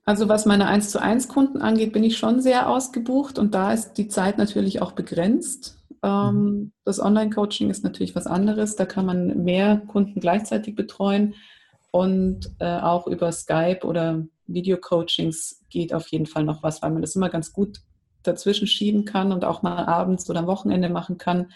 Also 0.04 0.28
was 0.28 0.46
meine 0.46 0.68
1 0.68 0.90
zu 0.90 1.02
1 1.02 1.30
Kunden 1.30 1.62
angeht, 1.62 1.94
bin 1.94 2.04
ich 2.04 2.18
schon 2.18 2.42
sehr 2.42 2.68
ausgebucht 2.68 3.40
und 3.40 3.54
da 3.54 3.72
ist 3.72 3.94
die 3.94 4.10
Zeit 4.10 4.38
natürlich 4.38 4.82
auch 4.82 4.92
begrenzt. 4.92 5.78
Ähm, 6.04 6.36
mhm. 6.36 6.72
Das 6.84 7.00
Online-Coaching 7.00 7.70
ist 7.70 7.84
natürlich 7.84 8.16
was 8.16 8.28
anderes. 8.28 8.76
Da 8.76 8.86
kann 8.86 9.06
man 9.06 9.44
mehr 9.44 9.78
Kunden 9.88 10.20
gleichzeitig 10.20 10.76
betreuen. 10.76 11.36
Und 11.92 12.52
äh, 12.60 12.80
auch 12.80 13.08
über 13.08 13.32
Skype 13.32 13.82
oder 13.84 14.26
Video-Coachings 14.48 15.66
geht 15.70 15.94
auf 15.94 16.08
jeden 16.08 16.26
Fall 16.26 16.44
noch 16.44 16.64
was, 16.64 16.82
weil 16.82 16.92
man 16.92 17.02
das 17.02 17.16
immer 17.16 17.30
ganz 17.30 17.52
gut 17.52 17.80
dazwischen 18.24 18.68
schieben 18.68 19.06
kann 19.06 19.32
und 19.32 19.44
auch 19.44 19.62
mal 19.62 19.86
abends 19.86 20.30
oder 20.30 20.40
am 20.40 20.48
Wochenende 20.48 20.90
machen 20.90 21.18
kann. 21.18 21.52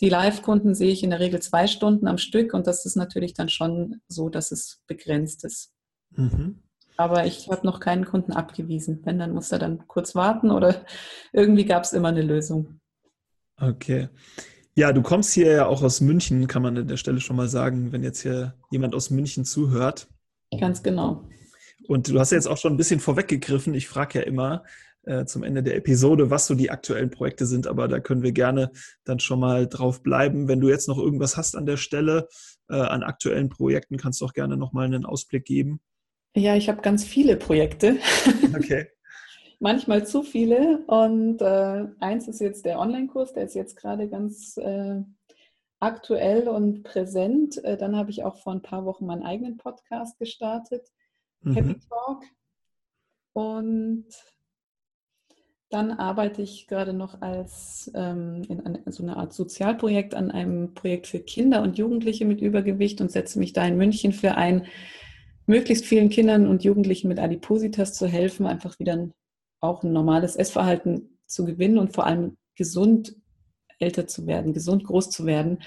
Die 0.00 0.08
Live-Kunden 0.08 0.74
sehe 0.74 0.92
ich 0.92 1.02
in 1.02 1.10
der 1.10 1.20
Regel 1.20 1.40
zwei 1.40 1.66
Stunden 1.66 2.06
am 2.06 2.18
Stück 2.18 2.54
und 2.54 2.66
das 2.66 2.84
ist 2.84 2.96
natürlich 2.96 3.34
dann 3.34 3.48
schon 3.48 4.00
so, 4.08 4.28
dass 4.28 4.52
es 4.52 4.82
begrenzt 4.86 5.44
ist. 5.44 5.72
Mhm. 6.10 6.62
Aber 6.96 7.26
ich 7.26 7.48
habe 7.48 7.66
noch 7.66 7.80
keinen 7.80 8.04
Kunden 8.04 8.32
abgewiesen. 8.32 9.00
Wenn, 9.04 9.18
dann 9.18 9.32
muss 9.32 9.52
er 9.52 9.58
dann 9.58 9.86
kurz 9.86 10.14
warten 10.14 10.50
oder 10.50 10.84
irgendwie 11.32 11.64
gab 11.64 11.84
es 11.84 11.92
immer 11.92 12.08
eine 12.08 12.22
Lösung. 12.22 12.80
Okay. 13.58 14.08
Ja, 14.78 14.92
du 14.92 15.00
kommst 15.00 15.32
hier 15.32 15.50
ja 15.50 15.66
auch 15.66 15.82
aus 15.82 16.02
München, 16.02 16.48
kann 16.48 16.60
man 16.60 16.76
an 16.76 16.86
der 16.86 16.98
Stelle 16.98 17.20
schon 17.20 17.36
mal 17.36 17.48
sagen, 17.48 17.92
wenn 17.92 18.02
jetzt 18.02 18.20
hier 18.20 18.54
jemand 18.70 18.94
aus 18.94 19.08
München 19.08 19.46
zuhört. 19.46 20.06
Ganz 20.60 20.82
genau. 20.82 21.26
Und 21.88 22.08
du 22.10 22.20
hast 22.20 22.30
jetzt 22.30 22.46
auch 22.46 22.58
schon 22.58 22.74
ein 22.74 22.76
bisschen 22.76 23.00
vorweggegriffen. 23.00 23.72
Ich 23.72 23.88
frage 23.88 24.18
ja 24.18 24.26
immer 24.26 24.64
äh, 25.04 25.24
zum 25.24 25.44
Ende 25.44 25.62
der 25.62 25.76
Episode, 25.76 26.28
was 26.28 26.46
so 26.46 26.54
die 26.54 26.70
aktuellen 26.70 27.10
Projekte 27.10 27.46
sind, 27.46 27.66
aber 27.66 27.88
da 27.88 28.00
können 28.00 28.22
wir 28.22 28.32
gerne 28.32 28.70
dann 29.04 29.18
schon 29.18 29.40
mal 29.40 29.66
drauf 29.66 30.02
bleiben. 30.02 30.46
Wenn 30.46 30.60
du 30.60 30.68
jetzt 30.68 30.88
noch 30.88 30.98
irgendwas 30.98 31.38
hast 31.38 31.56
an 31.56 31.64
der 31.64 31.78
Stelle, 31.78 32.28
äh, 32.68 32.74
an 32.74 33.02
aktuellen 33.02 33.48
Projekten, 33.48 33.96
kannst 33.96 34.20
du 34.20 34.26
auch 34.26 34.34
gerne 34.34 34.58
nochmal 34.58 34.84
einen 34.84 35.06
Ausblick 35.06 35.46
geben. 35.46 35.80
Ja, 36.36 36.54
ich 36.54 36.68
habe 36.68 36.82
ganz 36.82 37.02
viele 37.02 37.36
Projekte. 37.36 37.96
Okay. 38.54 38.88
Manchmal 39.58 40.06
zu 40.06 40.22
viele. 40.22 40.84
Und 40.86 41.40
äh, 41.40 41.86
eins 42.00 42.28
ist 42.28 42.40
jetzt 42.40 42.64
der 42.64 42.78
Online-Kurs, 42.78 43.32
der 43.32 43.44
ist 43.44 43.54
jetzt 43.54 43.76
gerade 43.76 44.08
ganz 44.08 44.56
äh, 44.56 45.02
aktuell 45.80 46.48
und 46.48 46.82
präsent. 46.82 47.62
Äh, 47.64 47.76
dann 47.76 47.96
habe 47.96 48.10
ich 48.10 48.24
auch 48.24 48.36
vor 48.36 48.52
ein 48.52 48.62
paar 48.62 48.84
Wochen 48.84 49.06
meinen 49.06 49.22
eigenen 49.22 49.56
Podcast 49.56 50.18
gestartet, 50.18 50.88
mhm. 51.42 51.54
Happy 51.54 51.76
Talk. 51.88 52.24
Und 53.32 54.06
dann 55.68 55.90
arbeite 55.92 56.42
ich 56.42 56.68
gerade 56.68 56.92
noch 56.92 57.20
als 57.20 57.90
ähm, 57.94 58.42
in 58.48 58.64
eine, 58.64 58.82
so 58.86 59.02
eine 59.02 59.16
Art 59.16 59.32
Sozialprojekt 59.32 60.14
an 60.14 60.30
einem 60.30 60.74
Projekt 60.74 61.08
für 61.08 61.18
Kinder 61.18 61.62
und 61.62 61.76
Jugendliche 61.76 62.24
mit 62.24 62.40
Übergewicht 62.40 63.00
und 63.00 63.10
setze 63.10 63.38
mich 63.38 63.52
da 63.52 63.66
in 63.66 63.76
München 63.76 64.12
für 64.12 64.36
ein, 64.36 64.66
möglichst 65.46 65.84
vielen 65.84 66.08
Kindern 66.08 66.46
und 66.46 66.64
Jugendlichen 66.64 67.08
mit 67.08 67.18
Adipositas 67.18 67.94
zu 67.94 68.06
helfen, 68.06 68.46
einfach 68.46 68.78
wieder 68.78 68.92
ein 68.92 69.14
auch 69.60 69.82
ein 69.82 69.92
normales 69.92 70.36
Essverhalten 70.36 71.18
zu 71.26 71.44
gewinnen 71.44 71.78
und 71.78 71.94
vor 71.94 72.06
allem 72.06 72.36
gesund 72.54 73.16
älter 73.78 74.06
zu 74.06 74.26
werden, 74.26 74.52
gesund 74.52 74.84
groß 74.84 75.10
zu 75.10 75.26
werden, 75.26 75.58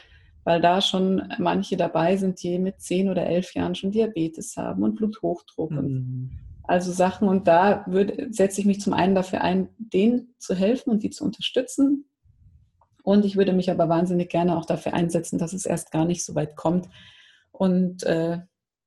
weil 0.43 0.61
da 0.61 0.81
schon 0.81 1.31
manche 1.37 1.77
dabei 1.77 2.17
sind, 2.17 2.41
die 2.41 2.57
mit 2.59 2.81
zehn 2.81 3.09
oder 3.09 3.25
elf 3.25 3.53
Jahren 3.53 3.75
schon 3.75 3.91
Diabetes 3.91 4.57
haben 4.57 4.83
und 4.83 4.95
Bluthochdruck 4.95 5.71
mhm. 5.71 5.77
und 5.77 6.39
also 6.63 6.91
Sachen. 6.91 7.27
Und 7.27 7.47
da 7.47 7.83
würde, 7.87 8.27
setze 8.31 8.61
ich 8.61 8.67
mich 8.67 8.79
zum 8.79 8.93
einen 8.93 9.15
dafür 9.15 9.41
ein, 9.41 9.69
denen 9.77 10.35
zu 10.37 10.55
helfen 10.55 10.91
und 10.91 11.03
die 11.03 11.09
zu 11.09 11.23
unterstützen 11.25 12.05
Und 13.03 13.25
ich 13.25 13.35
würde 13.35 13.53
mich 13.53 13.71
aber 13.71 13.89
wahnsinnig 13.89 14.29
gerne 14.29 14.55
auch 14.55 14.65
dafür 14.65 14.93
einsetzen, 14.93 15.39
dass 15.39 15.53
es 15.53 15.65
erst 15.65 15.91
gar 15.91 16.05
nicht 16.05 16.23
so 16.23 16.35
weit 16.35 16.55
kommt. 16.55 16.87
Und 17.51 18.03
äh, 18.03 18.39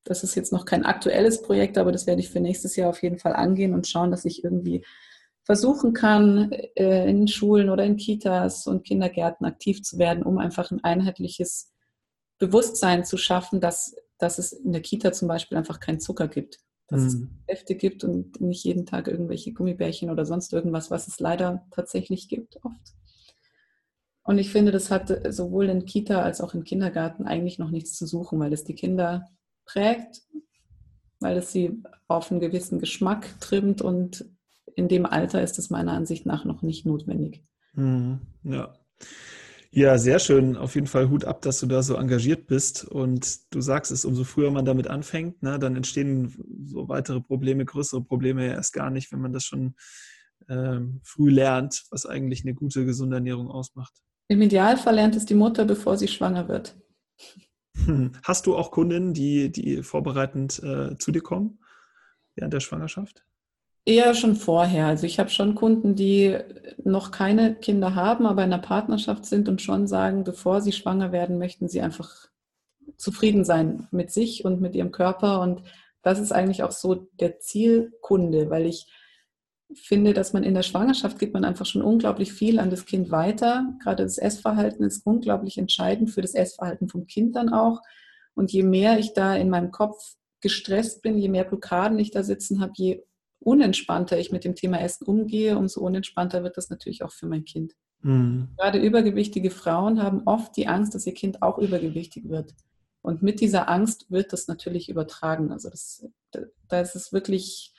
das 0.05 0.24
ist 0.24 0.34
jetzt 0.34 0.53
noch 0.53 0.64
kein 0.64 0.84
aktuelles 0.84 1.42
Projekt, 1.42 1.78
aber 1.78 1.92
das 1.92 2.07
werde 2.07 2.20
ich 2.20 2.30
für 2.30 2.40
nächstes 2.40 2.76
Jahr 2.76 2.90
auf 2.90 3.03
jeden 3.03 3.18
Fall 3.18 3.34
angehen 3.34 3.74
und 3.74 3.86
schauen, 3.86 4.11
dass 4.11 4.24
ich 4.24 4.42
irgendwie 4.42 4.84
versuchen 5.44 5.92
kann, 5.92 6.53
äh, 6.53 7.09
in 7.09 7.28
Schulen 7.28 7.68
oder 7.68 7.84
in 7.84 7.96
Kitas 7.96 8.66
und 8.66 8.84
Kindergärten 8.84 9.44
aktiv 9.46 9.82
zu 9.82 9.98
werden, 9.98 10.22
um 10.22 10.38
einfach 10.38 10.70
ein 10.70 10.84
einheitliches 10.84 11.72
Bewusstsein 12.38 13.05
zu 13.05 13.16
schaffen, 13.16 13.61
dass, 13.61 13.94
dass 14.18 14.38
es 14.38 14.53
in 14.53 14.72
der 14.72 14.82
Kita 14.82 15.12
zum 15.12 15.28
Beispiel 15.28 15.59
einfach 15.59 15.80
keinen 15.80 16.00
Zucker 16.00 16.28
gibt. 16.28 16.59
Dass 16.88 17.14
mhm. 17.14 17.40
es 17.46 17.57
Hefte 17.57 17.74
gibt 17.74 18.05
und 18.05 18.40
nicht 18.40 18.64
jeden 18.64 18.86
Tag 18.86 19.09
irgendwelche 19.09 19.53
Gummibärchen 19.53 20.11
oder 20.11 20.26
sonst 20.26 20.53
irgendwas, 20.53 20.90
was 20.90 21.09
es 21.09 21.20
leider 21.20 21.66
tatsächlich 21.70 22.28
gibt 22.28 22.57
oft. 22.64 22.94
Und 24.24 24.38
ich 24.38 24.50
finde, 24.50 24.70
das 24.70 24.90
hat 24.90 25.12
sowohl 25.32 25.68
in 25.68 25.84
Kita 25.84 26.22
als 26.22 26.40
auch 26.40 26.55
im 26.55 26.62
Kindergarten 26.62 27.24
eigentlich 27.24 27.59
noch 27.59 27.70
nichts 27.70 27.94
zu 27.94 28.07
suchen, 28.07 28.38
weil 28.38 28.53
es 28.53 28.62
die 28.62 28.74
Kinder 28.74 29.28
prägt, 29.73 30.23
weil 31.20 31.39
es 31.39 31.53
sie 31.53 31.83
auf 32.09 32.31
einen 32.31 32.41
gewissen 32.41 32.79
Geschmack 32.79 33.41
trimmt 33.41 33.83
und 33.83 34.25
in 34.75 34.89
dem 34.89 35.07
Alter 35.07 35.43
ist 35.43 35.59
es 35.59 35.70
meiner 35.70 35.93
Ansicht 35.93 36.27
nach 36.27 36.45
noch 36.45 36.62
nicht 36.62 36.87
notwendig. 36.87 37.45
Mhm. 37.75 38.20
Ja. 38.43 38.75
Ja, 39.75 39.97
sehr 39.97 40.18
schön. 40.18 40.57
Auf 40.59 40.75
jeden 40.75 40.87
Fall 40.87 41.09
Hut 41.09 41.25
ab, 41.25 41.41
dass 41.41 41.61
du 41.61 41.66
da 41.66 41.83
so 41.83 41.95
engagiert 41.95 42.47
bist. 42.47 42.85
Und 42.85 43.55
du 43.55 43.62
sagst 43.62 43.91
es, 43.91 44.05
umso 44.05 44.25
früher 44.25 44.51
man 44.51 44.66
damit 44.66 44.87
anfängt, 44.87 45.43
ne, 45.43 45.59
dann 45.59 45.77
entstehen 45.77 46.35
so 46.66 46.91
weitere 46.91 47.23
Probleme, 47.23 47.64
größere 47.64 48.03
Probleme 48.03 48.47
ja 48.47 48.53
erst 48.53 48.75
gar 48.75 48.91
nicht, 48.91 49.11
wenn 49.12 49.20
man 49.20 49.33
das 49.33 49.45
schon 49.45 49.75
ähm, 50.51 51.01
früh 51.03 51.31
lernt, 51.31 51.85
was 51.91 52.05
eigentlich 52.05 52.45
eine 52.45 52.53
gute, 52.53 52.85
gesunde 52.85 53.16
Ernährung 53.16 53.51
ausmacht. 53.51 53.95
Im 54.29 54.43
Idealfall 54.43 54.95
lernt 54.95 55.16
es 55.16 55.25
die 55.25 55.35
Mutter, 55.35 55.64
bevor 55.64 55.97
sie 55.97 56.09
schwanger 56.09 56.49
wird. 56.49 56.77
Hast 58.23 58.47
du 58.47 58.57
auch 58.57 58.70
Kundinnen, 58.70 59.14
die, 59.14 59.51
die 59.51 59.83
vorbereitend 59.83 60.62
äh, 60.62 60.97
zu 60.99 61.12
dir 61.12 61.23
kommen 61.23 61.59
während 62.35 62.53
der 62.53 62.61
Schwangerschaft? 62.61 63.25
Eher 63.85 64.14
schon 64.14 64.37
vorher. 64.37 64.87
Also 64.87 65.07
ich 65.07 65.18
habe 65.18 65.31
schon 65.31 65.57
Kunden, 65.57 65.97
die 65.97 66.39
noch 66.85 67.11
keine 67.11 67.57
Kinder 67.57 67.95
haben, 67.97 68.27
aber 68.27 68.45
in 68.45 68.53
einer 68.53 68.62
Partnerschaft 68.62 69.25
sind 69.25 69.49
und 69.49 69.61
schon 69.61 69.89
sagen, 69.89 70.23
bevor 70.23 70.61
sie 70.61 70.73
schwanger 70.73 71.11
werden, 71.11 71.39
möchten 71.39 71.68
sie 71.68 71.81
einfach 71.81 72.29
zufrieden 72.97 73.45
sein 73.45 73.89
mit 73.91 74.12
sich 74.12 74.45
und 74.45 74.61
mit 74.61 74.77
ihrem 74.77 74.93
Körper. 74.93 75.41
Und 75.41 75.62
das 76.03 76.20
ist 76.20 76.33
eigentlich 76.33 76.62
auch 76.62 76.70
so 76.70 76.95
der 76.95 77.41
Zielkunde, 77.41 78.51
weil 78.51 78.66
ich 78.66 78.87
finde, 79.75 80.14
dass 80.14 80.33
man 80.33 80.43
in 80.43 80.55
der 80.55 80.62
Schwangerschaft 80.62 81.18
gibt 81.18 81.35
man 81.35 81.45
einfach 81.45 81.66
schon 81.66 81.83
unglaublich 81.83 82.33
viel 82.33 82.59
an 82.59 82.70
das 82.70 82.87
Kind 82.87 83.11
weiter. 83.11 83.75
Gerade 83.83 84.03
das 84.03 84.18
Essverhalten 84.18 84.85
ist 84.85 85.07
unglaublich 85.07 85.59
entscheidend 85.59 86.11
für 86.11 86.23
das 86.23 86.35
Essverhalten 86.35 86.89
vom 86.89 87.07
Kind 87.07 87.37
dann 87.37 87.53
auch. 87.53 87.81
Und 88.35 88.53
je 88.53 88.62
mehr 88.62 88.99
ich 88.99 89.14
da 89.14 89.35
in 89.37 89.51
meinem 89.51 89.70
Kopf 89.70 90.16
gestresst 90.41 91.03
bin, 91.03 91.18
je 91.18 91.29
mehr 91.29 91.45
Blockaden 91.45 91.99
ich 91.99 92.11
da 92.11 92.23
sitzen 92.23 92.61
habe, 92.61 92.73
je 92.77 93.03
unentspannter 93.41 94.18
ich 94.18 94.33
mit 94.33 94.45
dem 94.45 94.55
Thema 94.55 94.81
Essen 94.81 95.05
umgehe, 95.07 95.59
umso 95.59 95.81
unentspannter 95.81 96.43
wird 96.43 96.57
das 96.57 96.70
natürlich 96.70 97.03
auch 97.03 97.12
für 97.12 97.27
mein 97.27 97.45
Kind. 97.45 97.75
Mhm. 98.03 98.49
Gerade 98.57 98.79
übergewichtige 98.79 99.51
Frauen 99.51 100.03
haben 100.03 100.23
oft 100.27 100.57
die 100.57 100.66
Angst, 100.66 100.95
dass 100.95 101.07
ihr 101.07 101.14
Kind 101.14 101.43
auch 101.43 101.59
übergewichtig 101.59 102.29
wird. 102.29 102.55
Und 103.01 103.23
mit 103.23 103.41
dieser 103.41 103.68
Angst 103.68 104.11
wird 104.11 104.33
das 104.33 104.47
natürlich 104.47 104.89
übertragen. 104.89 105.51
Also 105.53 105.70
das, 105.70 106.07
da 106.68 106.81
ist 106.81 106.95
es 106.95 107.12
wirklich 107.12 107.72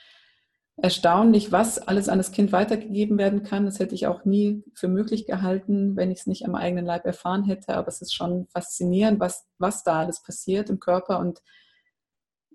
erstaunlich, 0.78 1.52
was 1.52 1.78
alles 1.80 2.10
an 2.10 2.18
das 2.18 2.32
Kind 2.32 2.52
weitergegeben 2.52 3.18
werden 3.18 3.44
kann. 3.44 3.66
Das 3.66 3.80
hätte 3.80 3.96
ich 3.96 4.08
auch 4.08 4.26
nie 4.26 4.64
für 4.74 4.88
möglich 4.88 5.26
gehalten, 5.26 5.96
wenn 5.96 6.12
ich 6.12 6.20
es 6.20 6.28
nicht 6.28 6.46
am 6.46 6.56
eigenen 6.56 6.86
Leib 6.86 7.06
erfahren 7.06 7.44
hätte. 7.44 7.76
Aber 7.76 7.88
es 7.88 8.02
ist 8.02 8.14
schon 8.14 8.48
faszinierend, 8.48 9.20
was, 9.20 9.46
was 9.60 9.84
da 9.84 10.00
alles 10.00 10.24
passiert 10.24 10.70
im 10.70 10.80
Körper. 10.80 11.20
Und 11.20 11.42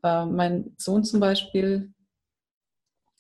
äh, 0.03 0.27
mein 0.27 0.75
Sohn 0.77 1.05
zum 1.05 1.21
Beispiel, 1.21 1.93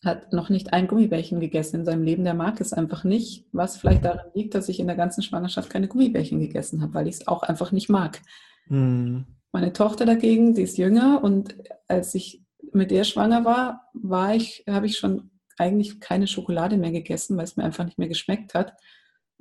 hat 0.04 0.32
noch 0.32 0.48
nicht 0.48 0.72
ein 0.72 0.86
Gummibärchen 0.86 1.40
gegessen 1.40 1.80
in 1.80 1.84
seinem 1.84 2.02
Leben. 2.02 2.24
Der 2.24 2.34
mag 2.34 2.60
es 2.60 2.72
einfach 2.72 3.04
nicht, 3.04 3.46
was 3.52 3.76
vielleicht 3.76 4.04
daran 4.04 4.30
liegt, 4.34 4.54
dass 4.54 4.68
ich 4.68 4.78
in 4.78 4.86
der 4.86 4.96
ganzen 4.96 5.22
Schwangerschaft 5.22 5.70
keine 5.70 5.88
Gummibärchen 5.88 6.38
gegessen 6.38 6.82
habe, 6.82 6.94
weil 6.94 7.08
ich 7.08 7.16
es 7.16 7.28
auch 7.28 7.42
einfach 7.42 7.72
nicht 7.72 7.88
mag. 7.88 8.20
Mhm. 8.68 9.26
Meine 9.50 9.72
Tochter 9.72 10.06
dagegen, 10.06 10.54
die 10.54 10.62
ist 10.62 10.78
jünger 10.78 11.24
und 11.24 11.56
als 11.88 12.14
ich 12.14 12.44
mit 12.72 12.90
der 12.90 13.04
schwanger 13.04 13.44
war, 13.44 13.88
war 13.92 14.34
ich, 14.34 14.64
habe 14.68 14.86
ich 14.86 14.98
schon 14.98 15.30
eigentlich 15.56 16.00
keine 16.00 16.26
Schokolade 16.26 16.76
mehr 16.76 16.92
gegessen, 16.92 17.36
weil 17.36 17.44
es 17.44 17.56
mir 17.56 17.64
einfach 17.64 17.84
nicht 17.84 17.98
mehr 17.98 18.08
geschmeckt 18.08 18.54
hat. 18.54 18.74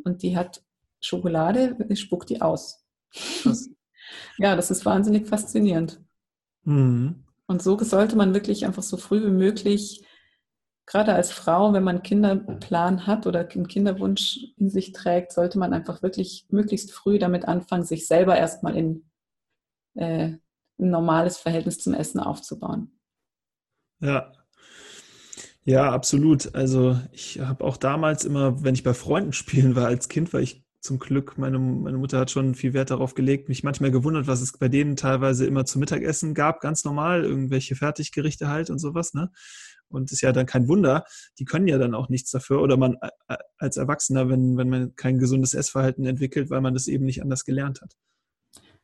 Und 0.04 0.24
die 0.24 0.36
hat 0.36 0.64
Schokolade, 1.00 1.78
ich 1.90 2.00
spuck 2.00 2.26
die 2.26 2.42
aus. 2.42 2.84
ja, 4.38 4.56
das 4.56 4.72
ist 4.72 4.86
wahnsinnig 4.86 5.28
faszinierend. 5.28 6.02
Mhm. 6.64 7.24
Und 7.46 7.62
so 7.62 7.78
sollte 7.80 8.16
man 8.16 8.34
wirklich 8.34 8.66
einfach 8.66 8.84
so 8.84 8.98
früh 8.98 9.24
wie 9.26 9.32
möglich 9.32 10.04
gerade 10.88 11.14
als 11.14 11.32
Frau, 11.32 11.74
wenn 11.74 11.84
man 11.84 11.98
einen 11.98 12.04
Kinderplan 12.04 13.06
hat 13.06 13.28
oder 13.28 13.48
einen 13.48 13.68
Kinderwunsch 13.68 14.40
in 14.56 14.70
sich 14.70 14.94
trägt, 14.94 15.34
sollte 15.34 15.60
man 15.60 15.74
einfach 15.74 16.02
wirklich 16.02 16.48
möglichst 16.50 16.92
früh 16.92 17.20
damit 17.20 17.46
anfangen, 17.46 17.84
sich 17.84 18.08
selber 18.08 18.36
erstmal 18.36 18.76
in 18.76 19.10
äh, 19.96 20.38
ein 20.80 20.90
normales 20.90 21.38
Verhältnis 21.38 21.80
zum 21.80 21.94
Essen 21.94 22.20
aufzubauen. 22.20 22.97
Ja. 24.00 24.32
Ja, 25.64 25.92
absolut. 25.92 26.56
Also 26.56 26.98
ich 27.12 27.42
habe 27.42 27.64
auch 27.64 27.76
damals 27.76 28.24
immer, 28.24 28.64
wenn 28.64 28.74
ich 28.74 28.84
bei 28.84 28.94
Freunden 28.94 29.34
spielen 29.34 29.76
war 29.76 29.88
als 29.88 30.08
Kind, 30.08 30.34
war 30.34 30.40
ich 30.40 30.64
zum 30.80 31.00
Glück, 31.00 31.38
meine, 31.38 31.60
meine 31.60 31.98
Mutter 31.98 32.20
hat 32.20 32.32
schon 32.32 32.56
viel 32.56 32.74
Wert 32.74 32.92
darauf 32.92 33.16
gelegt, 33.16 33.50
mich 33.50 33.64
manchmal 33.64 33.92
gewundert, 33.92 34.28
was 34.28 34.42
es 34.42 34.58
bei 34.58 34.70
denen 34.70 34.96
teilweise 34.96 35.46
immer 35.46 35.66
zum 35.66 35.82
Mittagessen 35.82 36.34
gab, 36.34 36.62
ganz 36.62 36.86
normal, 36.86 37.26
irgendwelche 37.26 37.76
Fertiggerichte 37.76 38.48
halt 38.48 38.70
und 38.70 38.80
sowas, 38.80 39.14
ne? 39.14 39.30
Und 39.90 40.12
ist 40.12 40.22
ja 40.22 40.32
dann 40.32 40.46
kein 40.46 40.68
Wunder, 40.68 41.04
die 41.40 41.46
können 41.46 41.68
ja 41.68 41.78
dann 41.78 41.94
auch 41.94 42.10
nichts 42.10 42.32
dafür. 42.32 42.62
Oder 42.62 42.78
man 42.78 42.98
als 43.58 43.78
Erwachsener, 43.78 44.30
wenn, 44.30 44.58
wenn 44.58 44.70
man 44.70 44.96
kein 44.96 45.18
gesundes 45.18 45.54
Essverhalten 45.54 46.06
entwickelt, 46.06 46.50
weil 46.50 46.62
man 46.62 46.74
das 46.74 46.88
eben 46.88 47.06
nicht 47.06 47.22
anders 47.22 47.46
gelernt 47.46 47.82
hat. 47.82 47.94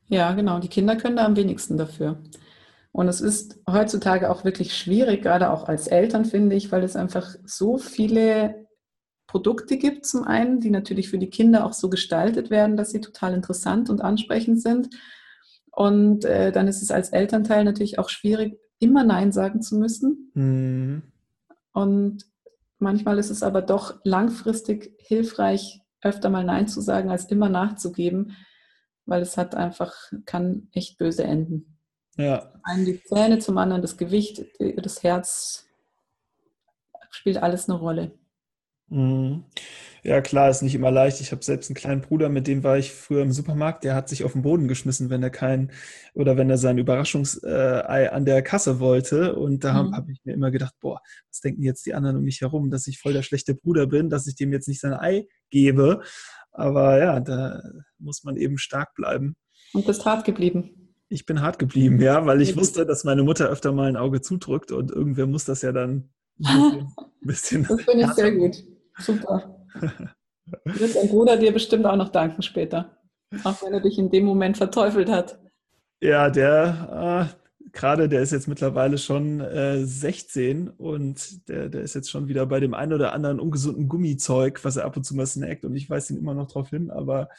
Ja, 0.07 0.33
genau. 0.33 0.59
Die 0.59 0.69
Kinder 0.69 0.95
können 0.95 1.17
da 1.17 1.25
am 1.25 1.35
wenigsten 1.35 1.77
dafür. 1.77 2.21
Und 2.93 3.07
es 3.07 3.21
ist 3.21 3.59
heutzutage 3.67 4.29
auch 4.29 4.45
wirklich 4.45 4.77
schwierig, 4.77 5.23
gerade 5.23 5.49
auch 5.49 5.67
als 5.67 5.87
Eltern, 5.87 6.25
finde 6.25 6.55
ich, 6.55 6.71
weil 6.71 6.83
es 6.83 6.95
einfach 6.95 7.35
so 7.43 7.79
viele 7.79 8.67
Produkte 9.25 9.77
gibt, 9.77 10.05
zum 10.05 10.25
einen, 10.25 10.59
die 10.59 10.69
natürlich 10.69 11.09
für 11.09 11.17
die 11.17 11.31
Kinder 11.31 11.65
auch 11.65 11.73
so 11.73 11.89
gestaltet 11.89 12.51
werden, 12.51 12.77
dass 12.77 12.91
sie 12.91 13.01
total 13.01 13.33
interessant 13.33 13.89
und 13.89 14.01
ansprechend 14.01 14.61
sind. 14.61 14.89
Und 15.71 16.23
äh, 16.23 16.51
dann 16.51 16.67
ist 16.67 16.83
es 16.83 16.91
als 16.91 17.09
Elternteil 17.09 17.63
natürlich 17.63 17.97
auch 17.97 18.09
schwierig, 18.09 18.59
immer 18.77 19.03
Nein 19.03 19.31
sagen 19.31 19.63
zu 19.63 19.75
müssen. 19.75 20.31
Mhm. 20.35 21.01
Und 21.71 22.25
manchmal 22.77 23.17
ist 23.17 23.31
es 23.31 23.41
aber 23.41 23.63
doch 23.63 23.99
langfristig 24.03 24.93
hilfreich, 24.99 25.81
öfter 26.03 26.29
mal 26.29 26.43
Nein 26.43 26.67
zu 26.67 26.79
sagen, 26.79 27.09
als 27.09 27.25
immer 27.25 27.49
nachzugeben, 27.49 28.35
weil 29.07 29.23
es 29.23 29.35
hat 29.35 29.55
einfach, 29.55 29.95
kann 30.25 30.67
echt 30.73 30.99
böse 30.99 31.23
enden. 31.23 31.72
Ja. 32.17 32.51
Zum 32.51 32.61
einen 32.63 32.85
die 32.85 33.03
Zähne, 33.03 33.39
zum 33.39 33.57
anderen 33.57 33.81
das 33.81 33.97
Gewicht, 33.97 34.43
das 34.59 35.03
Herz, 35.03 35.65
spielt 37.09 37.37
alles 37.37 37.69
eine 37.69 37.77
Rolle. 37.79 38.11
Mhm. 38.89 39.45
Ja, 40.03 40.19
klar, 40.19 40.49
ist 40.49 40.61
nicht 40.61 40.75
immer 40.75 40.91
leicht. 40.91 41.21
Ich 41.21 41.31
habe 41.31 41.43
selbst 41.43 41.69
einen 41.69 41.75
kleinen 41.75 42.01
Bruder, 42.01 42.27
mit 42.27 42.45
dem 42.45 42.63
war 42.63 42.77
ich 42.77 42.91
früher 42.91 43.21
im 43.21 43.31
Supermarkt, 43.31 43.85
der 43.85 43.95
hat 43.95 44.09
sich 44.09 44.25
auf 44.25 44.33
den 44.33 44.41
Boden 44.41 44.67
geschmissen, 44.67 45.09
wenn 45.09 45.23
er 45.23 45.29
kein 45.29 45.71
oder 46.13 46.35
wenn 46.35 46.49
er 46.49 46.57
sein 46.57 46.77
Überraschungsei 46.77 48.11
an 48.11 48.25
der 48.25 48.41
Kasse 48.43 48.79
wollte. 48.79 49.35
Und 49.35 49.63
da 49.63 49.83
mhm. 49.83 49.95
habe 49.95 50.11
ich 50.11 50.19
mir 50.25 50.33
immer 50.33 50.51
gedacht, 50.51 50.75
boah, 50.81 50.99
was 51.29 51.39
denken 51.39 51.63
jetzt 51.63 51.85
die 51.85 51.93
anderen 51.93 52.17
um 52.17 52.23
mich 52.23 52.41
herum, 52.41 52.69
dass 52.69 52.87
ich 52.87 52.99
voll 52.99 53.13
der 53.13 53.23
schlechte 53.23 53.55
Bruder 53.55 53.87
bin, 53.87 54.09
dass 54.09 54.27
ich 54.27 54.35
dem 54.35 54.51
jetzt 54.51 54.67
nicht 54.67 54.81
sein 54.81 54.93
Ei 54.93 55.27
gebe. 55.49 56.01
Aber 56.51 56.99
ja, 56.99 57.19
da 57.19 57.63
muss 57.97 58.23
man 58.23 58.35
eben 58.35 58.57
stark 58.57 58.93
bleiben. 58.95 59.35
Und 59.71 59.87
bist 59.87 60.05
hart 60.05 60.25
geblieben. 60.25 60.82
Ich 61.13 61.27
bin 61.27 61.41
hart 61.41 61.59
geblieben, 61.59 62.01
ja, 62.01 62.25
weil 62.25 62.41
ich 62.41 62.57
wusste, 62.57 62.87
dass 62.87 63.03
meine 63.03 63.21
Mutter 63.21 63.47
öfter 63.47 63.71
mal 63.71 63.87
ein 63.87 63.97
Auge 63.97 64.21
zudrückt 64.21 64.71
und 64.71 64.89
irgendwer 64.89 65.27
muss 65.27 65.45
das 65.45 65.61
ja 65.61 65.71
dann 65.71 66.09
ein 66.43 66.91
bisschen. 67.21 67.67
das 67.69 67.83
finde 67.83 68.05
ich 68.05 68.11
sehr 68.13 68.31
gut. 68.31 68.63
Super. 68.97 69.63
Wird 70.65 70.95
dein 70.95 71.09
Bruder 71.09 71.37
dir 71.37 71.53
bestimmt 71.53 71.85
auch 71.85 71.95
noch 71.95 72.09
danken 72.09 72.41
später. 72.41 72.97
Auch 73.43 73.61
wenn 73.61 73.73
er 73.73 73.81
dich 73.81 73.99
in 73.99 74.09
dem 74.09 74.25
Moment 74.25 74.57
verteufelt 74.57 75.09
hat. 75.09 75.39
Ja, 76.01 76.31
der 76.31 77.29
äh, 77.31 77.69
gerade, 77.71 78.09
der 78.09 78.21
ist 78.21 78.31
jetzt 78.31 78.47
mittlerweile 78.47 78.97
schon 78.97 79.39
äh, 79.39 79.85
16 79.85 80.69
und 80.69 81.47
der, 81.47 81.69
der 81.69 81.81
ist 81.81 81.93
jetzt 81.93 82.09
schon 82.09 82.27
wieder 82.27 82.47
bei 82.47 82.59
dem 82.59 82.73
einen 82.73 82.93
oder 82.93 83.13
anderen 83.13 83.39
ungesunden 83.39 83.87
Gummizeug, 83.87 84.65
was 84.65 84.77
er 84.77 84.85
ab 84.85 84.97
und 84.97 85.03
zu 85.03 85.15
mal 85.15 85.27
snackt 85.27 85.63
und 85.63 85.75
ich 85.75 85.89
weise 85.91 86.13
ihn 86.13 86.19
immer 86.19 86.33
noch 86.33 86.47
darauf 86.47 86.69
hin, 86.69 86.89
aber 86.89 87.29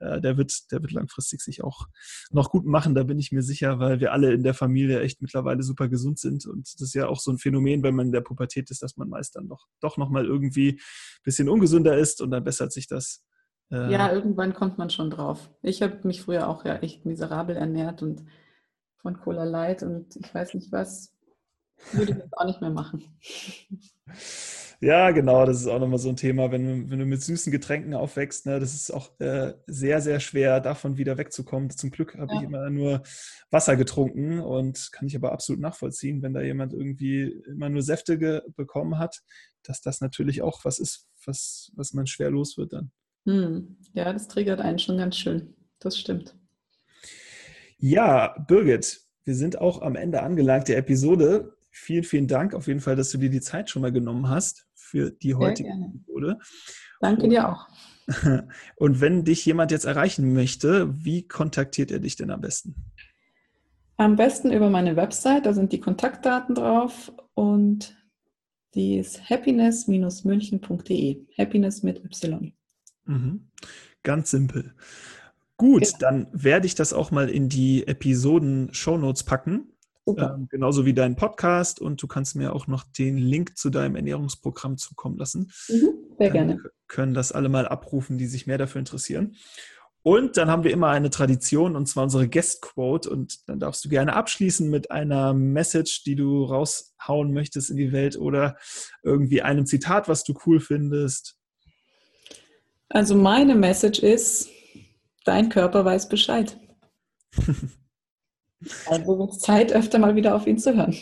äh, 0.00 0.20
der, 0.20 0.36
wird, 0.36 0.72
der 0.72 0.82
wird 0.82 0.92
langfristig 0.92 1.40
sich 1.40 1.62
auch 1.62 1.86
noch 2.30 2.50
gut 2.50 2.64
machen, 2.64 2.94
da 2.94 3.04
bin 3.04 3.18
ich 3.18 3.32
mir 3.32 3.42
sicher, 3.42 3.78
weil 3.78 4.00
wir 4.00 4.12
alle 4.12 4.32
in 4.32 4.42
der 4.42 4.54
Familie 4.54 5.00
echt 5.00 5.22
mittlerweile 5.22 5.62
super 5.62 5.88
gesund 5.88 6.18
sind. 6.18 6.46
Und 6.46 6.72
das 6.74 6.80
ist 6.80 6.94
ja 6.94 7.06
auch 7.06 7.20
so 7.20 7.30
ein 7.30 7.38
Phänomen, 7.38 7.82
wenn 7.82 7.94
man 7.94 8.06
in 8.06 8.12
der 8.12 8.22
Pubertät 8.22 8.70
ist, 8.70 8.82
dass 8.82 8.96
man 8.96 9.08
meist 9.08 9.36
dann 9.36 9.48
doch, 9.48 9.66
doch 9.80 9.96
nochmal 9.96 10.24
irgendwie 10.24 10.72
ein 10.72 11.22
bisschen 11.22 11.48
ungesünder 11.48 11.96
ist 11.96 12.20
und 12.20 12.30
dann 12.30 12.44
bessert 12.44 12.72
sich 12.72 12.86
das 12.86 13.24
Äh, 13.70 13.92
ja, 13.92 14.12
irgendwann 14.12 14.52
kommt 14.52 14.78
man 14.78 14.90
schon 14.90 15.10
drauf. 15.10 15.48
Ich 15.62 15.80
habe 15.82 16.00
mich 16.04 16.22
früher 16.22 16.48
auch 16.48 16.64
ja 16.64 16.76
echt 16.78 17.06
miserabel 17.06 17.56
ernährt 17.56 18.02
und 18.02 18.24
von 18.96 19.20
Cola 19.20 19.44
Light 19.44 19.82
und 19.82 20.16
ich 20.16 20.34
weiß 20.34 20.54
nicht 20.54 20.72
was, 20.72 21.14
würde 21.92 22.12
ich 22.12 22.18
jetzt 22.18 22.36
auch 22.36 22.46
nicht 22.46 22.60
mehr 22.60 22.70
machen. 22.70 23.04
Ja, 24.82 25.10
genau, 25.10 25.44
das 25.44 25.60
ist 25.60 25.66
auch 25.66 25.78
nochmal 25.78 25.98
so 25.98 26.08
ein 26.08 26.16
Thema, 26.16 26.50
wenn 26.50 26.64
du, 26.64 26.90
wenn 26.90 26.98
du 26.98 27.04
mit 27.04 27.22
süßen 27.22 27.52
Getränken 27.52 27.92
aufwächst, 27.92 28.46
ne, 28.46 28.58
das 28.58 28.74
ist 28.74 28.90
auch 28.90 29.20
äh, 29.20 29.52
sehr, 29.66 30.00
sehr 30.00 30.20
schwer, 30.20 30.58
davon 30.60 30.96
wieder 30.96 31.18
wegzukommen. 31.18 31.68
Zum 31.68 31.90
Glück 31.90 32.16
habe 32.16 32.32
ja. 32.32 32.40
ich 32.40 32.46
immer 32.46 32.70
nur 32.70 33.02
Wasser 33.50 33.76
getrunken 33.76 34.40
und 34.40 34.90
kann 34.92 35.06
ich 35.06 35.14
aber 35.14 35.32
absolut 35.32 35.60
nachvollziehen, 35.60 36.22
wenn 36.22 36.32
da 36.32 36.40
jemand 36.40 36.72
irgendwie 36.72 37.42
immer 37.46 37.68
nur 37.68 37.82
Säfte 37.82 38.42
bekommen 38.56 38.98
hat, 38.98 39.20
dass 39.64 39.82
das 39.82 40.00
natürlich 40.00 40.40
auch 40.40 40.64
was 40.64 40.78
ist, 40.78 41.06
was, 41.26 41.70
was 41.74 41.92
man 41.92 42.06
schwer 42.06 42.30
los 42.30 42.56
wird 42.56 42.72
dann. 42.72 42.90
Hm. 43.26 43.76
Ja, 43.92 44.10
das 44.10 44.28
triggert 44.28 44.62
einen 44.62 44.78
schon 44.78 44.96
ganz 44.96 45.18
schön. 45.18 45.54
Das 45.78 45.98
stimmt. 45.98 46.34
Ja, 47.76 48.34
Birgit, 48.48 49.02
wir 49.24 49.34
sind 49.34 49.58
auch 49.60 49.82
am 49.82 49.94
Ende 49.94 50.22
angelangt 50.22 50.68
der 50.68 50.78
Episode. 50.78 51.54
Vielen, 51.70 52.04
vielen 52.04 52.28
Dank 52.28 52.54
auf 52.54 52.66
jeden 52.66 52.80
Fall, 52.80 52.96
dass 52.96 53.10
du 53.10 53.18
dir 53.18 53.30
die 53.30 53.42
Zeit 53.42 53.68
schon 53.68 53.82
mal 53.82 53.92
genommen 53.92 54.28
hast 54.28 54.69
für 54.90 55.10
die 55.10 55.34
heutige 55.34 55.70
Episode. 55.70 56.38
Danke 57.00 57.28
dir 57.28 57.48
auch. 57.48 57.68
Und 58.76 59.00
wenn 59.00 59.24
dich 59.24 59.46
jemand 59.46 59.70
jetzt 59.70 59.84
erreichen 59.84 60.32
möchte, 60.32 60.92
wie 61.04 61.28
kontaktiert 61.28 61.90
er 61.92 62.00
dich 62.00 62.16
denn 62.16 62.30
am 62.30 62.40
besten? 62.40 62.74
Am 63.96 64.16
besten 64.16 64.52
über 64.52 64.68
meine 64.70 64.96
Website, 64.96 65.46
da 65.46 65.52
sind 65.52 65.72
die 65.72 65.80
Kontaktdaten 65.80 66.54
drauf 66.54 67.12
und 67.34 67.96
die 68.74 68.98
ist 68.98 69.28
happiness-münchen.de. 69.28 71.26
Happiness 71.36 71.82
mit 71.82 72.02
Y. 72.04 72.52
Mhm. 73.04 73.50
Ganz 74.02 74.30
simpel. 74.30 74.74
Gut, 75.56 75.84
ja. 75.84 75.98
dann 75.98 76.26
werde 76.32 76.66
ich 76.66 76.74
das 76.74 76.94
auch 76.94 77.10
mal 77.10 77.28
in 77.28 77.50
die 77.50 77.86
Episoden-Shownotes 77.86 79.24
packen. 79.24 79.72
Ähm, 80.06 80.48
genauso 80.50 80.86
wie 80.86 80.94
deinen 80.94 81.16
Podcast 81.16 81.80
und 81.80 82.02
du 82.02 82.06
kannst 82.06 82.34
mir 82.34 82.54
auch 82.54 82.66
noch 82.66 82.84
den 82.84 83.16
Link 83.16 83.56
zu 83.56 83.70
deinem 83.70 83.96
Ernährungsprogramm 83.96 84.76
zukommen 84.78 85.18
lassen. 85.18 85.52
Mhm, 85.68 85.90
sehr 86.18 86.30
dann 86.30 86.32
gerne. 86.32 86.62
Können 86.88 87.14
das 87.14 87.32
alle 87.32 87.48
mal 87.48 87.68
abrufen, 87.68 88.18
die 88.18 88.26
sich 88.26 88.46
mehr 88.46 88.58
dafür 88.58 88.80
interessieren. 88.80 89.36
Und 90.02 90.38
dann 90.38 90.48
haben 90.48 90.64
wir 90.64 90.70
immer 90.70 90.88
eine 90.88 91.10
Tradition 91.10 91.76
und 91.76 91.86
zwar 91.86 92.04
unsere 92.04 92.26
Guest 92.26 92.62
Quote 92.62 93.10
und 93.10 93.46
dann 93.48 93.60
darfst 93.60 93.84
du 93.84 93.90
gerne 93.90 94.14
abschließen 94.14 94.68
mit 94.70 94.90
einer 94.90 95.34
Message, 95.34 96.04
die 96.04 96.16
du 96.16 96.44
raushauen 96.44 97.32
möchtest 97.34 97.70
in 97.70 97.76
die 97.76 97.92
Welt 97.92 98.16
oder 98.16 98.56
irgendwie 99.02 99.42
einem 99.42 99.66
Zitat, 99.66 100.08
was 100.08 100.24
du 100.24 100.34
cool 100.46 100.58
findest. 100.58 101.36
Also 102.88 103.14
meine 103.14 103.54
Message 103.54 103.98
ist, 103.98 104.48
dein 105.24 105.50
Körper 105.50 105.84
weiß 105.84 106.08
Bescheid. 106.08 106.58
Also 108.86 109.18
wird 109.18 109.32
es 109.32 109.38
Zeit, 109.38 109.72
öfter 109.72 109.98
mal 109.98 110.16
wieder 110.16 110.34
auf 110.34 110.46
ihn 110.46 110.58
zu 110.58 110.76
hören. 110.76 110.94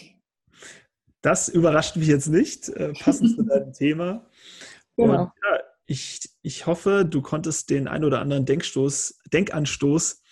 Das 1.23 1.49
überrascht 1.49 1.97
mich 1.97 2.07
jetzt 2.07 2.29
nicht, 2.29 2.69
äh, 2.69 2.93
passend 2.93 3.37
zu 3.37 3.43
deinem 3.45 3.73
Thema. 3.73 4.27
Genau. 4.97 5.23
Und, 5.23 5.31
ja, 5.43 5.61
ich, 5.87 6.31
ich 6.43 6.67
hoffe, 6.67 7.05
du 7.09 7.23
konntest 7.23 7.71
den 7.71 7.89
ein 7.89 8.05
oder 8.05 8.21
anderen 8.21 8.45
Denkstoß, 8.45 9.21
Denkanstoß 9.33 10.23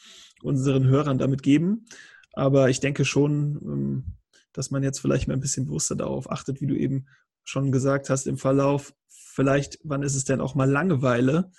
unseren 0.43 0.87
Hörern 0.87 1.19
damit 1.19 1.43
geben. 1.43 1.87
Aber 2.33 2.69
ich 2.69 2.81
denke 2.81 3.05
schon, 3.05 3.59
ähm, 3.63 4.17
dass 4.53 4.71
man 4.71 4.83
jetzt 4.83 5.01
vielleicht 5.01 5.29
mal 5.29 5.35
ein 5.35 5.41
bisschen 5.41 5.67
bewusster 5.67 5.97
darauf 5.97 6.31
achtet, 6.31 6.61
wie 6.61 6.67
du 6.67 6.77
eben 6.77 7.07
schon 7.45 7.73
gesagt 7.73 8.11
hast 8.11 8.27
im 8.27 8.39
Verlauf. 8.39 8.95
Vielleicht, 9.09 9.79
wann 9.83 10.03
ist 10.03 10.15
es 10.15 10.25
denn 10.25 10.41
auch 10.41 10.55
mal 10.55 10.71
Langeweile, 10.71 11.51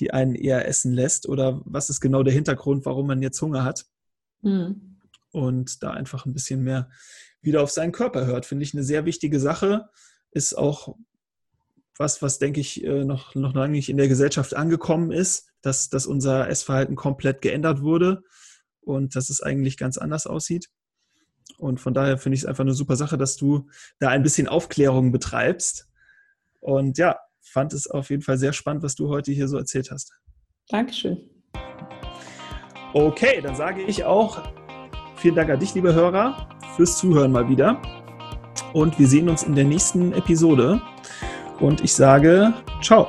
die 0.00 0.12
einen 0.12 0.34
eher 0.34 0.66
essen 0.68 0.92
lässt? 0.92 1.28
Oder 1.28 1.62
was 1.64 1.90
ist 1.90 2.00
genau 2.00 2.22
der 2.22 2.34
Hintergrund, 2.34 2.84
warum 2.84 3.06
man 3.06 3.22
jetzt 3.22 3.40
Hunger 3.40 3.64
hat? 3.64 3.86
Mhm. 4.44 4.98
Und 5.32 5.82
da 5.82 5.90
einfach 5.90 6.26
ein 6.26 6.32
bisschen 6.32 6.62
mehr 6.62 6.90
wieder 7.42 7.62
auf 7.62 7.70
seinen 7.70 7.92
Körper 7.92 8.26
hört, 8.26 8.46
finde 8.46 8.62
ich 8.62 8.72
eine 8.74 8.84
sehr 8.84 9.04
wichtige 9.04 9.40
Sache. 9.40 9.88
Ist 10.30 10.56
auch 10.56 10.96
was, 11.96 12.22
was 12.22 12.38
denke 12.38 12.60
ich 12.60 12.82
äh, 12.84 13.04
noch, 13.04 13.34
noch 13.34 13.54
lange 13.54 13.72
nicht 13.72 13.88
in 13.88 13.96
der 13.96 14.08
Gesellschaft 14.08 14.54
angekommen 14.54 15.12
ist, 15.12 15.48
dass, 15.60 15.88
dass 15.88 16.06
unser 16.06 16.48
Essverhalten 16.48 16.96
komplett 16.96 17.40
geändert 17.42 17.82
wurde 17.82 18.22
und 18.80 19.16
dass 19.16 19.30
es 19.30 19.40
eigentlich 19.40 19.76
ganz 19.76 19.98
anders 19.98 20.26
aussieht. 20.26 20.70
Und 21.58 21.80
von 21.80 21.94
daher 21.94 22.18
finde 22.18 22.34
ich 22.34 22.42
es 22.42 22.46
einfach 22.46 22.64
eine 22.64 22.74
super 22.74 22.96
Sache, 22.96 23.18
dass 23.18 23.36
du 23.36 23.68
da 23.98 24.08
ein 24.08 24.22
bisschen 24.22 24.48
Aufklärung 24.48 25.12
betreibst. 25.12 25.88
Und 26.60 26.98
ja, 26.98 27.18
fand 27.40 27.72
es 27.72 27.86
auf 27.86 28.10
jeden 28.10 28.22
Fall 28.22 28.38
sehr 28.38 28.52
spannend, 28.52 28.82
was 28.82 28.94
du 28.94 29.08
heute 29.08 29.32
hier 29.32 29.48
so 29.48 29.56
erzählt 29.56 29.90
hast. 29.90 30.14
Dankeschön. 30.68 31.33
Okay, 32.94 33.40
dann 33.42 33.56
sage 33.56 33.82
ich 33.82 34.04
auch 34.04 34.38
vielen 35.16 35.34
Dank 35.34 35.50
an 35.50 35.58
dich, 35.58 35.74
liebe 35.74 35.92
Hörer, 35.92 36.46
fürs 36.76 36.96
Zuhören 36.96 37.32
mal 37.32 37.48
wieder. 37.48 37.82
Und 38.72 39.00
wir 39.00 39.08
sehen 39.08 39.28
uns 39.28 39.42
in 39.42 39.56
der 39.56 39.64
nächsten 39.64 40.12
Episode. 40.12 40.80
Und 41.58 41.82
ich 41.82 41.92
sage 41.92 42.52
ciao. 42.80 43.08